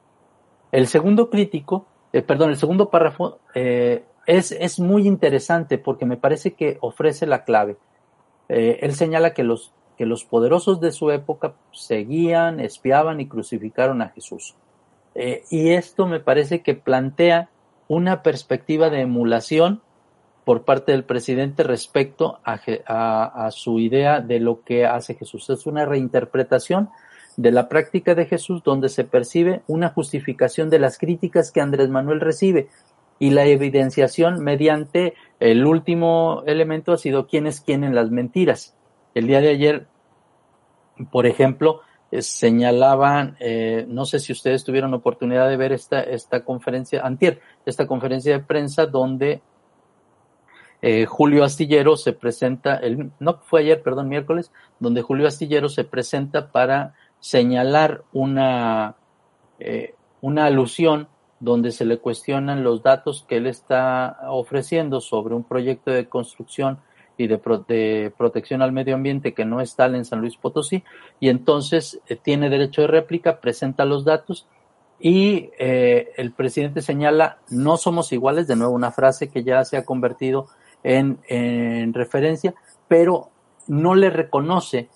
El 0.71 0.87
segundo 0.87 1.29
crítico, 1.29 1.85
eh, 2.11 2.21
perdón, 2.21 2.49
el 2.49 2.57
segundo 2.57 2.89
párrafo 2.89 3.39
eh, 3.55 4.03
es, 4.25 4.51
es 4.51 4.79
muy 4.79 5.07
interesante 5.07 5.77
porque 5.77 6.05
me 6.05 6.17
parece 6.17 6.53
que 6.53 6.77
ofrece 6.81 7.25
la 7.25 7.43
clave. 7.43 7.77
él 8.49 8.93
señala 8.93 9.33
que 9.33 9.43
los 9.43 9.73
que 9.97 10.05
los 10.05 10.23
poderosos 10.23 10.79
de 10.79 10.91
su 10.91 11.11
época 11.11 11.55
seguían, 11.71 12.59
espiaban 12.59 13.19
y 13.19 13.27
crucificaron 13.27 14.01
a 14.01 14.09
Jesús. 14.09 14.55
Eh, 15.15 15.43
y 15.49 15.69
esto 15.69 16.05
me 16.05 16.19
parece 16.19 16.61
que 16.61 16.75
plantea 16.75 17.49
una 17.87 18.21
perspectiva 18.21 18.89
de 18.89 19.01
emulación 19.01 19.81
por 20.47 20.63
parte 20.63 20.93
del 20.93 21.03
presidente 21.03 21.63
respecto 21.63 22.39
a, 22.45 23.49
su 23.51 23.79
idea 23.79 24.21
de 24.21 24.39
lo 24.39 24.61
que 24.63 24.85
hace 24.85 25.15
Jesús. 25.15 25.49
Es 25.49 25.65
una 25.65 25.85
reinterpretación 25.85 26.89
de 27.35 27.51
la 27.51 27.67
práctica 27.67 28.15
de 28.15 28.27
Jesús 28.27 28.63
donde 28.63 28.87
se 28.87 29.03
percibe 29.03 29.61
una 29.67 29.89
justificación 29.89 30.69
de 30.69 30.79
las 30.79 30.97
críticas 30.97 31.51
que 31.51 31.59
Andrés 31.59 31.89
Manuel 31.89 32.21
recibe 32.21 32.69
y 33.19 33.31
la 33.31 33.45
evidenciación 33.45 34.41
mediante 34.41 35.15
el 35.41 35.65
último 35.65 36.43
elemento 36.45 36.93
ha 36.93 36.97
sido 36.97 37.27
quién 37.27 37.45
es 37.45 37.59
quién 37.59 37.83
en 37.83 37.93
las 37.93 38.09
mentiras. 38.09 38.76
El 39.17 39.25
día 39.25 39.41
de 39.41 39.49
ayer, 39.49 39.87
por 41.11 41.25
ejemplo, 41.25 41.81
eh, 42.11 42.21
señalaban, 42.21 43.35
eh, 43.39 43.83
no 43.89 44.05
sé 44.05 44.19
si 44.19 44.31
ustedes 44.31 44.63
tuvieron 44.63 44.93
oportunidad 44.93 45.49
de 45.49 45.57
ver 45.57 45.71
esta, 45.71 46.03
esta 46.03 46.45
conferencia, 46.45 47.01
antier, 47.01 47.41
esta 47.65 47.87
conferencia 47.87 48.37
de 48.37 48.43
prensa 48.43 48.85
donde 48.85 49.41
eh, 50.83 51.07
Julio 51.07 51.43
Astillero 51.43 51.97
se 51.97 52.13
presenta, 52.13 52.75
el, 52.75 53.11
no 53.19 53.39
fue 53.41 53.61
ayer, 53.61 53.81
perdón, 53.81 54.07
miércoles, 54.07 54.51
donde 54.79 55.01
Julio 55.01 55.27
Astillero 55.27 55.67
se 55.67 55.83
presenta 55.83 56.51
para 56.51 56.93
señalar 57.19 58.03
una, 58.13 58.97
una 60.21 60.45
alusión 60.45 61.07
donde 61.39 61.71
se 61.71 61.85
le 61.85 61.97
cuestionan 61.97 62.63
los 62.63 62.83
datos 62.83 63.25
que 63.27 63.37
él 63.37 63.47
está 63.47 64.19
ofreciendo 64.27 65.01
sobre 65.01 65.33
un 65.33 65.43
proyecto 65.43 65.89
de 65.89 66.07
construcción 66.07 66.81
y 67.17 67.27
de, 67.27 68.11
protección 68.15 68.61
al 68.61 68.71
medio 68.71 68.95
ambiente 68.95 69.33
que 69.33 69.45
no 69.45 69.61
es 69.61 69.75
tal 69.75 69.95
en 69.95 70.05
San 70.05 70.21
Luis 70.21 70.37
Potosí 70.37 70.83
y 71.19 71.29
entonces 71.29 71.99
eh, 72.07 72.15
tiene 72.15 72.49
derecho 72.49 72.81
de 72.81 72.87
réplica, 72.87 73.39
presenta 73.39 73.85
los 73.85 74.05
datos 74.05 74.47
y 74.99 75.49
eh, 75.59 76.11
el 76.17 76.31
presidente 76.31 76.81
señala 76.81 77.39
no 77.49 77.77
somos 77.77 78.11
iguales, 78.11 78.47
de 78.47 78.55
nuevo 78.55 78.73
una 78.73 78.91
frase 78.91 79.29
que 79.29 79.43
ya 79.43 79.63
se 79.65 79.77
ha 79.77 79.85
convertido 79.85 80.47
en, 80.83 81.19
en 81.27 81.93
referencia, 81.93 82.53
pero 82.87 83.29
no 83.67 83.95
le 83.95 84.09
reconoce 84.09 84.89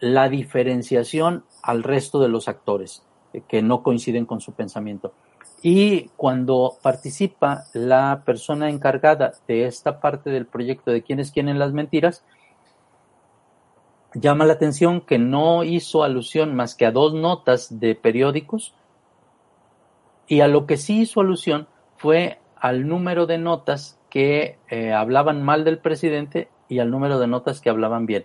la 0.00 0.28
diferenciación 0.28 1.44
al 1.62 1.82
resto 1.82 2.20
de 2.20 2.28
los 2.28 2.48
actores 2.48 3.02
eh, 3.32 3.42
que 3.46 3.62
no 3.62 3.82
coinciden 3.82 4.26
con 4.26 4.40
su 4.40 4.52
pensamiento. 4.52 5.12
Y 5.62 6.08
cuando 6.16 6.78
participa 6.82 7.64
la 7.74 8.22
persona 8.24 8.70
encargada 8.70 9.32
de 9.46 9.66
esta 9.66 10.00
parte 10.00 10.30
del 10.30 10.46
proyecto 10.46 10.90
de 10.90 11.02
quiénes 11.02 11.32
quieren 11.32 11.58
las 11.58 11.72
mentiras, 11.72 12.24
llama 14.14 14.46
la 14.46 14.54
atención 14.54 15.00
que 15.02 15.18
no 15.18 15.62
hizo 15.64 16.02
alusión 16.02 16.54
más 16.54 16.74
que 16.74 16.86
a 16.86 16.92
dos 16.92 17.14
notas 17.14 17.78
de 17.78 17.94
periódicos 17.94 18.74
y 20.26 20.40
a 20.40 20.48
lo 20.48 20.66
que 20.66 20.76
sí 20.76 21.00
hizo 21.02 21.20
alusión 21.20 21.68
fue 21.96 22.38
al 22.56 22.88
número 22.88 23.26
de 23.26 23.38
notas 23.38 23.98
que 24.08 24.58
eh, 24.68 24.92
hablaban 24.92 25.42
mal 25.42 25.64
del 25.64 25.78
presidente 25.78 26.48
y 26.68 26.78
al 26.78 26.90
número 26.90 27.18
de 27.18 27.26
notas 27.26 27.60
que 27.60 27.70
hablaban 27.70 28.06
bien. 28.06 28.24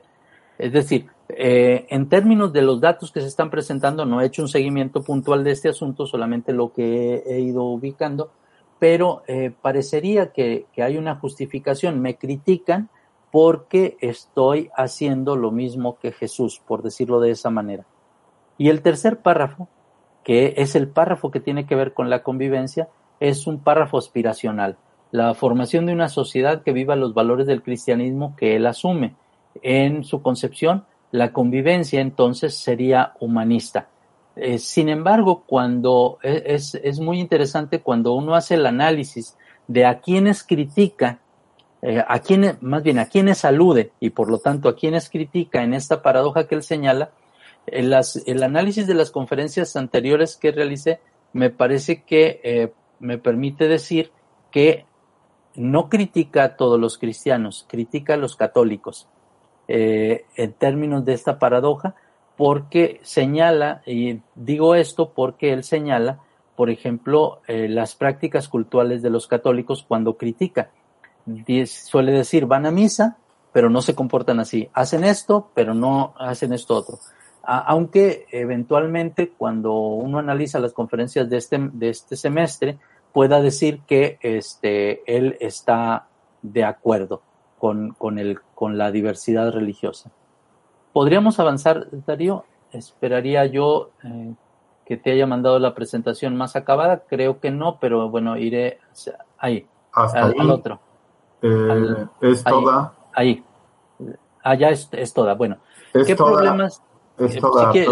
Es 0.58 0.72
decir, 0.72 1.08
eh, 1.30 1.86
en 1.90 2.08
términos 2.08 2.54
de 2.54 2.62
los 2.62 2.80
datos 2.80 3.12
que 3.12 3.22
se 3.22 3.28
están 3.28 3.50
presentando, 3.50 4.06
no 4.06 4.22
he 4.22 4.26
hecho 4.26 4.42
un 4.42 4.48
seguimiento 4.48 5.04
puntual 5.04 5.44
de 5.44 5.52
este 5.52 5.70
asunto, 5.70 6.06
solamente 6.06 6.54
lo 6.54 6.72
que 6.72 7.24
he, 7.26 7.40
ido 7.40 7.64
ubicando, 7.64 8.32
pero 8.80 9.24
eh, 9.28 9.52
parecería 9.62 10.32
que, 10.32 10.66
que, 10.74 10.84
hay 10.84 10.98
una 10.98 11.16
justificación. 11.16 12.02
Me 12.02 12.16
critican 12.16 12.90
porque 13.32 13.98
estoy 14.00 14.70
haciendo 14.78 15.36
lo 15.36 15.52
mismo 15.52 15.98
que 16.00 16.12
Jesús, 16.12 16.62
por 16.66 16.84
decirlo 16.84 17.20
de 17.20 17.32
esa 17.32 17.50
manera. 17.50 17.86
Y 18.58 18.70
el 18.70 18.82
tercer 18.82 19.20
párrafo, 19.20 19.68
que 20.24 20.54
es 20.58 20.76
el 20.76 20.88
párrafo 20.88 21.32
que 21.32 21.40
tiene 21.40 21.66
que 21.66 21.76
ver 21.76 21.94
con 21.94 22.10
la 22.10 22.24
convivencia, 22.24 22.88
es 23.20 23.48
un 23.48 23.60
párrafo 23.60 23.98
aspiracional. 23.98 24.78
La 25.12 25.34
formación 25.34 25.86
de 25.86 25.94
una 25.94 26.10
sociedad 26.10 26.64
que 26.64 26.74
viva 26.74 26.96
los 26.96 27.14
valores 27.14 27.48
del 27.48 27.62
cristianismo 27.62 28.36
que 28.36 28.56
él 28.56 28.66
asume. 28.66 29.16
En 29.62 30.04
su 30.04 30.22
concepción, 30.22 30.86
la 31.12 31.32
convivencia 31.32 32.02
entonces 32.02 32.56
sería 32.56 33.14
humanista. 33.20 33.90
Eh, 34.36 34.60
sin 34.60 34.90
embargo, 34.90 35.44
cuando 35.48 36.20
e, 36.22 36.44
es, 36.48 36.76
es, 36.76 37.00
muy 37.00 37.20
interesante 37.20 37.80
cuando 37.80 38.14
uno 38.14 38.36
hace 38.36 38.56
el 38.56 38.66
análisis 38.66 39.38
de 39.68 39.86
a 39.86 40.00
quienes 40.00 40.44
critica, 40.44 41.20
eh, 41.82 42.04
a 42.06 42.20
quienes, 42.20 42.62
más 42.62 42.84
bien 42.84 43.00
a 43.00 43.06
quienes 43.06 43.46
alude 43.46 43.92
y 44.00 44.10
por 44.10 44.30
lo 44.30 44.40
tanto 44.40 44.68
a 44.68 44.76
quienes 44.76 45.10
critica 45.10 45.64
en 45.64 45.74
esta 45.74 46.02
paradoja 46.02 46.48
que 46.48 46.56
él 46.56 46.64
señala, 46.64 47.12
el, 47.68 47.90
las, 47.90 48.22
el 48.28 48.44
análisis 48.44 48.88
de 48.88 48.94
las 48.94 49.10
conferencias 49.10 49.76
anteriores 49.76 50.36
que 50.36 50.52
realicé 50.52 51.00
me 51.34 51.50
parece 51.50 52.04
que 52.04 52.42
eh, 52.44 52.74
me 53.00 53.18
permite 53.18 53.68
decir 53.68 54.12
que 54.52 54.86
no 55.56 55.90
critica 55.90 56.44
a 56.44 56.56
todos 56.56 56.80
los 56.80 56.98
cristianos, 56.98 57.66
critica 57.70 58.16
a 58.16 58.18
los 58.18 58.36
católicos. 58.36 59.08
Eh, 59.68 60.26
en 60.36 60.54
términos 60.54 61.06
de 61.06 61.14
esta 61.14 61.40
paradoja, 61.40 61.96
porque 62.38 63.00
señala, 63.02 63.82
y 63.86 64.22
digo 64.36 64.76
esto 64.76 65.10
porque 65.10 65.54
él 65.54 65.64
señala, 65.64 66.20
por 66.56 66.70
ejemplo, 66.70 67.42
eh, 67.48 67.68
las 67.68 67.96
prácticas 67.96 68.48
culturales 68.48 69.02
de 69.02 69.10
los 69.10 69.28
católicos 69.28 69.84
cuando 69.88 70.18
critica. 70.18 70.70
Suele 71.66 72.12
decir, 72.12 72.46
van 72.46 72.68
a 72.68 72.72
misa, 72.72 73.18
pero 73.52 73.70
no 73.72 73.82
se 73.82 73.96
comportan 73.96 74.40
así. 74.40 74.70
Hacen 74.74 75.04
esto, 75.04 75.50
pero 75.56 75.74
no 75.74 76.14
hacen 76.18 76.54
esto 76.54 76.76
otro. 76.76 77.00
aunque 77.48 78.26
eventualmente 78.32 79.30
cuando 79.30 79.74
uno 79.74 80.18
analiza 80.18 80.60
las 80.60 80.74
conferencias 80.74 81.30
de 81.30 81.38
este, 81.38 81.58
de 81.74 81.90
este 81.90 82.16
semestre, 82.16 82.78
pueda 83.14 83.42
decir 83.42 83.82
que 83.88 84.18
este, 84.22 85.02
él 85.06 85.38
está 85.40 86.08
de 86.42 86.64
acuerdo 86.64 87.22
con, 87.60 87.92
con, 87.92 88.20
el, 88.20 88.40
con 88.54 88.78
la 88.78 88.92
diversidad 88.92 89.52
religiosa. 89.52 90.12
¿Podríamos 90.94 91.40
avanzar, 91.40 91.88
Darío? 92.06 92.46
Esperaría 92.72 93.46
yo 93.46 93.92
eh, 94.04 94.34
que 94.86 94.98
te 94.98 95.12
haya 95.12 95.28
mandado 95.28 95.60
la 95.60 95.74
presentación 95.74 96.36
más 96.36 96.56
acabada. 96.56 97.04
Creo 97.08 97.40
que 97.40 97.52
no, 97.52 97.80
pero 97.80 98.10
bueno, 98.10 98.38
iré 98.38 98.80
ahí, 99.38 99.68
al, 99.92 100.50
otro. 100.50 100.80
Eh, 101.42 102.08
es 102.22 102.44
toda. 102.44 102.94
Ahí. 103.14 103.44
Allá 104.44 104.70
es, 104.70 104.88
es 104.92 105.14
toda. 105.14 105.34
Bueno, 105.34 105.58
¿qué 105.92 106.16
problemas? 106.16 106.82
Eh, 107.18 107.30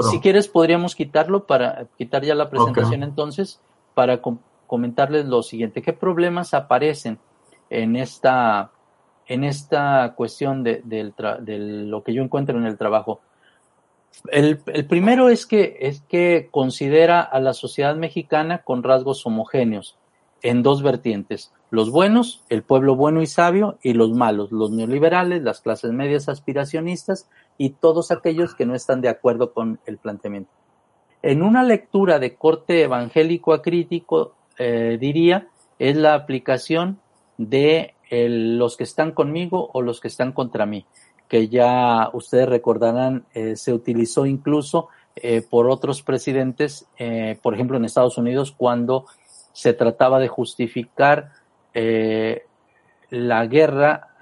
si, 0.03 0.19
quieres, 0.19 0.47
podríamos 0.47 0.95
quitarlo 0.95 1.45
para 1.45 1.85
quitar 1.97 2.23
ya 2.23 2.35
la 2.35 2.49
presentación 2.49 3.03
entonces, 3.03 3.61
para 3.93 4.21
comentarles 4.67 5.25
lo 5.25 5.43
siguiente. 5.43 5.81
¿Qué 5.81 5.93
problemas 5.93 6.53
aparecen 6.53 7.19
en 7.69 7.95
esta 7.95 8.71
en 9.27 9.43
esta 9.43 10.13
cuestión 10.15 10.63
de, 10.63 10.81
lo 10.85 12.03
que 12.03 12.13
yo 12.13 12.23
encuentro 12.23 12.57
en 12.57 12.65
el 12.65 12.77
trabajo. 12.77 13.21
El, 14.31 14.59
primero 14.87 15.29
es 15.29 15.45
que, 15.45 15.77
es 15.81 16.01
que 16.01 16.49
considera 16.51 17.21
a 17.21 17.39
la 17.39 17.53
sociedad 17.53 17.95
mexicana 17.95 18.59
con 18.59 18.83
rasgos 18.83 19.25
homogéneos 19.25 19.97
en 20.43 20.61
dos 20.61 20.83
vertientes. 20.83 21.51
Los 21.71 21.89
buenos, 21.89 22.43
el 22.49 22.61
pueblo 22.61 22.95
bueno 22.95 23.21
y 23.21 23.27
sabio, 23.27 23.79
y 23.81 23.93
los 23.93 24.11
malos, 24.11 24.51
los 24.51 24.69
neoliberales, 24.71 25.41
las 25.41 25.61
clases 25.61 25.91
medias 25.91 26.29
aspiracionistas 26.29 27.27
y 27.57 27.71
todos 27.71 28.11
aquellos 28.11 28.53
que 28.53 28.65
no 28.65 28.75
están 28.75 29.01
de 29.01 29.09
acuerdo 29.09 29.53
con 29.53 29.79
el 29.85 29.97
planteamiento. 29.97 30.51
En 31.23 31.41
una 31.41 31.63
lectura 31.63 32.19
de 32.19 32.35
corte 32.35 32.83
evangélico 32.83 33.53
a 33.53 33.61
crítico, 33.61 34.35
eh, 34.59 34.97
diría, 34.99 35.47
es 35.79 35.95
la 35.95 36.13
aplicación 36.13 36.99
de 37.37 37.92
los 38.29 38.77
que 38.77 38.83
están 38.83 39.11
conmigo 39.11 39.69
o 39.73 39.81
los 39.81 39.99
que 39.99 40.07
están 40.07 40.33
contra 40.33 40.65
mí, 40.65 40.85
que 41.27 41.47
ya 41.49 42.09
ustedes 42.13 42.47
recordarán, 42.47 43.25
eh, 43.33 43.55
se 43.55 43.73
utilizó 43.73 44.25
incluso 44.25 44.89
eh, 45.15 45.41
por 45.41 45.69
otros 45.69 46.03
presidentes, 46.03 46.87
eh, 46.97 47.39
por 47.41 47.55
ejemplo 47.55 47.77
en 47.77 47.85
Estados 47.85 48.17
Unidos, 48.17 48.53
cuando 48.55 49.05
se 49.51 49.73
trataba 49.73 50.19
de 50.19 50.27
justificar 50.27 51.31
la 53.09 53.45
guerra 53.47 54.15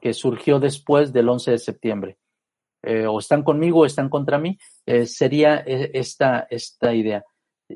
que 0.00 0.14
surgió 0.14 0.58
después 0.58 1.12
del 1.12 1.28
11 1.28 1.52
de 1.52 1.58
septiembre. 1.58 2.16
o 3.08 3.18
están 3.20 3.44
conmigo 3.44 3.80
o 3.80 3.86
están 3.86 4.08
contra 4.08 4.38
mí, 4.38 4.58
sería 5.06 5.56
esta, 5.58 6.46
esta 6.50 6.92
idea. 6.92 7.24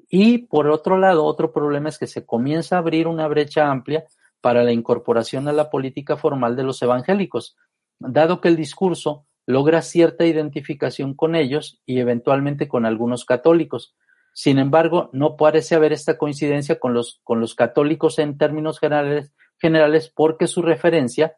Y 0.09 0.39
por 0.39 0.69
otro 0.69 0.99
lado, 0.99 1.25
otro 1.25 1.53
problema 1.53 1.89
es 1.89 1.99
que 1.99 2.09
se 2.09 2.27
comienza 2.27 2.77
a 2.77 2.81
abrir 2.81 3.07
una 3.07 3.29
brecha 3.29 3.71
amplia 3.71 4.05
para 4.41 4.63
la 4.63 4.73
incorporación 4.73 5.49
a 5.49 5.53
la 5.53 5.71
política 5.71 6.17
formal 6.17 6.57
de 6.57 6.65
los 6.65 6.81
evangélicos, 6.83 7.57
dado 7.99 8.41
que 8.41 8.49
el 8.49 8.57
discurso 8.57 9.27
logra 9.47 9.83
cierta 9.83 10.27
identificación 10.27 11.15
con 11.15 11.35
ellos 11.35 11.81
y 11.87 12.01
eventualmente 12.01 12.69
con 12.69 12.85
algunos 12.85 13.25
católicos. 13.25 13.97
Sin 14.35 14.59
embargo, 14.59 15.11
no 15.13 15.37
parece 15.37 15.75
haber 15.75 15.93
esta 15.93 16.19
coincidencia 16.19 16.79
con 16.79 16.95
los, 16.95 17.21
con 17.25 17.41
los 17.41 17.55
católicos 17.55 18.19
en 18.19 18.37
términos 18.37 18.79
generales, 18.79 19.33
generales 19.59 20.13
porque 20.15 20.47
su 20.47 20.63
referencia 20.63 21.37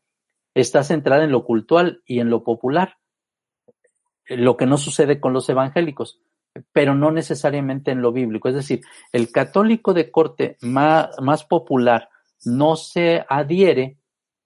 está 0.55 0.82
centrada 0.82 1.24
en 1.24 1.30
lo 1.30 1.44
cultural 1.44 2.03
y 2.05 2.20
en 2.20 2.30
lo 2.30 2.42
popular, 2.42 2.96
lo 4.26 4.57
que 4.57 4.66
no 4.66 4.76
sucede 4.76 5.20
con 5.20 5.32
los 5.32 5.48
evangélicos, 5.48 6.20
pero 6.72 6.94
no 6.94 7.11
necesariamente 7.11 7.90
en 7.90 8.03
lo 8.03 8.12
bíblico. 8.12 8.48
Es 8.48 8.55
decir, 8.55 8.80
el 9.12 9.30
católico 9.30 9.94
de 9.94 10.11
corte 10.11 10.57
más, 10.61 11.11
más 11.20 11.44
popular, 11.44 12.09
no 12.45 12.76
se 12.76 13.24
adhiere 13.28 13.99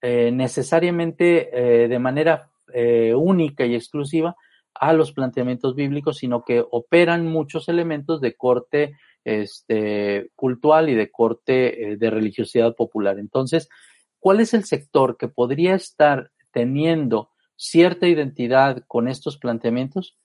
eh, 0.07 0.31
necesariamente 0.31 1.49
eh, 1.85 1.89
de 1.89 1.99
manera 1.99 2.51
eh, 2.75 3.15
única 3.15 3.65
y 3.65 3.75
exclusiva 3.75 4.37
a 4.75 4.93
los 4.93 5.13
planteamientos 5.13 5.75
bíblicos, 5.75 6.19
sino 6.19 6.45
que 6.45 6.63
operan 6.71 7.27
muchos 7.27 7.71
elementos 7.71 8.21
de 8.21 8.35
corte 8.35 8.97
este, 9.25 10.31
cultural 10.35 10.91
y 10.91 10.95
de 10.95 11.11
corte 11.11 11.97
de 11.97 12.11
religiosidad 12.11 12.75
popular. 12.75 13.19
Entonces, 13.19 13.71
¿cuál 14.19 14.41
es 14.41 14.53
el 14.53 14.65
sector 14.65 15.17
que 15.17 15.29
podría 15.29 15.75
estar 15.75 16.33
teniendo 16.53 17.31
cierta 17.57 18.07
identidad 18.07 18.85
con 18.87 19.09
estos 19.09 19.39
planteamientos? 19.39 20.19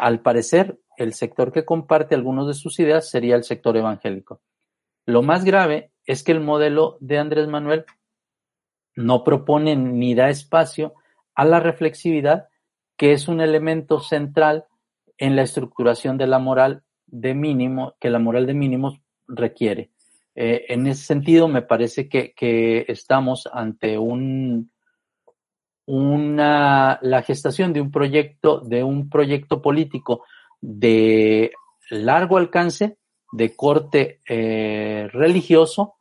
al 0.00 0.20
parecer, 0.20 0.78
el 0.98 1.14
sector 1.14 1.50
que 1.50 1.64
comparte 1.64 2.14
algunos 2.14 2.46
de 2.46 2.54
sus 2.54 2.78
ideas 2.78 3.10
sería 3.10 3.34
el 3.34 3.42
sector 3.42 3.76
evangélico. 3.76 4.40
Lo 5.04 5.22
más 5.22 5.44
grave 5.44 5.90
es 6.06 6.22
que 6.22 6.32
el 6.32 6.40
modelo 6.40 6.96
de 7.00 7.18
Andrés 7.18 7.48
Manuel 7.48 7.84
no 8.96 9.24
propone 9.24 9.76
ni 9.76 10.14
da 10.14 10.28
espacio 10.28 10.94
a 11.34 11.44
la 11.44 11.60
reflexividad, 11.60 12.48
que 12.96 13.12
es 13.12 13.28
un 13.28 13.40
elemento 13.40 14.00
central 14.00 14.66
en 15.18 15.36
la 15.36 15.42
estructuración 15.42 16.16
de 16.16 16.26
la 16.26 16.38
moral 16.38 16.82
de 17.06 17.34
mínimo, 17.34 17.94
que 18.00 18.10
la 18.10 18.18
moral 18.18 18.46
de 18.46 18.54
mínimos 18.54 19.00
requiere. 19.26 19.90
Eh, 20.34 20.66
en 20.68 20.86
ese 20.86 21.04
sentido, 21.04 21.48
me 21.48 21.62
parece 21.62 22.08
que, 22.08 22.84
estamos 22.88 23.48
ante 23.52 23.98
un, 23.98 24.70
una, 25.86 26.98
la 27.02 27.22
gestación 27.22 27.72
de 27.72 27.80
un 27.80 27.90
proyecto, 27.90 28.60
de 28.60 28.82
un 28.82 29.08
proyecto 29.08 29.62
político 29.62 30.24
de 30.60 31.52
largo 31.90 32.38
alcance, 32.38 32.98
de 33.32 33.54
corte 33.56 34.20
eh, 34.28 35.08
religioso, 35.12 35.93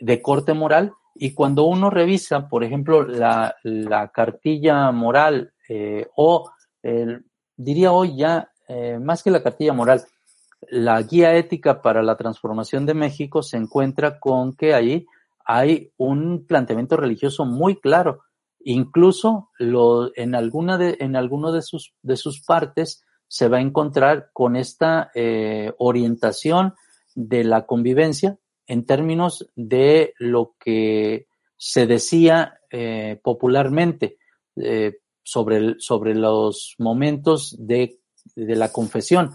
de 0.00 0.20
corte 0.22 0.54
moral, 0.54 0.92
y 1.14 1.34
cuando 1.34 1.64
uno 1.64 1.90
revisa, 1.90 2.48
por 2.48 2.64
ejemplo, 2.64 3.06
la, 3.06 3.54
cartilla 4.14 4.90
moral 4.90 5.52
eh, 5.68 6.08
o 6.16 6.50
diría 7.56 7.92
hoy 7.92 8.16
ya, 8.16 8.50
eh, 8.68 8.98
más 8.98 9.22
que 9.22 9.30
la 9.30 9.42
cartilla 9.42 9.72
moral, 9.72 10.02
la 10.68 11.00
guía 11.02 11.34
ética 11.34 11.82
para 11.82 12.02
la 12.02 12.16
transformación 12.16 12.86
de 12.86 12.94
México 12.94 13.42
se 13.42 13.56
encuentra 13.56 14.18
con 14.18 14.54
que 14.54 14.74
ahí 14.74 15.06
hay 15.44 15.92
un 15.96 16.46
planteamiento 16.46 16.96
religioso 16.96 17.44
muy 17.44 17.80
claro. 17.80 18.20
Incluso 18.60 19.50
lo, 19.58 20.10
en, 20.16 20.34
alguna 20.34 20.76
de, 20.78 20.96
en 21.00 21.16
alguno 21.16 21.50
de 21.52 21.62
sus, 21.62 21.94
de 22.02 22.16
sus 22.16 22.42
partes 22.44 23.04
se 23.26 23.48
va 23.48 23.58
a 23.58 23.62
encontrar 23.62 24.30
con 24.32 24.56
esta 24.56 25.10
eh, 25.14 25.72
orientación 25.78 26.74
de 27.14 27.44
la 27.44 27.66
convivencia 27.66 28.38
en 28.70 28.86
términos 28.86 29.50
de 29.56 30.14
lo 30.18 30.54
que 30.60 31.26
se 31.56 31.88
decía 31.88 32.60
eh, 32.70 33.18
popularmente 33.20 34.18
eh, 34.54 34.98
sobre, 35.24 35.74
sobre 35.80 36.14
los 36.14 36.76
momentos 36.78 37.56
de, 37.58 37.98
la 38.36 38.70
confesión. 38.70 39.32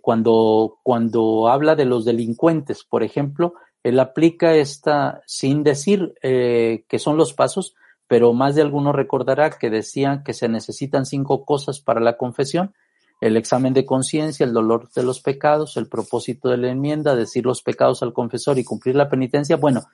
cuando, 0.00 0.78
cuando 0.82 1.48
habla 1.48 1.76
de 1.76 1.84
los 1.84 2.04
delincuentes, 2.04 2.82
por 2.82 3.04
ejemplo, 3.04 3.54
él 3.84 4.00
aplica 4.00 4.56
esta, 4.56 5.22
sin 5.26 5.62
decir 5.62 6.14
que 6.22 6.98
son 6.98 7.16
los 7.16 7.34
pasos, 7.34 7.76
pero 8.08 8.32
más 8.32 8.56
de 8.56 8.62
alguno 8.62 8.92
recordará 8.92 9.50
que 9.50 9.70
decían 9.70 10.24
que 10.24 10.32
se 10.32 10.48
necesitan 10.48 11.06
cinco 11.06 11.44
cosas 11.44 11.80
para 11.80 12.00
la 12.00 12.16
confesión, 12.16 12.74
el 13.20 13.36
examen 13.36 13.72
de 13.72 13.86
conciencia, 13.86 14.44
el 14.44 14.52
dolor 14.52 14.90
de 14.94 15.02
los 15.02 15.20
pecados, 15.20 15.76
el 15.76 15.88
propósito 15.88 16.48
de 16.48 16.58
la 16.58 16.70
enmienda, 16.70 17.16
decir 17.16 17.44
los 17.44 17.62
pecados 17.62 18.02
al 18.02 18.12
confesor 18.12 18.58
y 18.58 18.64
cumplir 18.64 18.96
la 18.96 19.08
penitencia. 19.08 19.56
Bueno, 19.56 19.84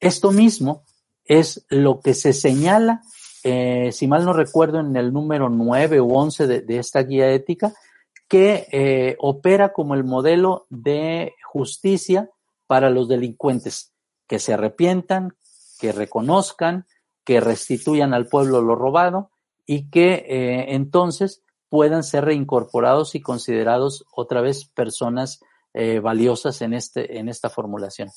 esto 0.00 0.32
mismo 0.32 0.84
es 1.24 1.64
lo 1.68 2.00
que 2.00 2.14
se 2.14 2.32
señala, 2.32 3.02
eh, 3.44 3.90
si 3.92 4.08
mal 4.08 4.24
no 4.24 4.32
recuerdo, 4.32 4.80
en 4.80 4.96
el 4.96 5.12
número 5.12 5.48
9 5.48 6.00
u 6.00 6.14
11 6.14 6.46
de, 6.46 6.78
esta 6.78 7.02
guía 7.02 7.30
ética, 7.30 7.72
que 8.28 8.66
eh, 8.72 9.16
opera 9.20 9.72
como 9.72 9.94
el 9.94 10.04
modelo 10.04 10.66
de 10.68 11.34
justicia 11.42 12.28
para 12.66 12.90
los 12.90 13.08
delincuentes, 13.08 13.92
que 14.26 14.38
se 14.38 14.54
arrepientan, 14.54 15.34
que 15.78 15.92
reconozcan, 15.92 16.86
que 17.24 17.40
restituyan 17.40 18.14
al 18.14 18.26
pueblo 18.26 18.60
lo 18.60 18.74
robado 18.74 19.30
y 19.66 19.90
que 19.90 20.24
eh, 20.28 20.74
entonces 20.74 21.42
puedan 21.68 22.02
ser 22.02 22.24
reincorporados 22.24 23.14
y 23.14 23.20
considerados 23.20 24.04
otra 24.14 24.40
vez 24.40 24.64
personas 24.64 25.40
eh, 25.74 26.00
valiosas 26.00 26.62
en, 26.62 26.74
este, 26.74 27.18
en 27.18 27.28
esta 27.28 27.50
formulación. 27.50 28.10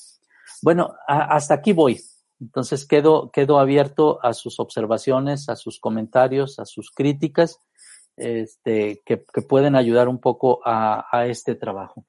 Bueno, 0.62 0.94
hasta 1.06 1.54
aquí 1.54 1.72
voy. 1.72 2.00
Entonces 2.40 2.86
quedo, 2.86 3.30
quedo 3.30 3.58
abierto 3.58 4.18
a 4.24 4.32
sus 4.32 4.58
observaciones, 4.58 5.48
a 5.48 5.56
sus 5.56 5.78
comentarios, 5.78 6.58
a 6.58 6.64
sus 6.64 6.90
críticas, 6.90 7.60
este, 8.16 9.02
que, 9.04 9.16
pueden 9.16 9.76
ayudar 9.76 10.08
un 10.08 10.18
poco 10.18 10.60
a, 10.64 11.06
a 11.10 11.26
este 11.26 11.54
trabajo. 11.54 12.04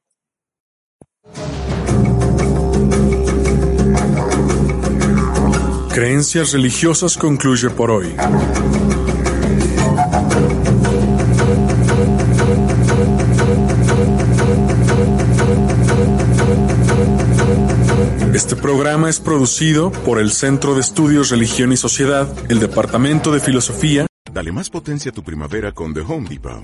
Creencias 5.93 6.53
religiosas 6.53 7.17
concluye 7.17 7.69
por 7.69 7.91
hoy. 7.91 8.15
Este 18.33 18.55
programa 18.55 19.09
es 19.09 19.19
producido 19.19 19.91
por 19.91 20.19
el 20.19 20.31
Centro 20.31 20.73
de 20.73 20.81
Estudios 20.81 21.29
Religión 21.29 21.71
y 21.71 21.77
Sociedad, 21.77 22.27
el 22.49 22.59
Departamento 22.59 23.31
de 23.31 23.39
Filosofía. 23.39 24.07
Dale 24.31 24.51
más 24.51 24.71
potencia 24.71 25.11
a 25.11 25.13
tu 25.13 25.23
primavera 25.23 25.71
con 25.71 25.93
The 25.93 25.99
Home 26.01 26.27
Depot. 26.27 26.63